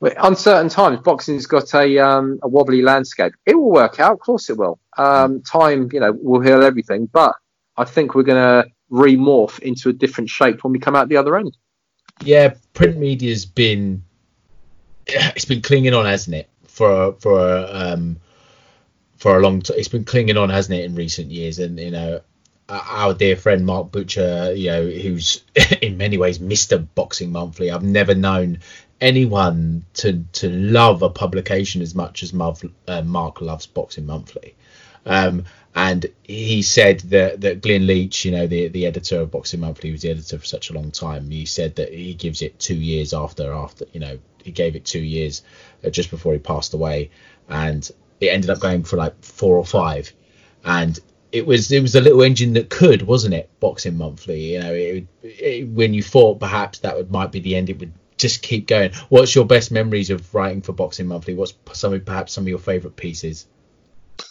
uncertain 0.00 0.68
times. 0.68 1.00
Boxing's 1.00 1.46
got 1.46 1.74
a 1.74 1.98
um, 1.98 2.38
a 2.42 2.48
wobbly 2.48 2.82
landscape. 2.82 3.34
It 3.46 3.54
will 3.54 3.70
work 3.70 4.00
out, 4.00 4.12
of 4.12 4.20
course 4.20 4.50
it 4.50 4.58
will. 4.58 4.78
Um, 4.96 5.42
time, 5.42 5.88
you 5.92 6.00
know, 6.00 6.12
will 6.12 6.40
heal 6.40 6.62
everything. 6.62 7.06
But 7.06 7.34
I 7.76 7.84
think 7.84 8.14
we're 8.14 8.22
going 8.22 8.64
to 8.64 8.70
remorph 8.90 9.58
into 9.60 9.88
a 9.88 9.92
different 9.92 10.30
shape 10.30 10.62
when 10.62 10.72
we 10.72 10.78
come 10.78 10.94
out 10.94 11.08
the 11.08 11.16
other 11.16 11.36
end. 11.36 11.56
Yeah, 12.22 12.54
print 12.74 12.96
media's 12.96 13.46
been 13.46 14.04
it's 15.06 15.44
been 15.44 15.62
clinging 15.62 15.94
on, 15.94 16.06
hasn't 16.06 16.36
it? 16.36 16.48
For 16.66 17.12
for 17.14 17.68
um 17.70 18.18
for 19.24 19.38
a 19.38 19.40
long 19.40 19.62
time, 19.62 19.78
it's 19.78 19.88
been 19.88 20.04
clinging 20.04 20.36
on, 20.36 20.50
hasn't 20.50 20.78
it, 20.78 20.84
in 20.84 20.94
recent 20.94 21.30
years? 21.30 21.58
And 21.58 21.80
you 21.80 21.90
know, 21.90 22.20
our 22.68 23.14
dear 23.14 23.36
friend 23.36 23.64
Mark 23.64 23.90
Butcher, 23.90 24.52
you 24.54 24.70
know, 24.70 24.86
who's 24.86 25.42
in 25.80 25.96
many 25.96 26.18
ways 26.18 26.38
Mr. 26.38 26.86
Boxing 26.94 27.32
Monthly. 27.32 27.70
I've 27.70 27.82
never 27.82 28.14
known 28.14 28.58
anyone 29.00 29.86
to 29.94 30.22
to 30.34 30.50
love 30.50 31.00
a 31.00 31.08
publication 31.08 31.80
as 31.80 31.94
much 31.94 32.22
as 32.22 32.34
Mark, 32.34 32.58
uh, 32.86 33.00
Mark 33.00 33.40
loves 33.40 33.64
Boxing 33.64 34.04
Monthly. 34.04 34.54
Um, 35.06 35.46
and 35.74 36.04
he 36.22 36.60
said 36.60 37.00
that 37.08 37.40
that 37.40 37.62
Glyn 37.62 37.86
Leach, 37.86 38.26
you 38.26 38.30
know, 38.30 38.46
the 38.46 38.68
the 38.68 38.84
editor 38.84 39.20
of 39.20 39.30
Boxing 39.30 39.60
Monthly, 39.60 39.90
was 39.90 40.02
the 40.02 40.10
editor 40.10 40.38
for 40.38 40.44
such 40.44 40.68
a 40.68 40.74
long 40.74 40.90
time. 40.90 41.30
He 41.30 41.46
said 41.46 41.76
that 41.76 41.94
he 41.94 42.12
gives 42.12 42.42
it 42.42 42.58
two 42.58 42.76
years 42.76 43.14
after 43.14 43.54
after 43.54 43.86
you 43.94 44.00
know 44.00 44.18
he 44.42 44.50
gave 44.50 44.76
it 44.76 44.84
two 44.84 45.00
years 45.00 45.40
uh, 45.82 45.88
just 45.88 46.10
before 46.10 46.34
he 46.34 46.38
passed 46.38 46.74
away, 46.74 47.10
and 47.48 47.90
it 48.26 48.30
ended 48.30 48.50
up 48.50 48.60
going 48.60 48.84
for 48.84 48.96
like 48.96 49.22
four 49.24 49.56
or 49.56 49.64
five, 49.64 50.12
and 50.64 50.98
it 51.32 51.46
was 51.46 51.70
it 51.72 51.82
was 51.82 51.94
a 51.94 52.00
little 52.00 52.22
engine 52.22 52.54
that 52.54 52.70
could, 52.70 53.02
wasn't 53.02 53.34
it? 53.34 53.50
Boxing 53.60 53.96
Monthly, 53.96 54.54
you 54.54 54.60
know, 54.60 54.72
it, 54.72 55.06
it, 55.22 55.68
when 55.68 55.94
you 55.94 56.02
thought 56.02 56.40
perhaps 56.40 56.80
that 56.80 56.96
would 56.96 57.10
might 57.10 57.32
be 57.32 57.40
the 57.40 57.56
end, 57.56 57.70
it 57.70 57.80
would 57.80 57.92
just 58.16 58.42
keep 58.42 58.66
going. 58.66 58.92
What's 59.08 59.34
your 59.34 59.44
best 59.44 59.70
memories 59.72 60.10
of 60.10 60.34
writing 60.34 60.62
for 60.62 60.72
Boxing 60.72 61.06
Monthly? 61.06 61.34
What's 61.34 61.54
some 61.72 62.00
perhaps 62.00 62.32
some 62.32 62.44
of 62.44 62.48
your 62.48 62.58
favourite 62.58 62.96
pieces? 62.96 63.46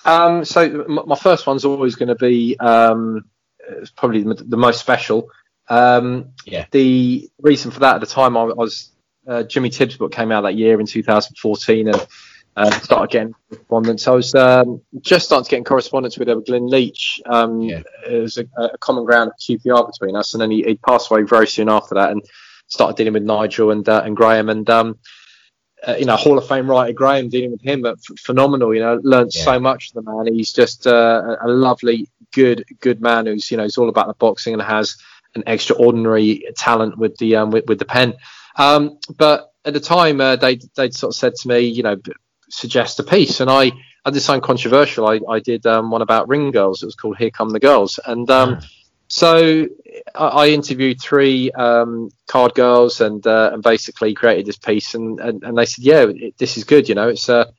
Um, 0.06 0.46
so 0.46 0.86
my 0.88 1.16
first 1.16 1.46
one's 1.46 1.66
always 1.66 1.96
going 1.96 2.08
to 2.10 2.16
be 2.16 2.58
um, 2.60 3.26
it's 3.70 3.92
probably 3.92 4.24
the 4.24 4.58
most 4.58 4.80
special. 4.80 5.30
Um, 5.70 6.30
yeah. 6.46 6.66
The 6.72 7.30
reason 7.42 7.72
for 7.72 7.80
that 7.82 7.96
at 7.96 8.02
the 8.02 8.08
time, 8.08 8.38
I, 8.38 8.44
was 8.44 8.92
uh, 9.28 9.44
Jimmy 9.44 9.70
Tibbs' 9.70 9.98
book 9.98 10.12
came 10.12 10.32
out 10.32 10.42
that 10.42 10.56
year 10.56 10.80
in 10.80 10.86
2014, 10.86 11.88
and 11.88 12.08
uh, 12.56 12.72
started 12.82 13.12
getting 13.12 13.34
correspondence. 13.50 14.08
I 14.08 14.12
was 14.12 14.36
um, 14.36 14.82
just 15.02 15.26
starting 15.26 15.46
to 15.46 15.50
get 15.50 15.58
in 15.58 15.64
correspondence 15.64 16.18
with 16.18 16.30
uh, 16.30 16.36
Glyn 16.36 16.68
Leach. 16.68 17.22
Um, 17.26 17.62
yeah. 17.62 17.82
It 18.08 18.22
was 18.22 18.38
a, 18.38 18.46
a, 18.58 18.78
common 18.78 19.06
ground 19.06 19.32
of 19.32 19.38
QPR 19.38 19.92
between 19.92 20.16
us, 20.16 20.34
and 20.34 20.42
then 20.42 20.52
he, 20.52 20.64
he, 20.64 20.76
passed 20.76 21.10
away 21.10 21.24
very 21.24 21.48
soon 21.48 21.70
after 21.70 21.96
that, 21.96 22.12
and 22.12 22.22
started 22.68 22.96
dealing 22.96 23.14
with 23.14 23.24
Nigel 23.24 23.72
and 23.72 23.88
uh, 23.88 24.04
and 24.06 24.16
Graham, 24.16 24.50
and 24.50 24.70
um, 24.70 25.00
uh, 25.88 25.96
you 25.98 26.06
know, 26.06 26.16
Hall 26.16 26.38
of 26.38 26.48
Fame 26.48 26.70
writer 26.70 26.94
Graham 26.94 27.30
dealing 27.30 27.52
with 27.52 27.62
him, 27.62 27.82
but 27.82 27.98
f- 27.98 28.20
phenomenal. 28.20 28.74
You 28.74 28.82
know, 28.82 29.00
learned 29.04 29.32
yeah. 29.34 29.44
so 29.44 29.60
much 29.60 29.92
from 29.92 30.04
the 30.04 30.12
man. 30.12 30.34
He's 30.34 30.54
just 30.54 30.88
uh, 30.88 31.38
a 31.42 31.48
lovely, 31.48 32.10
good, 32.34 32.66
good 32.80 33.02
man 33.02 33.26
who's 33.26 33.50
you 33.50 33.58
know, 33.58 33.64
he's 33.64 33.78
all 33.78 33.90
about 33.90 34.08
the 34.08 34.14
boxing 34.14 34.54
and 34.54 34.62
has 34.62 34.98
an 35.36 35.44
extraordinary 35.48 36.46
talent 36.56 36.98
with 36.98 37.18
the 37.18 37.36
um, 37.36 37.52
with, 37.52 37.66
with 37.68 37.80
the 37.80 37.86
pen. 37.86 38.14
Um, 38.56 39.00
but 39.18 39.52
at 39.66 39.74
the 39.74 39.80
time, 39.80 40.22
uh, 40.22 40.36
they 40.36 40.60
they 40.76 40.92
sort 40.92 41.12
of 41.12 41.16
said 41.16 41.36
to 41.36 41.48
me, 41.48 41.62
you 41.62 41.84
know, 41.84 41.98
suggest 42.54 43.00
a 43.00 43.04
piece, 43.04 43.40
and 43.40 43.50
I 43.50 43.72
I 44.06 44.12
did 44.12 44.22
something 44.22 44.42
controversial. 44.42 45.08
I 45.08 45.20
I 45.30 45.40
did 45.40 45.66
um, 45.66 45.92
one 45.92 46.02
about 46.02 46.28
ring 46.28 46.52
girls. 46.52 46.84
It 46.84 46.86
was 46.86 46.96
called 46.96 47.18
Here 47.18 47.32
Come 47.32 47.50
the 47.50 47.60
Girls, 47.60 48.00
and 48.06 48.30
um, 48.30 48.56
mm. 48.56 48.66
so 49.08 49.68
I, 50.16 50.28
I, 50.28 50.48
interviewed 50.50 51.02
three 51.02 51.52
um, 51.52 52.10
card 52.28 52.54
girls 52.54 53.02
and 53.02 53.26
uh, 53.26 53.52
and 53.54 53.64
basically 53.64 54.14
created 54.14 54.46
this 54.46 54.58
piece, 54.58 54.94
and, 54.94 55.20
and, 55.20 55.44
and 55.44 55.58
they 55.58 55.66
said, 55.66 55.84
yeah, 55.84 56.06
it, 56.08 56.38
this 56.38 56.58
is 56.58 56.64
good. 56.64 56.88
You 56.88 56.96
know, 56.96 57.10
it's 57.10 57.28
uh, 57.30 57.52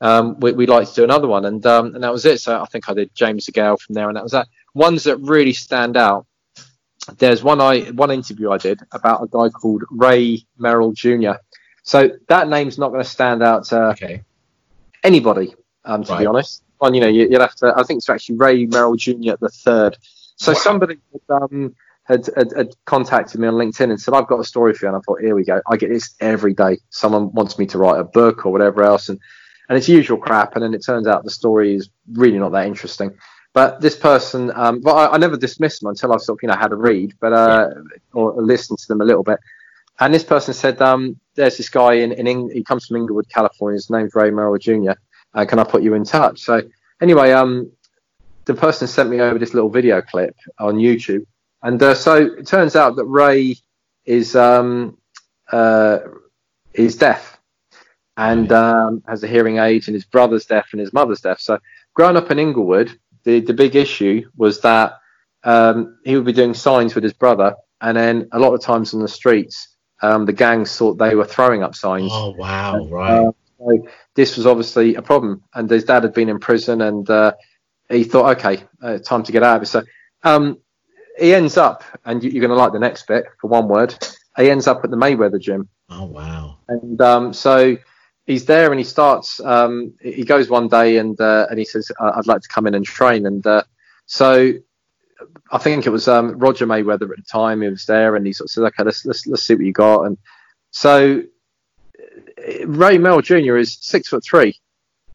um, 0.00 0.38
we, 0.40 0.52
would 0.52 0.68
like 0.68 0.88
to 0.88 0.94
do 0.94 1.04
another 1.04 1.28
one, 1.28 1.44
and 1.44 1.64
um, 1.66 1.94
and 1.94 2.02
that 2.02 2.12
was 2.12 2.24
it. 2.24 2.40
So 2.40 2.60
I 2.60 2.66
think 2.66 2.88
I 2.88 2.94
did 2.94 3.14
James 3.14 3.46
DeGale 3.46 3.78
from 3.80 3.94
there, 3.94 4.08
and 4.08 4.16
that 4.16 4.22
was 4.22 4.32
that. 4.32 4.48
Ones 4.74 5.04
that 5.04 5.16
really 5.18 5.54
stand 5.54 5.96
out. 5.96 6.26
There's 7.16 7.42
one 7.42 7.60
I 7.60 7.80
one 7.90 8.10
interview 8.10 8.50
I 8.50 8.58
did 8.58 8.80
about 8.92 9.22
a 9.22 9.26
guy 9.26 9.48
called 9.48 9.82
Ray 9.90 10.44
Merrill 10.58 10.92
Jr. 10.92 11.32
So 11.82 12.10
that 12.28 12.48
name's 12.48 12.78
not 12.78 12.90
going 12.90 13.02
to 13.02 13.08
stand 13.08 13.42
out 13.42 13.64
to 13.66 13.88
okay. 13.90 14.22
Anybody, 15.04 15.54
um, 15.84 16.04
to 16.04 16.12
right. 16.12 16.20
be 16.20 16.26
honest. 16.26 16.62
One, 16.78 16.94
you 16.94 17.00
know, 17.00 17.08
you, 17.08 17.28
would 17.30 17.40
have 17.40 17.54
to. 17.56 17.74
I 17.76 17.82
think 17.82 17.98
it's 17.98 18.08
actually 18.08 18.36
Ray 18.36 18.66
Merrill 18.66 18.96
Jr. 18.96 19.34
the 19.40 19.50
third. 19.52 19.96
So 20.36 20.52
wow. 20.52 20.58
somebody 20.58 20.98
um, 21.28 21.74
had, 22.04 22.28
had, 22.36 22.52
had, 22.56 22.76
contacted 22.84 23.40
me 23.40 23.48
on 23.48 23.54
LinkedIn 23.54 23.90
and 23.90 24.00
said, 24.00 24.14
I've 24.14 24.28
got 24.28 24.40
a 24.40 24.44
story 24.44 24.72
for 24.74 24.86
you. 24.86 24.88
And 24.88 24.96
I 24.96 25.00
thought, 25.00 25.20
here 25.20 25.34
we 25.34 25.44
go. 25.44 25.60
I 25.68 25.76
get 25.76 25.90
this 25.90 26.14
every 26.20 26.54
day. 26.54 26.78
Someone 26.90 27.32
wants 27.32 27.58
me 27.58 27.66
to 27.66 27.78
write 27.78 28.00
a 28.00 28.04
book 28.04 28.46
or 28.46 28.52
whatever 28.52 28.82
else. 28.82 29.08
And, 29.08 29.18
and 29.68 29.76
it's 29.76 29.88
usual 29.88 30.16
crap. 30.16 30.54
And 30.54 30.62
then 30.62 30.74
it 30.74 30.84
turns 30.84 31.06
out 31.06 31.24
the 31.24 31.30
story 31.30 31.74
is 31.74 31.90
really 32.12 32.38
not 32.38 32.52
that 32.52 32.66
interesting. 32.66 33.16
But 33.52 33.80
this 33.80 33.96
person, 33.96 34.52
um, 34.54 34.80
but 34.80 34.94
I, 34.94 35.14
I, 35.14 35.18
never 35.18 35.36
dismissed 35.36 35.80
them 35.80 35.88
until 35.88 36.12
I 36.12 36.18
sort 36.18 36.38
of, 36.38 36.42
you 36.42 36.48
know, 36.48 36.54
had 36.54 36.70
a 36.70 36.76
read, 36.76 37.14
but 37.18 37.32
uh, 37.32 37.70
yeah. 37.74 37.82
or 38.12 38.40
listened 38.40 38.78
to 38.78 38.88
them 38.88 39.00
a 39.00 39.04
little 39.04 39.24
bit. 39.24 39.40
And 39.98 40.14
this 40.14 40.22
person 40.22 40.54
said, 40.54 40.80
um, 40.80 41.18
"There's 41.38 41.56
this 41.56 41.68
guy 41.68 41.94
in, 41.94 42.12
in 42.12 42.26
Eng- 42.26 42.50
he 42.50 42.62
comes 42.62 42.86
from 42.86 42.96
Inglewood, 42.96 43.28
California. 43.30 43.76
His 43.76 43.88
name's 43.88 44.14
Ray 44.14 44.30
Merrill 44.30 44.58
Jr. 44.58 44.92
Uh, 45.34 45.44
can 45.44 45.58
I 45.58 45.64
put 45.64 45.82
you 45.82 45.94
in 45.94 46.04
touch?" 46.04 46.40
So 46.40 46.62
anyway, 47.00 47.32
um, 47.32 47.70
the 48.44 48.54
person 48.54 48.88
sent 48.88 49.08
me 49.08 49.20
over 49.20 49.38
this 49.38 49.54
little 49.54 49.70
video 49.70 50.02
clip 50.02 50.36
on 50.58 50.76
YouTube, 50.76 51.24
and 51.62 51.82
uh, 51.82 51.94
so 51.94 52.16
it 52.16 52.46
turns 52.46 52.76
out 52.76 52.96
that 52.96 53.04
Ray 53.04 53.56
is 54.04 54.34
um, 54.34 54.98
uh, 55.52 55.98
is 56.74 56.96
deaf 56.96 57.38
and 58.16 58.50
um, 58.50 59.02
has 59.06 59.22
a 59.22 59.28
hearing 59.28 59.58
aid, 59.58 59.86
and 59.86 59.94
his 59.94 60.04
brother's 60.04 60.44
deaf 60.44 60.68
and 60.72 60.80
his 60.80 60.92
mother's 60.92 61.20
deaf. 61.20 61.38
So 61.40 61.58
growing 61.94 62.16
up 62.16 62.30
in 62.30 62.38
Inglewood, 62.38 62.98
the 63.24 63.40
the 63.40 63.54
big 63.54 63.76
issue 63.76 64.28
was 64.36 64.60
that 64.62 64.94
um, 65.44 65.98
he 66.04 66.16
would 66.16 66.24
be 66.26 66.32
doing 66.32 66.54
signs 66.54 66.94
with 66.94 67.04
his 67.04 67.12
brother, 67.12 67.54
and 67.80 67.96
then 67.96 68.28
a 68.32 68.38
lot 68.38 68.54
of 68.54 68.60
times 68.60 68.92
on 68.92 69.00
the 69.00 69.08
streets, 69.08 69.68
um, 70.02 70.26
the 70.26 70.32
gangs 70.32 70.76
thought 70.76 70.94
they 70.94 71.14
were 71.14 71.24
throwing 71.24 71.62
up 71.62 71.74
signs. 71.74 72.10
Oh 72.12 72.30
wow! 72.30 72.84
Right. 72.86 73.26
Uh, 73.26 73.32
so 73.58 73.88
this 74.14 74.36
was 74.36 74.46
obviously 74.46 74.94
a 74.94 75.02
problem, 75.02 75.42
and 75.54 75.68
his 75.68 75.84
dad 75.84 76.04
had 76.04 76.14
been 76.14 76.28
in 76.28 76.38
prison, 76.38 76.82
and 76.82 77.08
uh, 77.10 77.32
he 77.88 78.04
thought, 78.04 78.38
okay, 78.38 78.62
uh, 78.82 78.98
time 78.98 79.22
to 79.24 79.32
get 79.32 79.42
out 79.42 79.56
of 79.56 79.62
it. 79.62 79.66
So 79.66 79.82
um, 80.22 80.58
he 81.18 81.34
ends 81.34 81.56
up, 81.56 81.82
and 82.04 82.22
you, 82.22 82.30
are 82.30 82.46
going 82.46 82.50
to 82.50 82.56
like 82.56 82.72
the 82.72 82.78
next 82.78 83.06
bit 83.06 83.26
for 83.40 83.48
one 83.48 83.68
word. 83.68 83.94
He 84.36 84.50
ends 84.50 84.68
up 84.68 84.84
at 84.84 84.90
the 84.90 84.96
Mayweather 84.96 85.40
gym. 85.40 85.68
Oh 85.90 86.04
wow! 86.04 86.58
And 86.68 87.00
um, 87.00 87.32
so 87.32 87.76
he's 88.26 88.44
there, 88.44 88.70
and 88.70 88.78
he 88.78 88.84
starts. 88.84 89.40
Um, 89.40 89.94
he 90.00 90.24
goes 90.24 90.48
one 90.48 90.68
day, 90.68 90.98
and 90.98 91.20
uh, 91.20 91.46
and 91.50 91.58
he 91.58 91.64
says, 91.64 91.90
"I'd 91.98 92.28
like 92.28 92.42
to 92.42 92.48
come 92.48 92.68
in 92.68 92.74
and 92.74 92.84
train." 92.84 93.26
And 93.26 93.44
uh, 93.44 93.64
so 94.06 94.52
I 95.50 95.58
think 95.58 95.86
it 95.86 95.90
was 95.90 96.08
um, 96.08 96.38
Roger 96.38 96.66
Mayweather 96.66 97.10
at 97.10 97.16
the 97.16 97.24
time. 97.30 97.62
He 97.62 97.68
was 97.68 97.86
there, 97.86 98.16
and 98.16 98.26
he 98.26 98.32
sort 98.32 98.46
of 98.46 98.50
said, 98.50 98.64
"Okay, 98.64 98.84
let's 98.84 99.04
let's 99.04 99.26
let's 99.26 99.42
see 99.42 99.54
what 99.54 99.64
you 99.64 99.72
got." 99.72 100.04
And 100.04 100.18
so 100.70 101.22
Ray 102.64 102.98
Mel 102.98 103.20
Jr. 103.20 103.56
is 103.56 103.78
six 103.80 104.08
foot 104.08 104.24
three, 104.24 104.58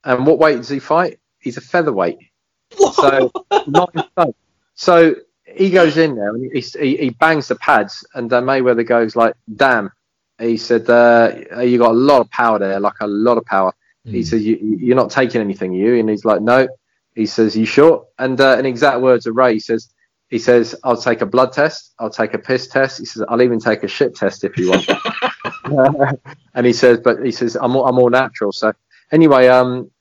and 0.03 0.25
what 0.25 0.39
weight 0.39 0.57
does 0.57 0.69
he 0.69 0.79
fight? 0.79 1.19
He's 1.39 1.57
a 1.57 1.61
featherweight. 1.61 2.17
So 2.93 3.31
nine 3.67 3.87
stone. 4.11 4.33
So 4.75 5.15
he 5.45 5.69
goes 5.69 5.97
in 5.97 6.15
there 6.15 6.29
and 6.29 6.51
he, 6.51 6.59
he, 6.59 6.97
he 6.97 7.09
bangs 7.11 7.47
the 7.47 7.55
pads, 7.55 8.05
and 8.13 8.31
uh, 8.31 8.41
Mayweather 8.41 8.85
goes 8.85 9.15
like, 9.15 9.35
"Damn." 9.55 9.91
He 10.39 10.57
said, 10.57 10.89
uh, 10.89 11.35
"You 11.61 11.77
got 11.77 11.91
a 11.91 11.93
lot 11.93 12.21
of 12.21 12.29
power 12.31 12.59
there, 12.59 12.79
like 12.79 12.99
a 13.01 13.07
lot 13.07 13.37
of 13.37 13.45
power." 13.45 13.73
Mm. 14.07 14.11
He 14.11 14.19
hmm. 14.19 14.25
says, 14.25 14.43
you, 14.43 14.57
"You're 14.79 14.95
not 14.95 15.11
taking 15.11 15.41
anything, 15.41 15.73
you." 15.73 15.95
And 15.95 16.09
he's 16.09 16.25
like, 16.25 16.41
"No." 16.41 16.67
He 17.15 17.27
says, 17.27 17.55
"You 17.55 17.65
sure?" 17.65 18.07
And 18.17 18.39
uh, 18.41 18.57
in 18.57 18.65
exact 18.65 19.01
words 19.01 19.27
of 19.27 19.35
Ray, 19.35 19.53
he 19.53 19.59
says, 19.59 19.92
he 20.33 20.39
says, 20.39 20.73
I'll 20.83 20.97
take 20.97 21.21
a 21.21 21.27
blood 21.27 21.53
test, 21.53 21.93
I'll 21.99 22.09
take 22.09 22.33
a 22.33 22.39
piss 22.39 22.65
test. 22.65 22.97
He 22.97 23.05
says, 23.05 23.23
I'll 23.29 23.43
even 23.43 23.59
take 23.59 23.83
a 23.83 23.87
shit 23.87 24.15
test 24.15 24.43
if 24.43 24.57
you 24.57 24.71
want. 24.71 24.89
and 26.55 26.65
he 26.65 26.73
says, 26.73 26.99
but 27.03 27.23
he 27.23 27.31
says, 27.31 27.55
I'm 27.55 27.75
all, 27.75 27.85
I'm 27.87 27.99
all 27.99 28.09
natural. 28.09 28.51
So 28.51 28.73
anyway, 29.11 29.47
um, 29.47 29.91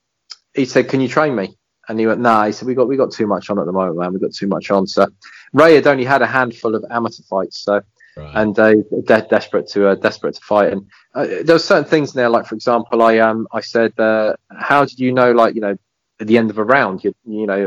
he 0.55 0.65
said, 0.65 0.89
can 0.89 1.01
you 1.01 1.07
train 1.07 1.35
me? 1.35 1.55
And 1.87 1.99
he 1.99 2.07
went, 2.07 2.19
nah. 2.19 2.47
He 2.47 2.51
said, 2.51 2.67
we 2.67 2.73
got 2.73 2.87
we 2.87 2.97
got 2.97 3.11
too 3.11 3.27
much 3.27 3.51
on 3.51 3.59
at 3.59 3.67
the 3.67 3.71
moment, 3.71 3.99
man. 3.99 4.11
We 4.11 4.19
got 4.19 4.33
too 4.33 4.47
much 4.47 4.71
on. 4.71 4.87
So 4.87 5.05
Ray 5.53 5.75
had 5.75 5.85
only 5.85 6.03
had 6.03 6.23
a 6.23 6.27
handful 6.27 6.73
of 6.73 6.83
amateur 6.89 7.21
fights, 7.29 7.59
so 7.59 7.81
Right. 8.15 8.35
and 8.35 8.57
uh, 8.59 8.73
de- 9.05 9.27
desperate 9.27 9.67
to 9.69 9.87
uh, 9.87 9.95
desperate 9.95 10.35
to 10.35 10.41
fight. 10.41 10.71
And 10.71 10.85
uh, 11.15 11.25
there 11.43 11.55
were 11.55 11.59
certain 11.59 11.89
things 11.89 12.13
in 12.13 12.17
there, 12.17 12.29
like 12.29 12.45
for 12.45 12.53
example, 12.53 13.01
I 13.01 13.17
um 13.17 13.47
I 13.51 13.61
said, 13.61 13.99
uh, 13.99 14.35
how 14.55 14.85
did 14.85 14.99
you 14.99 15.11
know, 15.11 15.31
like 15.31 15.55
you 15.55 15.61
know, 15.61 15.75
at 16.23 16.27
the 16.27 16.37
end 16.37 16.49
of 16.49 16.57
a 16.57 16.63
round, 16.63 17.03
you 17.03 17.13
you 17.25 17.45
know, 17.45 17.59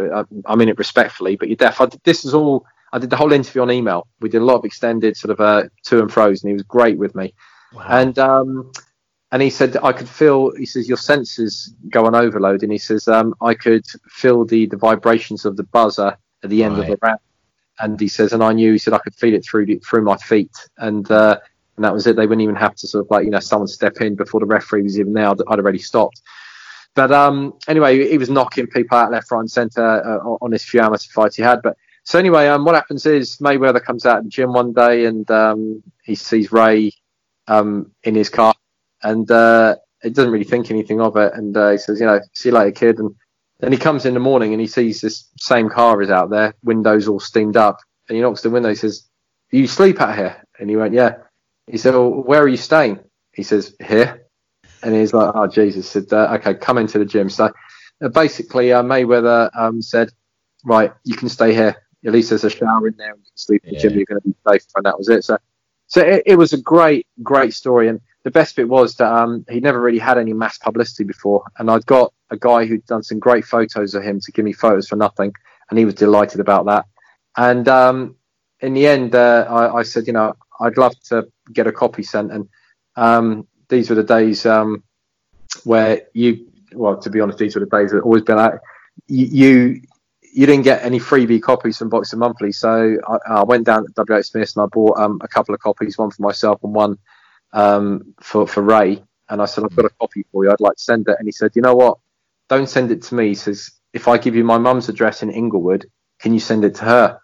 I, 0.47 0.53
I 0.53 0.57
mean 0.57 0.69
it 0.71 0.79
respectfully, 0.79 1.37
but 1.37 1.49
you're 1.49 1.57
deaf. 1.57 1.81
I 1.81 1.87
did, 1.87 2.01
this 2.05 2.25
is 2.25 2.33
all. 2.35 2.65
I 2.93 2.99
did 2.99 3.11
the 3.11 3.17
whole 3.17 3.33
interview 3.33 3.63
on 3.63 3.71
email. 3.71 4.07
We 4.21 4.29
did 4.31 4.41
a 4.41 4.45
lot 4.45 4.57
of 4.57 4.65
extended 4.65 5.17
sort 5.17 5.33
of 5.33 5.41
uh, 5.41 5.65
to 5.85 6.01
and 6.01 6.11
fro's, 6.11 6.43
and 6.43 6.49
he 6.51 6.55
was 6.55 6.63
great 6.63 6.97
with 6.99 7.15
me. 7.15 7.35
Wow. 7.75 7.87
And 7.89 8.19
um, 8.19 8.73
and 9.33 9.43
he 9.43 9.51
said 9.51 9.77
I 9.83 9.93
could 9.93 10.09
feel. 10.09 10.57
He 10.57 10.65
says 10.67 10.89
your 10.89 10.97
senses 10.97 11.75
go 11.91 12.07
on 12.07 12.15
overload, 12.15 12.63
and 12.63 12.73
he 12.73 12.79
says 12.79 13.07
um, 13.09 13.35
I 13.43 13.55
could 13.55 13.85
feel 14.09 14.45
the 14.47 14.67
the 14.67 14.77
vibrations 14.79 15.45
of 15.45 15.57
the 15.57 15.65
buzzer 15.65 16.17
at 16.43 16.51
the 16.51 16.65
end 16.65 16.79
Right. 16.79 16.91
of 16.91 16.99
the 17.01 17.07
round. 17.07 17.21
And 17.79 18.01
he 18.01 18.09
says, 18.09 18.33
and 18.33 18.43
I 18.43 18.53
knew. 18.55 18.73
He 18.73 18.79
said 18.79 18.95
I 18.95 18.99
could 18.99 19.15
feel 19.15 19.35
it 19.35 19.45
through 19.45 19.67
through 19.81 20.03
my 20.03 20.17
feet, 20.17 20.57
and 20.79 21.11
uh, 21.11 21.39
and 21.77 21.85
that 21.85 21.93
was 21.93 22.07
it. 22.07 22.17
They 22.17 22.27
wouldn't 22.27 22.43
even 22.49 22.57
have 22.57 22.75
to 22.77 22.87
sort 22.89 23.05
of 23.05 23.11
like 23.11 23.25
you 23.27 23.31
know 23.31 23.41
someone 23.41 23.69
step 23.69 24.01
in 24.01 24.15
before 24.15 24.41
the 24.41 24.47
referee 24.47 24.83
was 24.83 24.99
even 24.99 25.13
there. 25.13 25.29
I'd, 25.29 25.41
I'd 25.49 25.59
already 25.59 25.79
stopped. 25.79 26.23
But 26.97 27.13
um, 27.13 27.55
anyway, 27.69 28.09
he 28.09 28.19
was 28.19 28.31
knocking 28.31 28.67
people 28.67 28.99
out 28.99 29.13
left, 29.13 29.31
right, 29.31 29.41
and 29.41 29.51
centre 29.51 29.85
uh, 29.85 30.19
on 30.41 30.51
his 30.51 30.65
few 30.65 30.81
amateur 30.81 31.11
fights 31.13 31.37
he 31.37 31.43
had. 31.43 31.63
But 31.63 31.77
so 32.03 32.19
anyway, 32.19 32.49
um, 32.49 32.65
what 32.65 32.75
happens 32.75 33.07
is 33.07 33.37
Mayweather 33.37 33.85
comes 33.85 34.05
out 34.05 34.19
of 34.19 34.25
the 34.25 34.31
gym 34.31 34.53
one 34.53 34.73
day 34.73 35.05
and 35.05 35.31
um, 35.31 35.83
he 36.03 36.15
sees 36.15 36.51
Ray 36.51 36.93
um, 37.47 37.93
in 38.03 38.17
his 38.17 38.31
car, 38.31 38.55
and 39.03 39.31
uh, 39.31 39.77
it 40.03 40.15
doesn't 40.15 40.33
really 40.33 40.45
think 40.45 40.71
anything 40.71 41.01
of 41.01 41.17
it. 41.17 41.33
And 41.35 41.57
uh, 41.57 41.71
he 41.71 41.79
says, 41.79 42.01
you 42.01 42.07
know, 42.07 42.21
see 42.33 42.49
you 42.49 42.55
later, 42.55 42.73
kid. 42.73 42.99
And 42.99 43.15
then 43.61 43.73
he 43.73 43.79
comes 43.79 44.07
in 44.07 44.15
the 44.15 44.21
morning 44.21 44.53
and 44.53 44.61
he 44.61 44.67
sees 44.67 45.01
this 45.01 45.29
same 45.39 45.69
car 45.69 46.03
is 46.03 46.11
out 46.11 46.31
there, 46.31 46.55
windows 46.65 47.07
all 47.07 47.21
steamed 47.21 47.57
up, 47.57 47.79
and 48.09 48.17
he 48.17 48.23
knocks 48.23 48.43
the 48.43 48.51
window. 48.51 48.71
He 48.71 48.75
says, 48.75 49.07
you 49.51 49.67
sleep 49.67 50.01
out 50.01 50.17
here?" 50.17 50.45
And 50.59 50.69
he 50.71 50.77
went, 50.77 50.95
"Yeah." 50.95 51.17
He 51.67 51.79
said, 51.79 51.95
well, 51.95 52.11
"Where 52.11 52.43
are 52.43 52.49
you 52.49 52.57
staying?" 52.57 53.01
He 53.33 53.43
says, 53.43 53.75
"Here." 53.85 54.26
And 54.83 54.95
he's 54.95 55.13
like, 55.13 55.33
"Oh 55.35 55.47
Jesus!" 55.47 55.89
Said, 55.89 56.13
uh, 56.13 56.35
"Okay, 56.35 56.55
come 56.55 56.79
into 56.79 56.99
the 56.99 57.05
gym." 57.05 57.29
So 57.29 57.51
uh, 58.03 58.09
basically, 58.09 58.73
uh, 58.73 58.83
Mayweather 58.83 59.51
um, 59.59 59.83
said, 59.83 60.11
"Right, 60.65 60.93
you 61.05 61.17
can 61.17 61.29
stay 61.29 61.55
here. 61.55 61.77
At 62.05 62.13
least 62.13 62.31
there's 62.31 62.45
a 62.45 62.51
shower 62.51 62.87
in 62.87 62.95
there, 62.97 63.11
and 63.11 63.19
you 63.19 63.25
can 63.25 63.37
sleep 63.37 63.65
in 63.65 63.75
the 63.75 63.81
gym. 63.81 63.95
You're 63.95 64.05
going 64.05 64.21
to 64.21 64.29
be 64.29 64.35
safe." 64.49 64.63
And 64.77 64.87
that 64.87 64.99
was 64.99 65.09
it. 65.09 65.25
So, 65.25 65.39
so 65.87 66.03
it, 66.03 66.23
it 66.27 66.37
was 66.37 66.53
a 66.53 66.61
great, 66.61 67.07
great 67.23 67.55
story. 67.55 67.89
And 67.89 68.01
the 68.25 68.31
best 68.31 68.57
bit 68.57 68.69
was 68.69 68.97
that 68.97 69.13
um, 69.13 69.45
he 69.49 69.61
never 69.61 69.81
really 69.81 69.99
had 69.99 70.19
any 70.19 70.33
mass 70.33 70.59
publicity 70.59 71.05
before, 71.05 71.45
and 71.59 71.71
I'd 71.71 71.87
got 71.87 72.13
a 72.31 72.37
guy 72.37 72.67
who'd 72.67 72.85
done 72.87 73.03
some 73.03 73.19
great 73.19 73.45
photos 73.45 73.95
of 73.95 74.03
him 74.03 74.21
to 74.21 74.33
give 74.33 74.45
me 74.45 74.53
photos 74.53 74.89
for 74.89 74.97
nothing, 74.97 75.33
and 75.71 75.79
he 75.79 75.85
was 75.85 75.95
delighted 75.95 76.41
about 76.41 76.67
that. 76.67 76.87
And 77.37 77.69
um, 77.69 78.17
in 78.61 78.75
the 78.75 78.87
end, 78.87 79.15
uh, 79.15 79.47
I, 79.49 79.79
I 79.79 79.83
said, 79.85 80.07
you 80.07 80.13
know, 80.13 80.35
I'd 80.61 80.77
love 80.77 80.99
to 81.09 81.29
get 81.53 81.67
a 81.67 81.73
copy 81.73 82.03
sent, 82.03 82.33
and 82.33 82.49
um, 82.97 83.47
these 83.69 83.91
were 83.91 83.97
the 83.97 84.05
days 84.05 84.47
um, 84.47 84.83
where 85.65 86.03
you, 86.13 86.47
well, 86.73 86.97
to 86.99 87.11
be 87.11 87.21
honest, 87.21 87.39
these 87.39 87.55
were 87.55 87.65
the 87.65 87.77
days 87.77 87.91
that 87.93 88.01
always 88.01 88.23
been 88.23 88.39
out. 88.39 88.59
You, 89.07 89.27
you 89.27 89.83
you 90.33 90.45
didn't 90.45 90.65
get 90.65 90.85
any 90.85 91.01
freebie 91.01 91.41
copies 91.41 91.79
from 91.79 91.89
Boxing 91.89 92.19
Monthly, 92.19 92.53
so 92.53 92.99
I, 93.09 93.39
I 93.39 93.45
went 93.45 93.65
down 93.65 93.87
to 93.87 94.05
WH 94.05 94.23
Smith 94.23 94.53
and 94.55 94.65
I 94.65 94.67
bought 94.67 94.99
um, 94.99 95.19
a 95.23 95.29
couple 95.29 95.55
of 95.55 95.61
copies, 95.61 95.97
one 95.97 96.11
for 96.11 96.23
myself 96.23 96.63
and 96.63 96.75
one 96.75 96.99
um, 97.55 98.15
for 98.21 98.47
for 98.47 98.63
Ray. 98.63 99.03
And 99.29 99.43
I 99.43 99.47
said, 99.47 99.65
I've 99.65 99.75
got 99.75 99.87
a 99.87 99.91
copy 100.01 100.25
for 100.31 100.45
you. 100.45 100.53
I'd 100.53 100.61
like 100.61 100.77
to 100.77 100.83
send 100.83 101.09
it. 101.09 101.17
And 101.19 101.27
he 101.27 101.33
said, 101.33 101.53
you 101.55 101.63
know 101.63 101.75
what? 101.75 101.99
Don't 102.49 102.69
send 102.69 102.93
it 102.93 103.03
to 103.05 103.15
me. 103.15 103.29
He 103.29 103.35
says, 103.35 103.73
if 103.93 104.07
I 104.07 104.19
give 104.19 104.37
you 104.37 104.45
my 104.45 104.59
mum's 104.59 104.89
address 104.89 105.23
in 105.23 105.31
Inglewood, 105.31 105.91
can 106.21 106.33
you 106.33 106.39
send 106.39 106.65
it 106.65 106.77
to 106.77 106.85
her? 106.85 107.21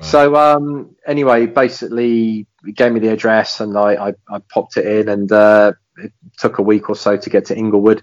Right. 0.00 0.08
So 0.08 0.34
um, 0.34 0.96
anyway, 1.06 1.46
basically, 1.46 2.46
he 2.64 2.72
gave 2.72 2.92
me 2.92 3.00
the 3.00 3.12
address 3.12 3.60
and 3.60 3.76
I, 3.78 4.08
I, 4.08 4.14
I 4.28 4.38
popped 4.52 4.76
it 4.78 4.86
in, 4.86 5.08
and 5.08 5.30
uh, 5.30 5.72
it 5.96 6.12
took 6.38 6.58
a 6.58 6.62
week 6.62 6.88
or 6.88 6.96
so 6.96 7.16
to 7.16 7.30
get 7.30 7.46
to 7.46 7.56
Inglewood. 7.56 8.02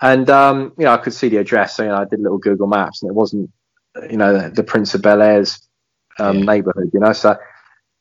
And 0.00 0.28
um, 0.30 0.72
you 0.78 0.84
know, 0.84 0.92
I 0.92 0.96
could 0.96 1.12
see 1.14 1.28
the 1.28 1.38
address, 1.38 1.76
so 1.76 1.82
you 1.82 1.90
know, 1.90 1.96
I 1.96 2.04
did 2.04 2.20
a 2.20 2.22
little 2.22 2.38
Google 2.38 2.66
Maps, 2.66 3.02
and 3.02 3.10
it 3.10 3.14
wasn't, 3.14 3.50
you 4.10 4.16
know, 4.16 4.38
the, 4.38 4.50
the 4.50 4.62
Prince 4.64 4.94
of 4.94 5.02
Bel 5.02 5.20
Air's 5.20 5.60
um, 6.18 6.38
Yeah. 6.38 6.44
neighborhood, 6.44 6.90
you 6.94 7.00
know. 7.00 7.12
So, 7.12 7.36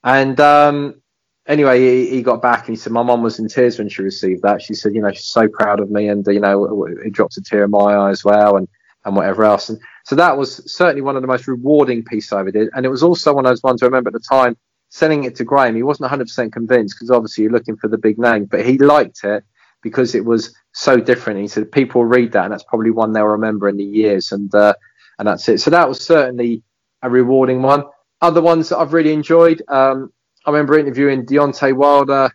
and 0.04 0.40
um, 0.40 1.02
anyway, 1.46 1.80
he, 1.80 2.10
he 2.10 2.22
got 2.22 2.42
back 2.42 2.68
and 2.68 2.70
he 2.70 2.76
said, 2.76 2.94
my 2.94 3.04
mum 3.04 3.22
was 3.22 3.40
in 3.40 3.48
tears 3.50 3.78
when 3.78 3.90
she 3.90 4.02
received 4.02 4.44
that. 4.44 4.62
She 4.62 4.74
said, 4.74 4.96
you 4.96 5.02
know, 5.02 5.12
she's 5.12 5.26
so 5.26 5.48
proud 5.50 5.82
of 5.82 5.92
me, 5.92 6.08
and 6.08 6.26
you 6.28 6.40
know, 6.40 6.86
it 6.86 7.12
dropped 7.12 7.38
a 7.38 7.42
tear 7.42 7.66
in 7.66 7.72
my 7.72 7.94
eye 7.94 8.12
as 8.12 8.24
well, 8.24 8.56
and 8.58 8.68
and 9.06 9.16
whatever 9.16 9.44
else. 9.46 9.70
And 9.70 9.80
so 10.06 10.16
that 10.16 10.38
was 10.38 10.62
certainly 10.72 11.02
one 11.02 11.16
of 11.16 11.22
the 11.22 11.28
most 11.28 11.48
rewarding 11.48 12.04
pieces 12.04 12.32
I 12.34 12.42
ever 12.42 12.52
did. 12.52 12.70
And 12.74 12.86
it 12.86 12.90
was 12.90 13.02
also 13.04 13.34
one 13.34 13.46
of 13.46 13.50
those 13.50 13.64
ones 13.64 13.82
I 13.82 13.86
remember 13.86 14.10
at 14.10 14.14
the 14.14 14.20
time 14.20 14.58
sending 14.90 15.24
it 15.24 15.36
to 15.36 15.44
Graham. 15.44 15.76
He 15.76 15.84
wasn't 15.84 16.12
100% 16.12 16.52
convinced 16.52 16.96
because 16.96 17.12
obviously 17.12 17.44
you're 17.44 17.54
looking 17.54 17.78
for 17.78 17.88
the 17.88 17.98
big 17.98 18.18
name, 18.18 18.46
but 18.46 18.66
he 18.66 18.78
liked 18.78 19.24
it 19.24 19.44
because 19.82 20.16
it 20.16 20.26
was 20.26 20.54
so 20.74 20.98
different. 20.98 21.40
He 21.40 21.48
said 21.48 21.72
people 21.72 22.04
read 22.04 22.32
that, 22.34 22.46
and 22.46 22.54
that's 22.54 22.64
probably 22.64 22.92
one 22.92 23.14
they'll 23.14 23.26
remember 23.26 23.70
in 23.70 23.78
the 23.78 23.84
years. 23.84 24.32
And 24.32 24.54
uh, 24.54 24.74
and 25.20 25.28
that's 25.28 25.48
it. 25.48 25.60
So 25.60 25.70
that 25.70 25.88
was 25.88 26.04
certainly 26.04 26.64
a 27.04 27.10
rewarding 27.10 27.62
one. 27.62 27.84
Other 28.22 28.42
ones 28.42 28.70
that 28.70 28.80
I've 28.80 28.94
really 28.94 29.14
enjoyed. 29.14 29.62
Um, 29.68 30.12
I 30.46 30.52
remember 30.52 30.78
interviewing 30.78 31.26
Deontay 31.26 31.76
Wilder. 31.76 32.32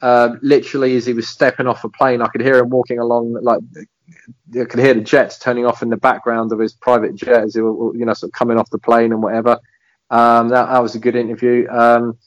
Uh, 0.00 0.34
literally, 0.42 0.96
as 0.96 1.06
he 1.06 1.12
was 1.12 1.28
stepping 1.28 1.68
off 1.68 1.84
a 1.84 1.88
plane, 1.88 2.22
I 2.22 2.26
could 2.26 2.40
hear 2.40 2.58
him 2.58 2.70
walking 2.70 2.98
along. 2.98 3.34
Like 3.40 3.60
I 4.60 4.64
could 4.64 4.80
hear 4.80 4.94
the 4.94 5.00
jets 5.00 5.38
turning 5.38 5.64
off 5.64 5.82
in 5.82 5.90
the 5.90 5.96
background 5.96 6.50
of 6.52 6.58
his 6.58 6.72
private 6.72 7.14
jet 7.14 7.44
as 7.44 7.54
he 7.54 7.60
were, 7.60 7.96
you 7.96 8.04
know, 8.04 8.14
sort 8.14 8.30
of 8.30 8.32
coming 8.32 8.58
off 8.58 8.70
the 8.70 8.78
plane 8.78 9.12
and 9.12 9.22
whatever. 9.22 9.58
Um, 10.12 10.50
that, 10.50 10.66
that 10.66 10.82
was 10.82 10.94
a 10.94 10.98
good 10.98 11.16
interview. 11.16 11.66
Um, 11.70 12.18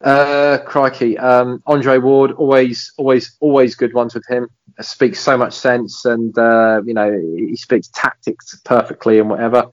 uh, 0.00 0.58
crikey, 0.64 1.18
um, 1.18 1.62
Andre 1.66 1.98
Ward, 1.98 2.32
always, 2.32 2.92
always, 2.96 3.36
always 3.40 3.74
good 3.74 3.92
ones 3.92 4.14
with 4.14 4.26
him. 4.26 4.48
Speaks 4.80 5.20
so 5.20 5.36
much 5.36 5.52
sense, 5.52 6.04
and 6.04 6.36
uh, 6.38 6.80
you 6.84 6.94
know 6.94 7.12
he 7.12 7.56
speaks 7.56 7.88
tactics 7.92 8.58
perfectly 8.64 9.18
and 9.18 9.28
whatever. 9.28 9.66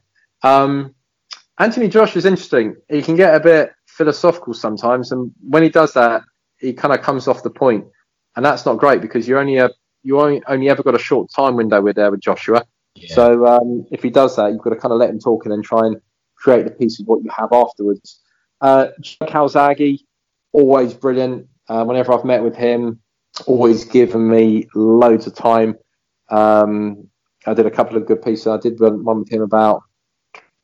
Um, 0.43 0.93
Anthony 1.57 1.87
Joshua's 1.87 2.25
interesting. 2.25 2.75
He 2.89 3.01
can 3.01 3.15
get 3.15 3.33
a 3.33 3.39
bit 3.39 3.71
philosophical 3.85 4.53
sometimes, 4.53 5.11
and 5.11 5.31
when 5.47 5.63
he 5.63 5.69
does 5.69 5.93
that, 5.93 6.23
he 6.57 6.73
kind 6.73 6.93
of 6.93 7.01
comes 7.01 7.27
off 7.27 7.43
the 7.43 7.49
point, 7.51 7.85
and 8.35 8.43
that's 8.43 8.65
not 8.65 8.77
great 8.77 9.01
because 9.01 9.27
you're 9.27 9.39
only 9.39 9.57
a 9.57 9.69
you 10.01 10.19
only, 10.19 10.41
only 10.47 10.69
ever 10.69 10.83
got 10.83 10.95
a 10.95 10.99
short 10.99 11.31
time 11.31 11.55
window 11.55 11.81
with 11.81 11.95
there 11.95 12.11
with 12.11 12.19
Joshua. 12.19 12.65
Yeah. 12.95 13.13
So 13.13 13.45
um, 13.45 13.85
if 13.91 14.01
he 14.01 14.09
does 14.09 14.35
that, 14.35 14.51
you've 14.51 14.61
got 14.61 14.71
to 14.71 14.75
kind 14.75 14.91
of 14.91 14.97
let 14.97 15.09
him 15.11 15.19
talk 15.19 15.45
and 15.45 15.51
then 15.51 15.61
try 15.61 15.85
and 15.85 16.01
create 16.45 16.63
the 16.63 16.71
piece 16.71 16.99
of 16.99 17.07
what 17.07 17.23
you 17.23 17.29
have 17.35 17.51
afterwards. 17.51 18.21
Uh, 18.61 18.87
Calzaghe, 19.23 19.99
always 20.53 20.93
brilliant. 20.93 21.47
Uh, 21.67 21.83
whenever 21.83 22.13
I've 22.13 22.23
met 22.23 22.43
with 22.43 22.55
him, 22.55 22.99
always 23.47 23.83
given 23.83 24.29
me 24.29 24.67
loads 24.75 25.25
of 25.25 25.33
time. 25.33 25.75
Um, 26.29 27.07
I 27.47 27.55
did 27.55 27.65
a 27.65 27.71
couple 27.71 27.97
of 27.97 28.05
good 28.05 28.21
pieces. 28.21 28.45
I 28.45 28.57
did 28.57 28.79
one 28.79 29.19
with 29.19 29.31
him 29.31 29.41
about 29.41 29.81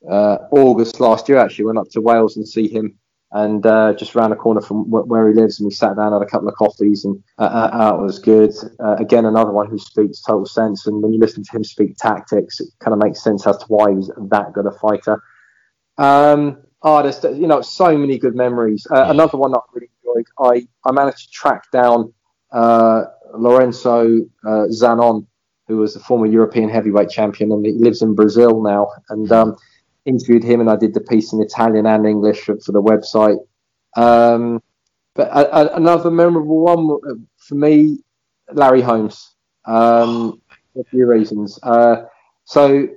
uh, 0.09 0.37
August 0.51 0.99
last 0.99 1.27
year. 1.27 1.39
Actually, 1.39 1.65
went 1.65 1.79
up 1.79 1.89
to 1.93 2.01
Wales 2.01 2.37
and 2.37 2.47
see 2.47 2.67
him, 2.67 2.99
and 3.31 3.65
uh, 3.65 3.93
just 3.93 4.13
round 4.13 4.31
the 4.31 4.35
corner 4.35 4.61
from 4.61 4.83
wh- 4.83 5.07
where 5.07 5.27
he 5.27 5.33
lives, 5.33 5.59
and 5.59 5.65
we 5.65 5.73
sat 5.73 5.95
down 5.95 6.13
had 6.13 6.21
a 6.21 6.25
couple 6.25 6.47
of 6.47 6.53
coffees, 6.55 7.05
and 7.05 7.21
uh, 7.39 7.69
uh, 7.73 7.97
was 7.99 8.19
good. 8.19 8.53
Uh, 8.79 8.97
again, 8.99 9.25
another 9.25 9.51
one 9.51 9.67
who 9.67 9.79
speaks 9.79 10.21
total 10.21 10.45
sense, 10.45 10.85
and 10.85 11.01
when 11.01 11.11
you 11.11 11.19
listen 11.19 11.43
to 11.43 11.51
him 11.57 11.63
speak 11.63 11.97
tactics, 11.97 12.59
it 12.59 12.69
kind 12.79 12.93
of 12.93 13.03
makes 13.03 13.23
sense 13.23 13.47
as 13.47 13.57
to 13.57 13.65
why 13.67 13.91
he's 13.95 14.11
that 14.29 14.53
good 14.53 14.67
a 14.67 14.71
fighter. 14.71 15.21
Um, 15.97 16.63
oh, 16.81 17.03
there's 17.03 17.23
you 17.23 17.47
know 17.47 17.61
so 17.61 17.97
many 17.97 18.17
good 18.17 18.35
memories. 18.35 18.85
Uh, 18.89 18.95
Yeah. 18.95 19.11
Another 19.11 19.37
one 19.37 19.51
that 19.51 19.59
I 19.59 19.73
really 19.73 19.89
enjoyed. 20.03 20.27
I 20.39 20.67
I 20.87 20.91
managed 20.91 21.25
to 21.25 21.31
track 21.31 21.71
down 21.71 22.13
uh, 22.51 23.03
Lorenzo 23.35 24.21
uh, 24.45 24.65
Zanon, 24.69 25.25
who 25.67 25.77
was 25.77 25.93
the 25.93 25.99
former 25.99 26.25
European 26.25 26.69
heavyweight 26.69 27.09
champion, 27.09 27.51
and 27.51 27.65
he 27.65 27.73
lives 27.73 28.01
in 28.01 28.15
Brazil 28.15 28.61
now. 28.61 28.89
And 29.09 29.31
um, 29.31 29.55
interviewed 30.05 30.43
him, 30.43 30.59
and 30.61 30.69
I 30.69 30.75
did 30.75 30.93
the 30.93 31.01
piece 31.01 31.33
in 31.33 31.41
Italian 31.41 31.85
and 31.85 32.05
English 32.05 32.41
for, 32.41 32.59
for 32.59 32.71
the 32.71 32.81
website. 32.81 33.37
Um, 33.95 34.61
but 35.13 35.27
a, 35.27 35.73
a, 35.73 35.75
another 35.75 36.09
memorable 36.09 36.59
one 36.61 36.99
uh, 37.09 37.15
for 37.37 37.55
me, 37.55 37.99
Larry 38.53 38.81
Holmes, 38.81 39.35
um, 39.65 40.41
for 40.73 40.81
a 40.81 40.85
few 40.85 41.05
reasons. 41.05 41.59
Uh, 41.61 42.05
so 42.45 42.87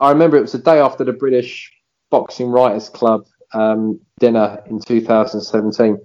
I 0.00 0.10
remember 0.10 0.36
it 0.36 0.42
was 0.42 0.52
the 0.52 0.58
day 0.58 0.78
after 0.78 1.04
the 1.04 1.12
British 1.12 1.72
Boxing 2.14 2.46
Writers 2.46 2.88
Club 2.88 3.26
um, 3.54 3.98
dinner 4.20 4.62
in 4.70 4.78
2017, 4.78 5.98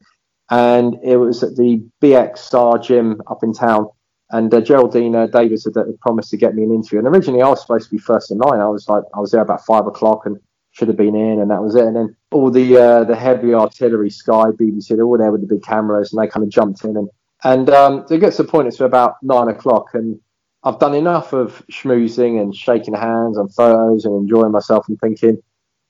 and 0.49 0.95
it 1.03 1.17
was 1.17 1.43
at 1.43 1.55
the 1.55 1.85
BX 2.01 2.39
Star 2.39 2.79
Gym 2.79 3.21
up 3.27 3.43
in 3.43 3.53
town. 3.53 3.89
And 4.31 4.51
uh, 4.51 4.59
Geraldine 4.59 5.15
uh, 5.15 5.27
Davis 5.27 5.65
had, 5.65 5.75
had 5.75 5.99
promised 6.01 6.31
to 6.31 6.37
get 6.37 6.55
me 6.55 6.63
an 6.63 6.73
interview. 6.73 6.97
And 6.97 7.07
originally, 7.07 7.43
I 7.43 7.49
was 7.49 7.61
supposed 7.61 7.85
to 7.85 7.91
be 7.91 7.99
first 7.99 8.31
in 8.31 8.39
line. 8.39 8.59
I 8.59 8.69
was 8.69 8.89
like, 8.89 9.03
I 9.13 9.19
was 9.19 9.29
there 9.29 9.41
about 9.41 9.63
five 9.67 9.85
o'clock, 9.85 10.25
and 10.25 10.39
should 10.71 10.87
have 10.87 10.97
been 10.97 11.15
in, 11.15 11.41
and 11.41 11.51
that 11.51 11.61
was 11.61 11.75
it. 11.75 11.85
And 11.85 11.95
then 11.95 12.15
all 12.31 12.49
the 12.49 12.75
uh, 12.75 13.03
the 13.03 13.15
heavy 13.15 13.53
artillery, 13.53 14.09
Sky, 14.09 14.45
BBC, 14.59 14.87
they're 14.87 15.17
there 15.17 15.31
with 15.31 15.41
the 15.41 15.55
big 15.55 15.61
cameras, 15.61 16.11
and 16.11 16.19
they 16.19 16.27
kind 16.27 16.43
of 16.43 16.49
jumped 16.49 16.83
in, 16.83 16.97
and 16.97 17.09
and 17.43 17.69
um, 17.69 18.05
it 18.09 18.17
gets 18.17 18.37
to 18.37 18.43
the 18.43 18.49
point 18.49 18.67
it's 18.67 18.79
about 18.79 19.17
nine 19.21 19.47
o'clock, 19.47 19.93
and 19.93 20.19
I've 20.63 20.79
done 20.79 20.95
enough 20.95 21.33
of 21.33 21.63
schmoozing 21.71 22.41
and 22.41 22.55
shaking 22.55 22.95
hands 22.95 23.37
and 23.37 23.53
photos 23.53 24.05
and 24.05 24.15
enjoying 24.15 24.51
myself 24.51 24.89
and 24.89 24.99
thinking, 24.99 25.41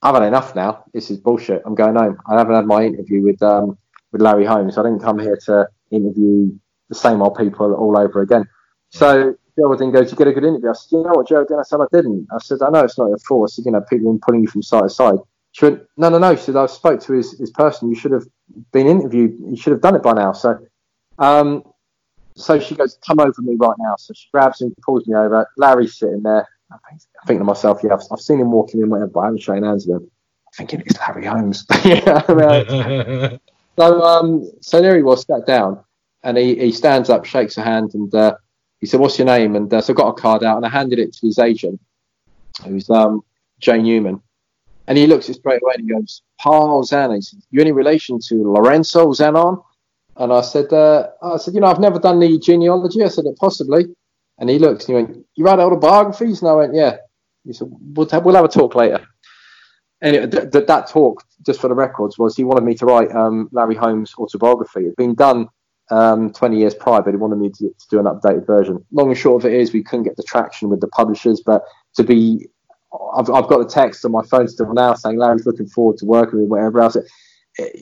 I've 0.02 0.16
had 0.16 0.24
enough 0.24 0.56
now. 0.56 0.86
This 0.94 1.12
is 1.12 1.18
bullshit. 1.18 1.62
I'm 1.66 1.76
going 1.76 1.96
home. 1.96 2.18
I 2.30 2.38
haven't 2.38 2.56
had 2.56 2.66
my 2.66 2.84
interview 2.84 3.22
with 3.22 3.42
um, 3.44 3.78
with 4.12 4.22
Larry 4.22 4.46
Holmes. 4.46 4.78
I 4.78 4.84
didn't 4.84 5.02
come 5.02 5.20
here 5.20 5.38
to 5.46 5.68
interview 5.92 6.52
the 6.88 6.96
same 6.96 7.22
old 7.22 7.38
people 7.38 7.74
all 7.74 7.98
over 7.98 8.22
again. 8.22 8.48
So 8.90 9.36
Geraldine 9.58 9.92
goes, 9.92 10.12
"You 10.12 10.18
get 10.18 10.28
a 10.28 10.34
good 10.34 10.46
interview." 10.46 10.70
I 10.70 10.74
said, 10.74 10.98
"You 10.98 11.04
know 11.04 11.12
what, 11.14 11.28
Geraldine?" 11.28 11.60
I 11.60 11.64
said, 11.64 11.82
"I 11.82 11.86
didn't." 11.92 12.28
I 12.34 12.40
said, 12.40 12.60
"I 12.62 12.70
know 12.70 12.80
it's 12.80 12.98
not 12.98 13.08
your 13.08 13.18
fault." 13.20 13.50
I 13.50 13.52
said, 13.52 13.66
"You 13.66 13.72
know, 13.72 13.82
people 13.82 14.08
have 14.08 14.14
been 14.14 14.22
pulling 14.26 14.42
you 14.42 14.48
from 14.48 14.62
side 14.62 14.84
to 14.84 14.90
side." 14.90 15.20
She 15.52 15.66
went, 15.66 15.82
"No, 15.98 16.10
no, 16.10 16.18
no." 16.18 16.36
She 16.36 16.44
said, 16.44 16.56
"I 16.56 16.66
spoke 16.68 17.02
to 17.02 17.14
his, 17.14 17.38
his 17.38 17.52
person. 17.52 17.90
You 17.90 17.96
should 17.96 18.12
have 18.12 18.26
been 18.72 18.88
interviewed. 18.88 19.36
You 19.40 19.58
should 19.58 19.72
have 19.72 19.82
done 19.82 19.96
it 19.96 20.04
by 20.04 20.14
now." 20.14 20.32
So, 20.32 20.58
um, 21.18 21.64
so 22.36 22.58
she 22.60 22.76
goes, 22.76 22.98
"Come 23.06 23.20
over 23.20 23.42
me 23.42 23.56
right 23.60 23.76
now." 23.80 23.96
So 23.98 24.14
she 24.16 24.30
grabs 24.32 24.62
him, 24.62 24.74
pulls 24.86 25.08
me 25.08 25.16
over. 25.16 25.46
Larry's 25.58 25.98
sitting 25.98 26.24
there. 26.24 26.48
I 26.72 26.78
think, 26.90 27.02
I 27.24 27.26
think 27.26 27.40
to 27.40 27.44
myself, 27.44 27.82
"Yeah, 27.84 27.94
I've, 27.94 28.02
I've 28.12 28.22
seen 28.22 28.40
him 28.40 28.52
walking 28.52 28.82
in, 28.82 28.90
whatever, 28.90 29.12
but 29.12 29.20
I 29.22 29.26
haven't 29.26 29.42
shaken 29.42 29.64
hands 29.64 29.88
with 29.88 30.02
him." 30.02 30.12
I'm 30.48 30.54
thinking 30.68 30.84
it's 30.86 31.00
Larry 31.00 31.26
Holmes. 31.26 31.66
yeah, 31.86 32.24
mean, 32.30 33.40
so, 33.78 34.02
um, 34.02 34.52
so 34.62 34.82
there 34.82 34.96
he 34.96 35.04
was, 35.04 35.26
sat 35.26 35.46
down, 35.46 35.84
and 36.24 36.38
he, 36.38 36.56
he 36.56 36.72
stands 36.72 37.10
up, 37.10 37.26
shakes 37.26 37.58
a 37.58 37.64
hand, 37.64 37.94
and 37.94 38.14
uh, 38.14 38.36
he 38.80 38.86
said, 38.86 39.00
"What's 39.00 39.18
your 39.18 39.26
name?" 39.26 39.56
And 39.56 39.74
uh, 39.74 39.82
so 39.82 39.94
I 39.94 39.96
got 39.96 40.10
a 40.10 40.14
card 40.14 40.44
out, 40.44 40.58
and 40.58 40.66
I 40.66 40.70
handed 40.70 41.00
it 41.00 41.14
to 41.14 41.28
his 41.28 41.40
agent, 41.40 41.80
who's 42.64 42.90
um, 42.90 43.22
Jay 43.60 43.82
Newman, 43.82 44.22
and 44.88 44.98
he 44.98 45.08
looks 45.08 45.30
it 45.30 45.36
straight 45.36 45.62
away 45.64 45.74
and 45.78 45.90
he 45.90 45.96
goes, 45.96 46.22
"Paul 46.40 46.84
Zanon." 46.84 47.24
"You 47.52 47.62
any 47.62 47.72
relation 47.72 48.20
to 48.28 48.52
Lorenzo 48.52 49.12
Zanon?" 49.12 49.64
And 50.18 50.34
I 50.34 50.42
said, 50.42 50.74
uh, 50.74 51.08
"I 51.22 51.38
said, 51.38 51.54
you 51.54 51.62
know, 51.62 51.68
I've 51.68 51.80
never 51.80 52.00
done 52.00 52.20
the 52.20 52.38
genealogy." 52.40 53.04
I 53.04 53.08
said, 53.08 53.26
"Possibly." 53.40 53.86
And 54.40 54.50
he 54.50 54.60
looks 54.60 54.88
and 54.88 54.98
he 54.98 55.04
went, 55.04 55.26
"You 55.36 55.46
write 55.46 55.60
autobiographies?" 55.60 56.42
And 56.42 56.50
I 56.50 56.54
went, 56.54 56.74
"Yeah." 56.74 56.98
He 57.46 57.54
said, 57.54 57.70
"We'll, 57.70 58.08
we'll 58.22 58.36
have 58.36 58.46
a 58.46 58.50
talk 58.50 58.76
later." 58.76 59.06
And 60.02 60.32
th- 60.32 60.52
th- 60.52 60.68
that 60.68 60.88
talk, 60.88 61.24
just 61.46 61.60
for 61.60 61.68
the 61.68 61.76
records, 61.76 62.18
was 62.18 62.36
he 62.36 62.44
wanted 62.44 62.64
me 62.64 62.74
to 62.76 62.86
write 62.86 63.14
um, 63.14 63.50
Larry 63.52 63.76
Holmes' 63.76 64.14
autobiography. 64.18 64.82
It'd 64.82 64.96
been 64.96 65.16
done 65.16 65.50
um, 65.92 66.32
20 66.32 66.58
years 66.58 66.74
prior, 66.74 67.02
but 67.02 67.12
he 67.12 67.18
wanted 67.18 67.38
me 67.38 67.50
to, 67.50 67.70
to, 67.70 67.88
do 67.90 68.00
an 68.00 68.06
updated 68.06 68.48
version. 68.48 68.86
Long 68.92 69.10
and 69.10 69.18
short 69.18 69.44
of 69.44 69.52
it 69.52 69.60
is, 69.60 69.74
we 69.74 69.84
couldn't 69.84 70.04
get 70.04 70.16
the 70.16 70.24
traction 70.24 70.70
with 70.70 70.80
the 70.80 70.88
publishers, 70.88 71.42
but 71.46 71.64
to 71.96 72.04
be, 72.04 72.48
I've, 73.18 73.30
I've 73.30 73.48
got 73.48 73.60
the 73.60 73.70
text 73.70 74.06
on 74.06 74.12
my 74.12 74.24
phone 74.24 74.48
still 74.48 74.74
now 74.74 74.94
saying 74.94 75.18
Larry's 75.18 75.46
looking 75.46 75.68
forward 75.68 75.98
to 75.98 76.06
working 76.06 76.40
with 76.40 76.50
whatever 76.50 76.80
else. 76.80 76.96
It, 76.96 77.10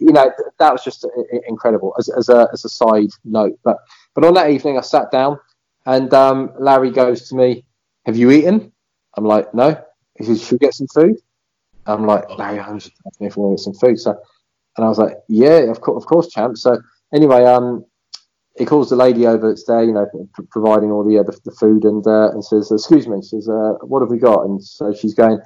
you 0.01 0.11
know, 0.11 0.31
that 0.57 0.71
was 0.71 0.83
just 0.83 1.05
incredible 1.47 1.93
as, 1.99 2.09
as, 2.09 2.29
a, 2.29 2.47
as 2.51 2.65
a 2.65 2.69
side 2.69 3.09
note. 3.25 3.59
But, 3.63 3.77
but 4.15 4.23
on 4.23 4.33
that 4.35 4.49
evening, 4.49 4.77
I 4.77 4.81
sat 4.81 5.11
down 5.11 5.37
and 5.87 6.13
um, 6.13 6.51
Larry 6.59 6.91
goes 6.91 7.29
to 7.29 7.35
me, 7.35 7.65
Have 8.05 8.15
you 8.15 8.29
eaten? 8.29 8.71
I'm 9.15 9.25
like, 9.25 9.53
No. 9.55 9.83
He 10.17 10.25
says, 10.25 10.43
Should 10.43 10.53
we 10.53 10.57
get 10.59 10.75
some 10.75 10.87
food? 10.93 11.15
I'm 11.87 12.05
like. 12.05 12.29
Larry 12.37 12.59
Holmes 12.59 12.89
asked 13.05 13.21
me 13.21 13.27
if 13.27 13.37
we 13.37 13.43
want 13.43 13.59
some 13.59 13.73
food. 13.73 13.97
So, 13.99 14.11
and 14.75 14.85
I 14.85 14.89
was 14.89 14.99
like, 14.99 15.17
yeah, 15.27 15.71
of 15.71 15.81
course, 15.81 16.03
of 16.03 16.07
course, 16.07 16.27
champ. 16.27 16.57
So 16.57 16.79
anyway, 17.13 17.45
um, 17.45 17.85
he 18.57 18.65
calls 18.65 18.89
the 18.89 18.95
lady 18.95 19.25
over 19.25 19.47
that's 19.47 19.63
there, 19.63 19.83
you 19.83 19.93
know, 19.93 20.05
p- 20.13 20.43
providing 20.51 20.91
all 20.91 21.07
the, 21.07 21.19
uh, 21.19 21.23
the, 21.23 21.39
the 21.45 21.51
food, 21.51 21.83
and 21.83 22.05
uh, 22.05 22.31
and 22.31 22.43
says, 22.43 22.71
"Excuse 22.71 23.07
me," 23.07 23.21
says, 23.21 23.47
uh, 23.47 23.73
"What 23.81 24.01
have 24.01 24.11
we 24.11 24.17
got?" 24.17 24.45
And 24.45 24.63
so 24.63 24.93
she's 24.93 25.13
going 25.13 25.39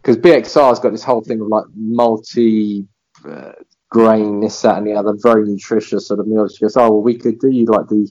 because 0.00 0.16
BXR's 0.16 0.78
got 0.78 0.92
this 0.92 1.02
whole 1.02 1.22
thing 1.22 1.40
of 1.40 1.48
like 1.48 1.64
multi 1.74 2.86
uh, 3.28 3.52
grain, 3.90 4.40
this, 4.40 4.60
that, 4.62 4.78
and 4.78 4.86
the 4.86 4.92
other, 4.92 5.14
very 5.22 5.46
nutritious 5.46 6.06
sort 6.06 6.20
of 6.20 6.26
meals. 6.26 6.54
She 6.54 6.64
goes, 6.64 6.76
"Oh, 6.76 6.90
well, 6.90 7.02
we 7.02 7.16
could 7.16 7.38
do 7.40 7.50
you 7.50 7.64
like 7.64 7.88
the, 7.88 8.10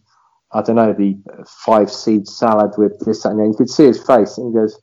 I 0.53 0.61
don't 0.61 0.75
know, 0.75 0.93
the 0.93 1.17
five 1.47 1.91
seed 1.91 2.27
salad 2.27 2.73
with 2.77 2.99
this, 2.99 3.25
and 3.25 3.39
the 3.39 3.45
You 3.45 3.53
could 3.57 3.69
see 3.69 3.85
his 3.85 4.03
face, 4.03 4.37
and 4.37 4.47
he 4.47 4.59
goes, 4.59 4.79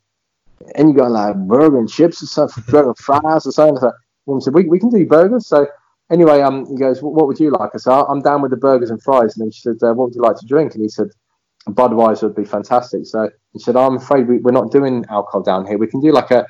"And 0.74 0.88
you 0.88 0.94
got 0.96 1.12
like 1.12 1.36
burger 1.36 1.78
and 1.78 1.88
chips 1.88 2.22
or 2.22 2.26
something, 2.26 2.64
burger 2.68 2.94
fries 2.94 3.46
or 3.46 3.52
something." 3.52 3.78
So, 3.78 3.92
woman 4.26 4.40
said, 4.40 4.54
"We 4.54 4.64
we 4.64 4.80
can 4.80 4.90
do 4.90 5.06
burgers." 5.06 5.46
So 5.46 5.66
anyway, 6.10 6.40
um, 6.40 6.66
he 6.66 6.76
goes, 6.76 7.02
"What 7.02 7.26
would 7.26 7.38
you 7.38 7.50
like?" 7.50 7.70
I 7.74 7.78
said, 7.78 7.92
"I'm 7.92 8.20
down 8.20 8.42
with 8.42 8.50
the 8.50 8.56
burgers 8.56 8.90
and 8.90 9.00
fries." 9.02 9.36
And 9.36 9.44
then 9.44 9.52
she 9.52 9.60
said, 9.60 9.76
uh, 9.82 9.94
"What 9.94 10.08
would 10.08 10.14
you 10.14 10.22
like 10.22 10.36
to 10.36 10.46
drink?" 10.46 10.74
And 10.74 10.82
he 10.82 10.88
said, 10.88 11.08
"Budweiser 11.68 12.24
would 12.24 12.36
be 12.36 12.44
fantastic." 12.44 13.06
So 13.06 13.30
he 13.52 13.60
said, 13.60 13.76
"I'm 13.76 13.96
afraid 13.96 14.28
we, 14.28 14.38
are 14.38 14.52
not 14.52 14.72
doing 14.72 15.04
alcohol 15.08 15.42
down 15.42 15.66
here. 15.66 15.78
We 15.78 15.86
can 15.86 16.00
do 16.00 16.12
like 16.12 16.32
a. 16.32 16.46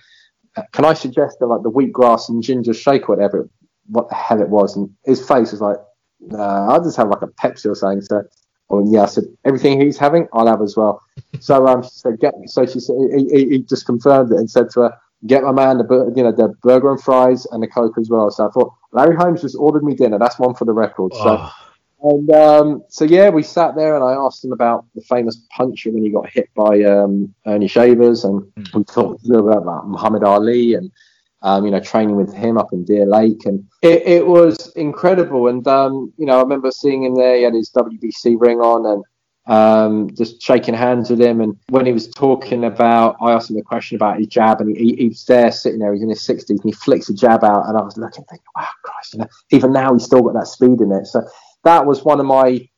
Can 0.72 0.84
I 0.84 0.94
suggest 0.94 1.38
that 1.40 1.46
like 1.46 1.62
the 1.62 1.70
wheatgrass 1.70 2.28
and 2.28 2.42
ginger 2.42 2.74
shake, 2.74 3.08
or 3.08 3.16
whatever, 3.16 3.48
what 3.86 4.08
the 4.08 4.14
hell 4.14 4.40
it 4.40 4.48
was?" 4.48 4.76
And 4.76 4.90
his 5.04 5.20
face 5.26 5.52
was 5.52 5.60
like, 5.60 5.76
"Nah, 6.20 6.72
I'll 6.72 6.82
just 6.82 6.96
have 6.96 7.08
like 7.08 7.22
a 7.22 7.28
Pepsi 7.28 7.66
or 7.66 7.74
something." 7.74 8.00
So. 8.00 8.22
Oh 8.70 8.88
yeah, 8.88 9.02
I 9.02 9.06
said 9.06 9.24
everything 9.44 9.80
he's 9.80 9.98
having, 9.98 10.28
I'll 10.32 10.46
have 10.46 10.62
as 10.62 10.76
well. 10.76 11.02
So 11.40 11.66
um, 11.66 11.82
she 11.82 11.90
said, 11.90 12.20
get. 12.20 12.34
So 12.46 12.66
she 12.66 12.80
said 12.80 12.96
he, 13.14 13.48
he 13.48 13.58
just 13.58 13.84
confirmed 13.84 14.32
it 14.32 14.38
and 14.38 14.50
said 14.50 14.70
to 14.70 14.80
her, 14.82 14.98
get 15.26 15.42
my 15.42 15.52
man 15.52 15.78
the 15.78 16.12
you 16.16 16.22
know 16.22 16.32
the 16.32 16.48
burger 16.62 16.90
and 16.90 17.02
fries 17.02 17.46
and 17.46 17.62
the 17.62 17.66
coke 17.66 17.98
as 17.98 18.08
well. 18.08 18.30
So 18.30 18.46
I 18.46 18.50
thought 18.50 18.72
Larry 18.92 19.16
Holmes 19.16 19.42
just 19.42 19.56
ordered 19.56 19.84
me 19.84 19.94
dinner. 19.94 20.18
That's 20.18 20.38
one 20.38 20.54
for 20.54 20.64
the 20.64 20.72
record. 20.72 21.12
So. 21.14 21.36
Oh. 21.40 21.52
And 22.02 22.30
um, 22.30 22.84
so 22.88 23.04
yeah, 23.04 23.28
we 23.28 23.42
sat 23.42 23.76
there 23.76 23.94
and 23.94 24.02
I 24.02 24.14
asked 24.14 24.42
him 24.42 24.52
about 24.52 24.86
the 24.94 25.02
famous 25.02 25.38
puncher 25.54 25.90
when 25.90 26.02
he 26.02 26.08
got 26.08 26.30
hit 26.30 26.48
by 26.54 26.82
um, 26.82 27.34
Ernie 27.46 27.68
Shavers, 27.68 28.24
and 28.24 28.40
mm. 28.40 28.74
we 28.74 28.84
talked 28.84 29.22
a 29.24 29.28
little 29.28 29.48
bit 29.48 29.58
about 29.58 29.86
Muhammad 29.86 30.24
Ali 30.24 30.72
and 30.72 30.90
um, 31.42 31.64
you 31.64 31.70
know 31.70 31.80
training 31.80 32.16
with 32.16 32.34
him 32.34 32.58
up 32.58 32.72
in 32.72 32.84
Deer 32.84 33.06
Lake, 33.06 33.46
and 33.46 33.64
it, 33.82 34.02
it 34.06 34.26
was 34.26 34.72
incredible. 34.76 35.48
And 35.48 35.66
um, 35.66 36.12
you 36.16 36.26
know, 36.26 36.38
I 36.38 36.42
remember 36.42 36.70
seeing 36.70 37.04
him 37.04 37.14
there. 37.14 37.36
He 37.36 37.42
had 37.42 37.54
his 37.54 37.70
WBC 37.70 38.36
ring 38.38 38.58
on, 38.58 38.86
and 38.86 39.04
um, 39.46 40.10
just 40.14 40.42
shaking 40.42 40.74
hands 40.74 41.10
with 41.10 41.20
him. 41.20 41.40
And 41.40 41.56
when 41.68 41.86
he 41.86 41.92
was 41.92 42.08
talking 42.08 42.64
about, 42.64 43.16
I 43.20 43.32
asked 43.32 43.50
him 43.50 43.56
a 43.56 43.62
question 43.62 43.96
about 43.96 44.18
his 44.18 44.26
jab, 44.26 44.60
and 44.60 44.76
he, 44.76 44.94
he 44.96 45.08
was 45.08 45.24
there 45.24 45.50
sitting 45.50 45.78
there. 45.78 45.92
He's 45.92 46.02
in 46.02 46.10
his 46.10 46.22
sixties, 46.22 46.60
and 46.60 46.68
he 46.68 46.72
flicks 46.72 47.08
a 47.08 47.14
jab 47.14 47.42
out, 47.42 47.68
and 47.68 47.76
I 47.76 47.82
was 47.82 47.96
looking, 47.96 48.24
thinking, 48.24 48.44
"Wow, 48.56 48.68
Christ!" 48.84 49.14
You 49.14 49.20
know, 49.20 49.28
even 49.50 49.72
now 49.72 49.92
he's 49.92 50.04
still 50.04 50.22
got 50.22 50.34
that 50.34 50.46
speed 50.46 50.80
in 50.80 50.92
it. 50.92 51.06
So 51.06 51.22
that 51.64 51.86
was 51.86 52.04
one 52.04 52.20
of 52.20 52.26
my, 52.26 52.68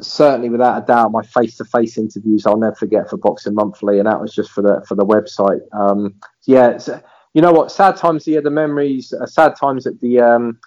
certainly 0.00 0.48
without 0.48 0.82
a 0.82 0.86
doubt, 0.86 1.12
my 1.12 1.22
face-to-face 1.22 1.98
interviews. 1.98 2.46
I'll 2.46 2.58
never 2.58 2.76
forget 2.76 3.10
for 3.10 3.16
Boxing 3.16 3.54
Monthly, 3.54 3.98
and 3.98 4.06
that 4.06 4.20
was 4.20 4.34
just 4.34 4.52
for 4.52 4.62
the 4.62 4.84
for 4.86 4.94
the 4.94 5.04
website. 5.04 5.60
Um, 5.72 6.14
yeah, 6.46 6.78
you 7.34 7.42
know 7.42 7.52
what? 7.52 7.72
Sad 7.72 7.96
times 7.96 8.24
here. 8.24 8.40
The 8.40 8.50
memories, 8.50 9.12
uh, 9.12 9.26
sad 9.26 9.56
times 9.56 9.86
at 9.86 10.00
the 10.00 10.20
um, 10.20 10.58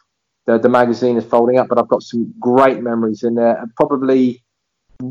the, 0.45 0.57
the 0.57 0.69
magazine 0.69 1.17
is 1.17 1.25
folding 1.25 1.57
up, 1.57 1.67
but 1.67 1.77
I've 1.77 1.87
got 1.87 2.03
some 2.03 2.33
great 2.39 2.81
memories 2.81 3.23
in 3.23 3.35
there. 3.35 3.57
And 3.57 3.73
probably 3.75 4.43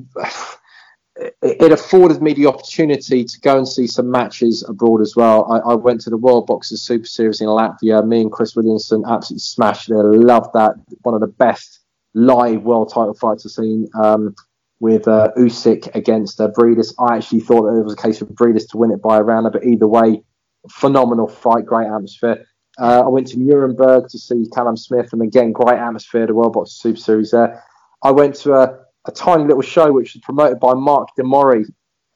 it 1.42 1.72
afforded 1.72 2.20
me 2.20 2.32
the 2.32 2.46
opportunity 2.46 3.24
to 3.24 3.40
go 3.40 3.56
and 3.56 3.68
see 3.68 3.86
some 3.86 4.10
matches 4.10 4.64
abroad 4.68 5.00
as 5.00 5.14
well. 5.14 5.50
I, 5.52 5.72
I, 5.72 5.74
went 5.74 6.00
to 6.02 6.10
the 6.10 6.16
World 6.16 6.46
Boxers 6.46 6.82
Super 6.82 7.06
Series 7.06 7.40
in 7.40 7.46
Latvia. 7.46 8.06
Me 8.06 8.20
and 8.20 8.32
Chris 8.32 8.56
Williamson 8.56 9.04
absolutely 9.06 9.40
smashed 9.40 9.90
it. 9.90 9.94
Loved 9.94 10.52
that. 10.54 10.74
One 11.02 11.14
of 11.14 11.20
the 11.20 11.28
best 11.28 11.80
live 12.14 12.62
world 12.62 12.92
title 12.92 13.14
fights 13.14 13.46
I've 13.46 13.52
seen 13.52 13.88
um, 14.02 14.34
with 14.80 15.06
uh, 15.06 15.30
Usyk 15.36 15.94
against 15.94 16.40
uh, 16.40 16.48
Briedis. 16.48 16.94
I 16.98 17.16
actually 17.16 17.40
thought 17.40 17.62
that 17.62 17.78
it 17.78 17.84
was 17.84 17.94
a 17.94 17.96
case 17.96 18.18
for 18.18 18.26
Briedis 18.26 18.68
to 18.70 18.76
win 18.76 18.90
it 18.90 19.02
by 19.02 19.18
a 19.18 19.22
round, 19.22 19.48
but 19.52 19.64
either 19.64 19.86
way, 19.86 20.22
phenomenal 20.70 21.28
fight, 21.28 21.66
great 21.66 21.86
atmosphere. 21.86 22.46
Uh, 22.78 23.02
I 23.04 23.08
went 23.08 23.28
to 23.28 23.38
Nuremberg 23.38 24.08
to 24.08 24.18
see 24.18 24.46
Callum 24.52 24.76
Smith, 24.76 25.12
and 25.12 25.22
again, 25.22 25.52
great 25.52 25.78
atmosphere. 25.78 26.26
The 26.26 26.34
World 26.34 26.54
Boxers 26.54 26.76
Super 26.76 26.98
Series 26.98 27.30
there. 27.30 27.62
I 28.02 28.10
went 28.10 28.34
to 28.36 28.54
a 28.54 28.84
a 29.06 29.12
tiny 29.12 29.44
little 29.44 29.62
show 29.62 29.92
which 29.92 30.14
was 30.14 30.22
promoted 30.22 30.58
by 30.58 30.74
Mark 30.74 31.08
De 31.16 31.22
Mori 31.22 31.64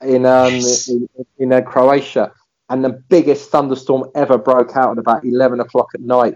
in 0.01 0.25
um, 0.27 0.55
yes. 0.55 0.89
in, 0.89 1.09
in 1.39 1.53
uh, 1.53 1.61
Croatia, 1.61 2.33
and 2.69 2.85
the 2.85 3.03
biggest 3.09 3.51
thunderstorm 3.51 4.11
ever 4.15 4.39
broke 4.39 4.77
out 4.77 4.93
at 4.93 4.99
about 4.99 5.25
eleven 5.25 5.61
o'clock 5.61 5.89
at 5.95 6.01
night 6.01 6.35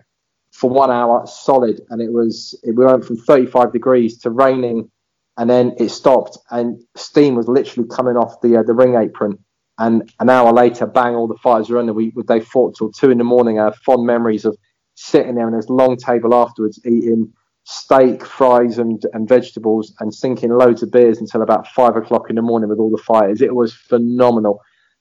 for 0.52 0.70
one 0.70 0.90
hour 0.90 1.26
solid, 1.26 1.80
and 1.90 2.02
it 2.02 2.12
was 2.12 2.58
it, 2.62 2.72
we 2.76 2.84
went 2.84 3.04
from 3.04 3.16
thirty 3.16 3.46
five 3.46 3.72
degrees 3.72 4.18
to 4.18 4.30
raining, 4.30 4.90
and 5.36 5.48
then 5.48 5.74
it 5.78 5.90
stopped, 5.90 6.38
and 6.50 6.82
steam 6.96 7.34
was 7.34 7.48
literally 7.48 7.88
coming 7.88 8.16
off 8.16 8.40
the 8.40 8.56
uh, 8.58 8.62
the 8.62 8.74
ring 8.74 8.94
apron. 8.94 9.38
And 9.82 10.12
an 10.20 10.30
hour 10.30 10.52
later, 10.52 10.86
bang! 10.86 11.16
All 11.16 11.26
the 11.26 11.34
fires 11.42 11.68
were 11.68 11.78
under. 11.78 11.92
We 11.92 12.12
they 12.28 12.38
fought 12.38 12.76
till 12.78 12.92
two 12.92 13.10
in 13.10 13.18
the 13.18 13.24
morning. 13.24 13.58
I 13.58 13.64
have 13.64 13.76
fond 13.76 14.06
memories 14.06 14.44
of 14.44 14.56
sitting 14.94 15.34
there 15.34 15.46
on 15.46 15.56
this 15.56 15.68
long 15.68 15.96
table 15.96 16.36
afterwards, 16.36 16.80
eating 16.86 17.32
steak, 17.64 18.24
fries, 18.24 18.78
and, 18.78 19.04
and 19.12 19.28
vegetables, 19.28 19.92
and 19.98 20.14
sinking 20.14 20.50
loads 20.50 20.84
of 20.84 20.92
beers 20.92 21.18
until 21.18 21.42
about 21.42 21.66
five 21.66 21.96
o'clock 21.96 22.30
in 22.30 22.36
the 22.36 22.42
morning 22.42 22.68
with 22.68 22.78
all 22.78 22.92
the 22.92 23.02
fighters. 23.02 23.42
It 23.42 23.56
was 23.56 23.74
phenomenal. 23.74 24.60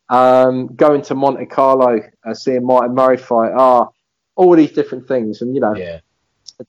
Um, 0.10 0.74
going 0.76 1.04
to 1.04 1.14
Monte 1.14 1.46
Carlo, 1.46 2.02
uh, 2.26 2.34
seeing 2.34 2.66
Martin 2.66 2.96
Murray 2.96 3.18
fight, 3.18 3.52
ah, 3.56 3.88
all 4.36 4.56
these 4.56 4.72
different 4.72 5.08
things, 5.08 5.44
and 5.44 5.54
you 5.54 5.62
know, 5.62 5.76
yeah. 5.76 6.00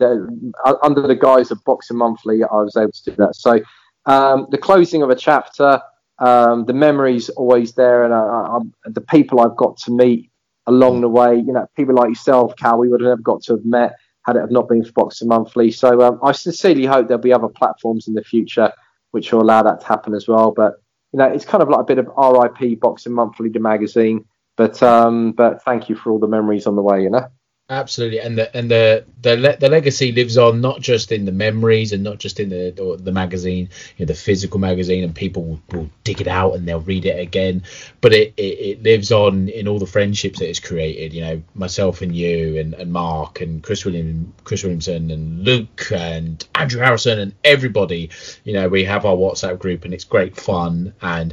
uh, 0.02 0.74
under 0.82 1.06
the 1.06 1.16
guise 1.16 1.50
of 1.50 1.64
Boxing 1.64 1.96
Monthly, 1.96 2.44
I 2.44 2.56
was 2.56 2.76
able 2.76 2.92
to 2.92 3.10
do 3.10 3.16
that. 3.16 3.36
So, 3.36 3.58
um, 4.04 4.48
the 4.50 4.58
closing 4.58 5.02
of 5.02 5.08
a 5.08 5.16
chapter, 5.16 5.80
um, 6.18 6.66
the 6.66 6.74
memories 6.74 7.28
always 7.30 7.72
there, 7.72 8.04
and 8.04 8.14
I, 8.14 8.18
I, 8.18 8.58
the 8.86 9.00
people 9.00 9.40
I've 9.40 9.56
got 9.56 9.76
to 9.78 9.90
meet 9.90 10.30
along 10.66 11.00
the 11.00 11.08
way. 11.08 11.36
You 11.36 11.52
know, 11.52 11.66
people 11.76 11.94
like 11.94 12.08
yourself, 12.08 12.54
Cal, 12.56 12.78
we 12.78 12.88
would 12.88 13.00
have 13.00 13.08
never 13.08 13.22
got 13.22 13.42
to 13.44 13.54
have 13.54 13.64
met 13.64 13.96
had 14.26 14.36
it 14.36 14.40
have 14.40 14.50
not 14.50 14.68
been 14.68 14.84
for 14.84 14.92
Boxing 14.92 15.28
Monthly. 15.28 15.70
So 15.70 16.00
um, 16.00 16.20
I 16.22 16.32
sincerely 16.32 16.84
hope 16.84 17.08
there'll 17.08 17.20
be 17.20 17.32
other 17.32 17.48
platforms 17.48 18.06
in 18.06 18.14
the 18.14 18.22
future 18.22 18.72
which 19.10 19.30
will 19.30 19.42
allow 19.42 19.62
that 19.62 19.80
to 19.80 19.86
happen 19.86 20.14
as 20.14 20.26
well. 20.26 20.52
But 20.52 20.74
you 21.12 21.18
know, 21.18 21.26
it's 21.26 21.44
kind 21.44 21.62
of 21.62 21.68
like 21.68 21.80
a 21.80 21.84
bit 21.84 21.98
of 21.98 22.06
RIP 22.06 22.80
Boxing 22.80 23.12
Monthly, 23.12 23.50
the 23.50 23.60
magazine. 23.60 24.24
But 24.56 24.82
um, 24.82 25.32
but 25.32 25.62
thank 25.64 25.88
you 25.88 25.96
for 25.96 26.10
all 26.10 26.18
the 26.18 26.26
memories 26.26 26.66
on 26.66 26.76
the 26.76 26.82
way. 26.82 27.02
You 27.02 27.10
know. 27.10 27.26
Absolutely, 27.70 28.20
and 28.20 28.36
the 28.36 28.54
and 28.54 28.70
the 28.70 29.04
the 29.22 29.36
le- 29.36 29.56
the 29.56 29.68
legacy 29.68 30.12
lives 30.12 30.36
on 30.36 30.60
not 30.60 30.80
just 30.82 31.10
in 31.10 31.24
the 31.24 31.32
memories 31.32 31.92
and 31.92 32.02
not 32.02 32.18
just 32.18 32.38
in 32.38 32.50
the 32.50 32.98
the 33.00 33.12
magazine, 33.12 33.70
you 33.96 34.04
know, 34.04 34.08
the 34.08 34.18
physical 34.18 34.60
magazine, 34.60 35.04
and 35.04 35.14
people 35.14 35.44
will, 35.44 35.60
will, 35.70 35.90
dig 36.04 36.20
it 36.20 36.26
out 36.26 36.54
and 36.54 36.68
they'll 36.68 36.80
read 36.80 37.06
it 37.06 37.18
again. 37.18 37.62
But 38.02 38.12
it, 38.12 38.34
it, 38.36 38.42
it, 38.42 38.82
lives 38.82 39.10
on 39.10 39.48
in 39.48 39.68
all 39.68 39.78
the 39.78 39.86
friendships 39.86 40.40
that 40.40 40.50
it's 40.50 40.58
created. 40.60 41.14
You 41.14 41.22
know, 41.22 41.42
myself 41.54 42.02
and 42.02 42.14
you 42.14 42.58
and, 42.58 42.74
and 42.74 42.92
Mark 42.92 43.40
and 43.40 43.62
Chris 43.62 43.86
William 43.86 44.34
Chris 44.44 44.64
Williamson 44.64 45.10
and 45.10 45.42
Luke 45.42 45.90
and 45.92 46.46
Andrew 46.56 46.80
Harrison 46.80 47.20
and 47.20 47.32
everybody. 47.42 48.10
You 48.44 48.52
know, 48.52 48.68
we 48.68 48.84
have 48.84 49.06
our 49.06 49.16
WhatsApp 49.16 49.58
group 49.60 49.86
and 49.86 49.94
it's 49.94 50.04
great 50.04 50.36
fun 50.36 50.92
and 51.00 51.32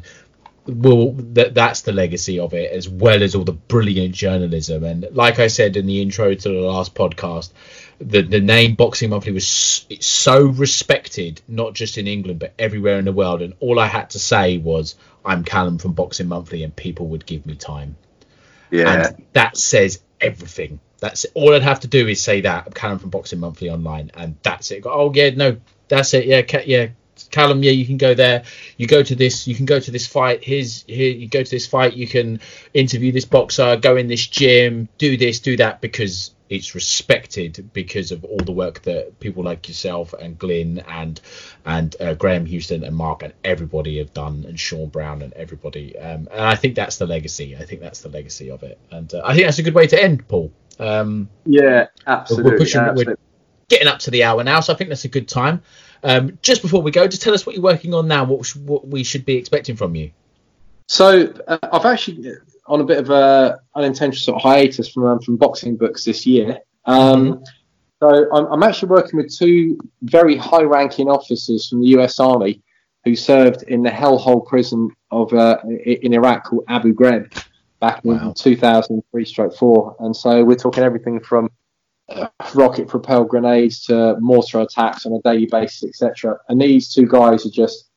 will 0.69 1.13
that 1.13 1.53
that's 1.53 1.81
the 1.81 1.91
legacy 1.91 2.39
of 2.39 2.53
it 2.53 2.71
as 2.71 2.87
well 2.87 3.23
as 3.23 3.35
all 3.35 3.43
the 3.43 3.53
brilliant 3.53 4.13
journalism. 4.13 4.83
And 4.83 5.07
like 5.11 5.39
i 5.39 5.47
said 5.47 5.77
in 5.77 5.85
the 5.85 6.01
intro 6.01 6.33
to 6.33 6.49
the 6.49 6.55
last 6.55 6.95
podcast 6.95 7.51
the 7.99 8.21
the 8.21 8.39
name 8.39 8.75
boxing 8.75 9.09
monthly 9.09 9.31
was 9.31 9.85
it's 9.89 10.07
so 10.07 10.45
respected 10.45 11.41
not 11.47 11.73
just 11.73 11.97
in 11.97 12.07
england 12.07 12.39
but 12.39 12.53
everywhere 12.57 12.97
in 12.99 13.05
the 13.05 13.11
world. 13.11 13.41
And 13.41 13.53
all 13.59 13.79
i 13.79 13.87
had 13.87 14.11
to 14.11 14.19
say 14.19 14.57
was 14.57 14.95
i'm 15.25 15.43
callum 15.43 15.77
from 15.77 15.93
boxing 15.93 16.27
monthly 16.27 16.63
and 16.63 16.75
people 16.75 17.07
would 17.07 17.25
give 17.25 17.45
me 17.45 17.55
time. 17.55 17.95
Yeah. 18.71 19.05
And 19.07 19.25
that 19.33 19.57
says 19.57 20.01
everything. 20.21 20.79
That's 20.99 21.25
all 21.33 21.53
i'd 21.53 21.63
have 21.63 21.81
to 21.81 21.87
do 21.87 22.07
is 22.07 22.21
say 22.23 22.41
that 22.41 22.67
i'm 22.67 22.73
callum 22.73 22.99
from 22.99 23.09
boxing 23.09 23.39
monthly 23.39 23.69
online 23.69 24.11
and 24.13 24.35
that's 24.43 24.71
it. 24.71 24.83
Oh 24.85 25.11
yeah 25.13 25.31
no 25.31 25.57
that's 25.87 26.13
it. 26.13 26.25
Yeah 26.25 26.61
yeah 26.65 26.87
Callum, 27.31 27.63
yeah, 27.63 27.71
you 27.71 27.85
can 27.85 27.97
go 27.97 28.13
there. 28.13 28.43
You 28.77 28.87
go 28.87 29.03
to 29.03 29.15
this. 29.15 29.47
You 29.47 29.55
can 29.55 29.65
go 29.65 29.79
to 29.79 29.91
this 29.91 30.07
fight. 30.07 30.43
Here's 30.43 30.83
here. 30.83 31.11
You 31.11 31.27
go 31.27 31.43
to 31.43 31.49
this 31.49 31.67
fight. 31.67 31.93
You 31.93 32.07
can 32.07 32.39
interview 32.73 33.11
this 33.11 33.25
boxer. 33.25 33.77
Go 33.77 33.97
in 33.97 34.07
this 34.07 34.25
gym. 34.27 34.89
Do 34.97 35.17
this. 35.17 35.39
Do 35.39 35.57
that 35.57 35.81
because 35.81 36.31
it's 36.49 36.73
respected 36.73 37.69
because 37.73 38.11
of 38.11 38.23
all 38.23 38.39
the 38.39 38.51
work 38.51 38.81
that 38.81 39.19
people 39.19 39.43
like 39.43 39.67
yourself 39.67 40.13
and 40.13 40.37
Glyn 40.37 40.79
and 40.87 41.21
and 41.65 41.95
uh, 41.99 42.15
Graham 42.15 42.45
Houston 42.47 42.83
and 42.83 42.95
Mark 42.95 43.21
and 43.21 43.33
everybody 43.43 43.99
have 43.99 44.13
done 44.13 44.45
and 44.47 44.59
Sean 44.59 44.89
Brown 44.89 45.21
and 45.21 45.31
everybody. 45.33 45.97
Um, 45.97 46.27
and 46.31 46.41
I 46.41 46.55
think 46.55 46.75
that's 46.75 46.97
the 46.97 47.05
legacy. 47.05 47.55
I 47.55 47.65
think 47.65 47.81
that's 47.81 48.01
the 48.01 48.09
legacy 48.09 48.49
of 48.49 48.63
it. 48.63 48.79
And 48.91 49.13
uh, 49.13 49.21
I 49.23 49.35
think 49.35 49.45
that's 49.45 49.59
a 49.59 49.63
good 49.63 49.75
way 49.75 49.87
to 49.87 50.01
end, 50.01 50.27
Paul. 50.27 50.51
Um, 50.79 51.29
yeah, 51.45 51.87
absolutely. 52.07 52.51
We're, 52.51 52.57
pushing, 52.57 52.81
absolutely. 52.81 53.13
we're 53.13 53.28
getting 53.69 53.87
up 53.87 53.99
to 53.99 54.11
the 54.11 54.23
hour 54.23 54.43
now, 54.43 54.59
so 54.59 54.73
I 54.73 54.75
think 54.75 54.89
that's 54.89 55.05
a 55.05 55.09
good 55.09 55.27
time. 55.27 55.61
Um, 56.03 56.37
just 56.41 56.61
before 56.61 56.81
we 56.81 56.91
go, 56.91 57.07
just 57.07 57.21
tell 57.21 57.33
us 57.33 57.45
what 57.45 57.55
you're 57.55 57.63
working 57.63 57.93
on 57.93 58.07
now. 58.07 58.23
What, 58.23 58.47
what 58.55 58.87
we 58.87 59.03
should 59.03 59.25
be 59.25 59.35
expecting 59.35 59.75
from 59.75 59.95
you. 59.95 60.11
So 60.87 61.33
uh, 61.47 61.57
I've 61.71 61.85
actually 61.85 62.33
on 62.65 62.81
a 62.81 62.83
bit 62.83 62.99
of 62.99 63.09
a 63.09 63.59
unintentional 63.75 64.21
sort 64.21 64.35
of 64.37 64.41
hiatus 64.41 64.89
from 64.89 65.05
um, 65.05 65.19
from 65.19 65.37
boxing 65.37 65.75
books 65.75 66.03
this 66.05 66.25
year. 66.25 66.59
Um, 66.85 67.33
mm-hmm. 67.33 67.43
So 68.01 68.33
I'm, 68.33 68.45
I'm, 68.45 68.63
actually 68.63 68.89
working 68.89 69.17
with 69.17 69.35
two 69.35 69.77
very 70.03 70.37
high-ranking 70.37 71.09
officers 71.09 71.67
from 71.67 71.81
the 71.81 71.87
U.S. 71.89 72.17
Army 72.17 72.61
who 73.03 73.13
served 73.15 73.63
in 73.63 73.83
the 73.83 73.89
hellhole 73.89 74.45
prison 74.45 74.89
of 75.11 75.33
uh, 75.33 75.57
in 75.85 76.13
Iraq 76.13 76.45
called 76.45 76.63
Abu 76.69 76.93
Ghraib 76.93 77.45
back 77.79 78.03
in 78.05 78.11
wow. 78.11 78.33
2003 78.35 79.25
stroke 79.25 79.55
4 79.55 79.95
and 79.99 80.15
so 80.15 80.43
we're 80.43 80.55
talking 80.55 80.83
everything 80.83 81.19
from 81.21 81.49
rocket 82.53 82.87
propelled 82.87 83.29
grenades 83.29 83.83
to 83.85 84.17
mortar 84.19 84.61
attacks 84.61 85.05
on 85.05 85.13
a 85.13 85.21
daily 85.21 85.45
basis, 85.45 85.89
etc. 85.89 86.37
And 86.47 86.59
these 86.59 86.93
two 86.93 87.07
guys 87.07 87.45
are 87.45 87.51
just 87.51 87.89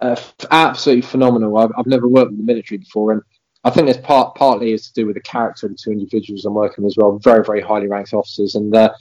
uh, 0.00 0.16
absolutely 0.50 1.02
phenomenal. 1.02 1.58
I've, 1.58 1.70
I've, 1.76 1.86
never 1.86 2.08
worked 2.08 2.30
with 2.30 2.38
the 2.38 2.44
military 2.44 2.78
before, 2.78 3.12
and 3.12 3.22
I 3.64 3.70
think 3.70 3.86
there's 3.86 3.98
part 3.98 4.34
partly 4.36 4.72
is 4.72 4.86
to 4.86 4.92
do 4.94 5.06
with 5.06 5.16
the 5.16 5.20
character 5.20 5.66
of 5.66 5.72
the 5.72 5.78
two 5.82 5.90
individuals 5.90 6.44
I'm 6.44 6.54
working 6.54 6.84
with 6.84 6.92
as 6.92 6.96
well. 6.96 7.18
Very, 7.18 7.44
very 7.44 7.60
highly 7.60 7.88
ranked 7.88 8.14
officers, 8.14 8.54
and 8.54 8.74
uh, 8.74 8.92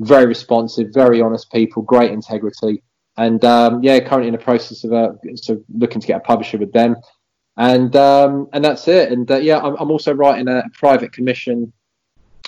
very 0.00 0.26
responsive, 0.26 0.88
very 0.92 1.20
honest 1.20 1.52
people, 1.52 1.82
great 1.82 2.10
integrity. 2.10 2.82
And 3.16 3.44
um, 3.44 3.82
yeah, 3.82 4.00
currently 4.00 4.28
in 4.28 4.32
the 4.32 4.38
process 4.38 4.84
of 4.84 4.92
uh, 4.92 5.10
so 5.34 5.62
looking 5.74 6.00
to 6.00 6.06
get 6.06 6.18
a 6.18 6.20
publisher 6.20 6.56
with 6.56 6.72
them, 6.72 6.96
and 7.56 7.94
um, 7.96 8.48
and 8.52 8.64
that's 8.64 8.88
it. 8.88 9.12
And 9.12 9.30
uh, 9.30 9.36
yeah, 9.36 9.58
I'm, 9.58 9.76
I'm 9.78 9.90
also 9.90 10.14
writing 10.14 10.48
a 10.48 10.62
private 10.72 11.12
commission 11.12 11.72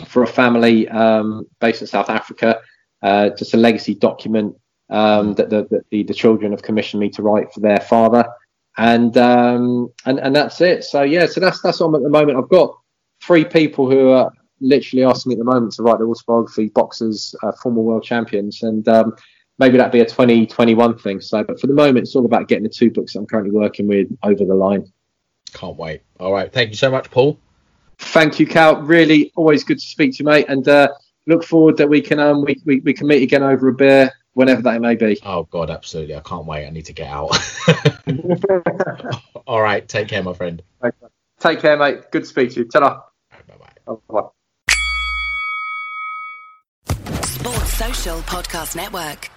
for 0.07 0.23
a 0.23 0.27
family 0.27 0.89
um, 0.89 1.47
based 1.61 1.81
in 1.81 1.87
South 1.87 2.11
Africa. 2.11 2.61
Uh, 3.03 3.31
just 3.31 3.55
a 3.55 3.57
legacy 3.57 3.95
document 3.95 4.55
um, 4.91 5.35
that, 5.35 5.51
the, 5.51 5.67
that 5.71 5.89
the, 5.91 6.03
the, 6.03 6.15
children 6.15 6.53
have 6.53 6.63
commissioned 6.63 7.01
me 7.01 7.09
to 7.09 7.23
write 7.23 7.53
for 7.53 7.61
their 7.61 7.81
father, 7.81 8.25
and 8.77 9.17
um, 9.17 9.91
and 10.05 10.19
and 10.19 10.35
that's 10.35 10.61
it. 10.61 10.85
So 10.85 11.03
yeah, 11.03 11.27
so 11.27 11.41
that's 11.41 11.63
that's 11.63 11.81
what 11.81 11.87
I'm 11.87 11.95
at 11.95 12.03
the 12.03 12.11
moment. 12.11 12.39
I've 12.39 12.49
got 12.49 12.77
three 13.23 13.45
people 13.45 13.91
who 13.91 14.11
are 14.11 14.33
literally 14.61 15.05
asking 15.05 15.31
me 15.31 15.35
at 15.35 15.39
the 15.39 15.45
moment 15.45 15.73
to 15.75 15.83
write 15.83 15.99
the 15.99 16.05
autobiography, 16.05 16.69
boxers, 16.69 17.35
uh, 17.43 17.53
former 17.63 17.81
world 17.81 18.03
champions, 18.03 18.63
and 18.63 18.87
um, 18.89 19.15
maybe 19.59 19.79
that'd 19.79 19.93
be 19.93 20.01
a 20.01 20.05
2021 20.05 20.99
thing. 20.99 21.21
So, 21.21 21.45
but 21.45 21.61
for 21.61 21.67
the 21.67 21.75
moment, 21.75 22.05
it's 22.05 22.17
all 22.17 22.27
about 22.27 22.49
getting 22.49 22.65
the 22.65 22.71
two 22.71 22.91
books 22.91 23.15
I'm 23.15 23.27
currently 23.27 23.53
working 23.53 23.87
with 23.87 24.09
over 24.23 24.45
the 24.45 24.55
line. 24.55 24.93
Can't 25.53 25.77
wait. 25.77 26.03
All 26.19 26.33
right, 26.33 26.53
thank 26.53 26.71
you 26.71 26.77
so 26.77 26.91
much, 26.91 27.11
Paul. 27.11 27.39
Thank 28.01 28.41
you, 28.41 28.47
Cal. 28.47 28.81
Really, 28.81 29.31
always 29.37 29.63
good 29.63 29.79
to 29.79 29.87
speak 29.87 30.13
to 30.13 30.19
you, 30.19 30.25
mate. 30.25 30.47
And 30.49 30.67
uh, 30.67 30.89
look 31.27 31.45
forward 31.45 31.77
that 31.77 31.89
we 31.89 32.01
can 32.01 32.19
um 32.19 32.43
we, 32.45 32.61
we, 32.65 32.81
we 32.81 32.93
can 32.93 33.07
meet 33.07 33.23
again 33.23 33.43
over 33.43 33.69
a 33.69 33.73
beer 33.73 34.11
whenever 34.33 34.63
that 34.63 34.81
may 34.81 34.97
be. 34.97 35.19
Oh 35.25 35.45
God, 35.45 35.71
absolutely! 35.71 36.17
I 36.17 36.21
can't 36.21 36.47
wait. 36.47 36.67
I 36.67 36.71
need 36.71 36.87
to 36.87 36.93
get 36.93 37.09
out. 37.09 37.31
All 39.47 39.61
right, 39.61 39.87
take 39.87 40.09
care, 40.09 40.23
my 40.23 40.33
friend. 40.33 40.63
Take 41.39 41.61
care, 41.61 41.77
mate. 41.77 42.11
Good 42.11 42.23
to 42.23 42.29
speak 42.29 42.51
to 42.53 42.61
you. 42.61 42.65
Ta-da. 42.67 43.01
Bye 43.47 44.01
bye. 44.09 44.29
Sports 47.23 47.73
Social 47.75 48.19
Podcast 48.21 48.77
Network. 48.77 49.31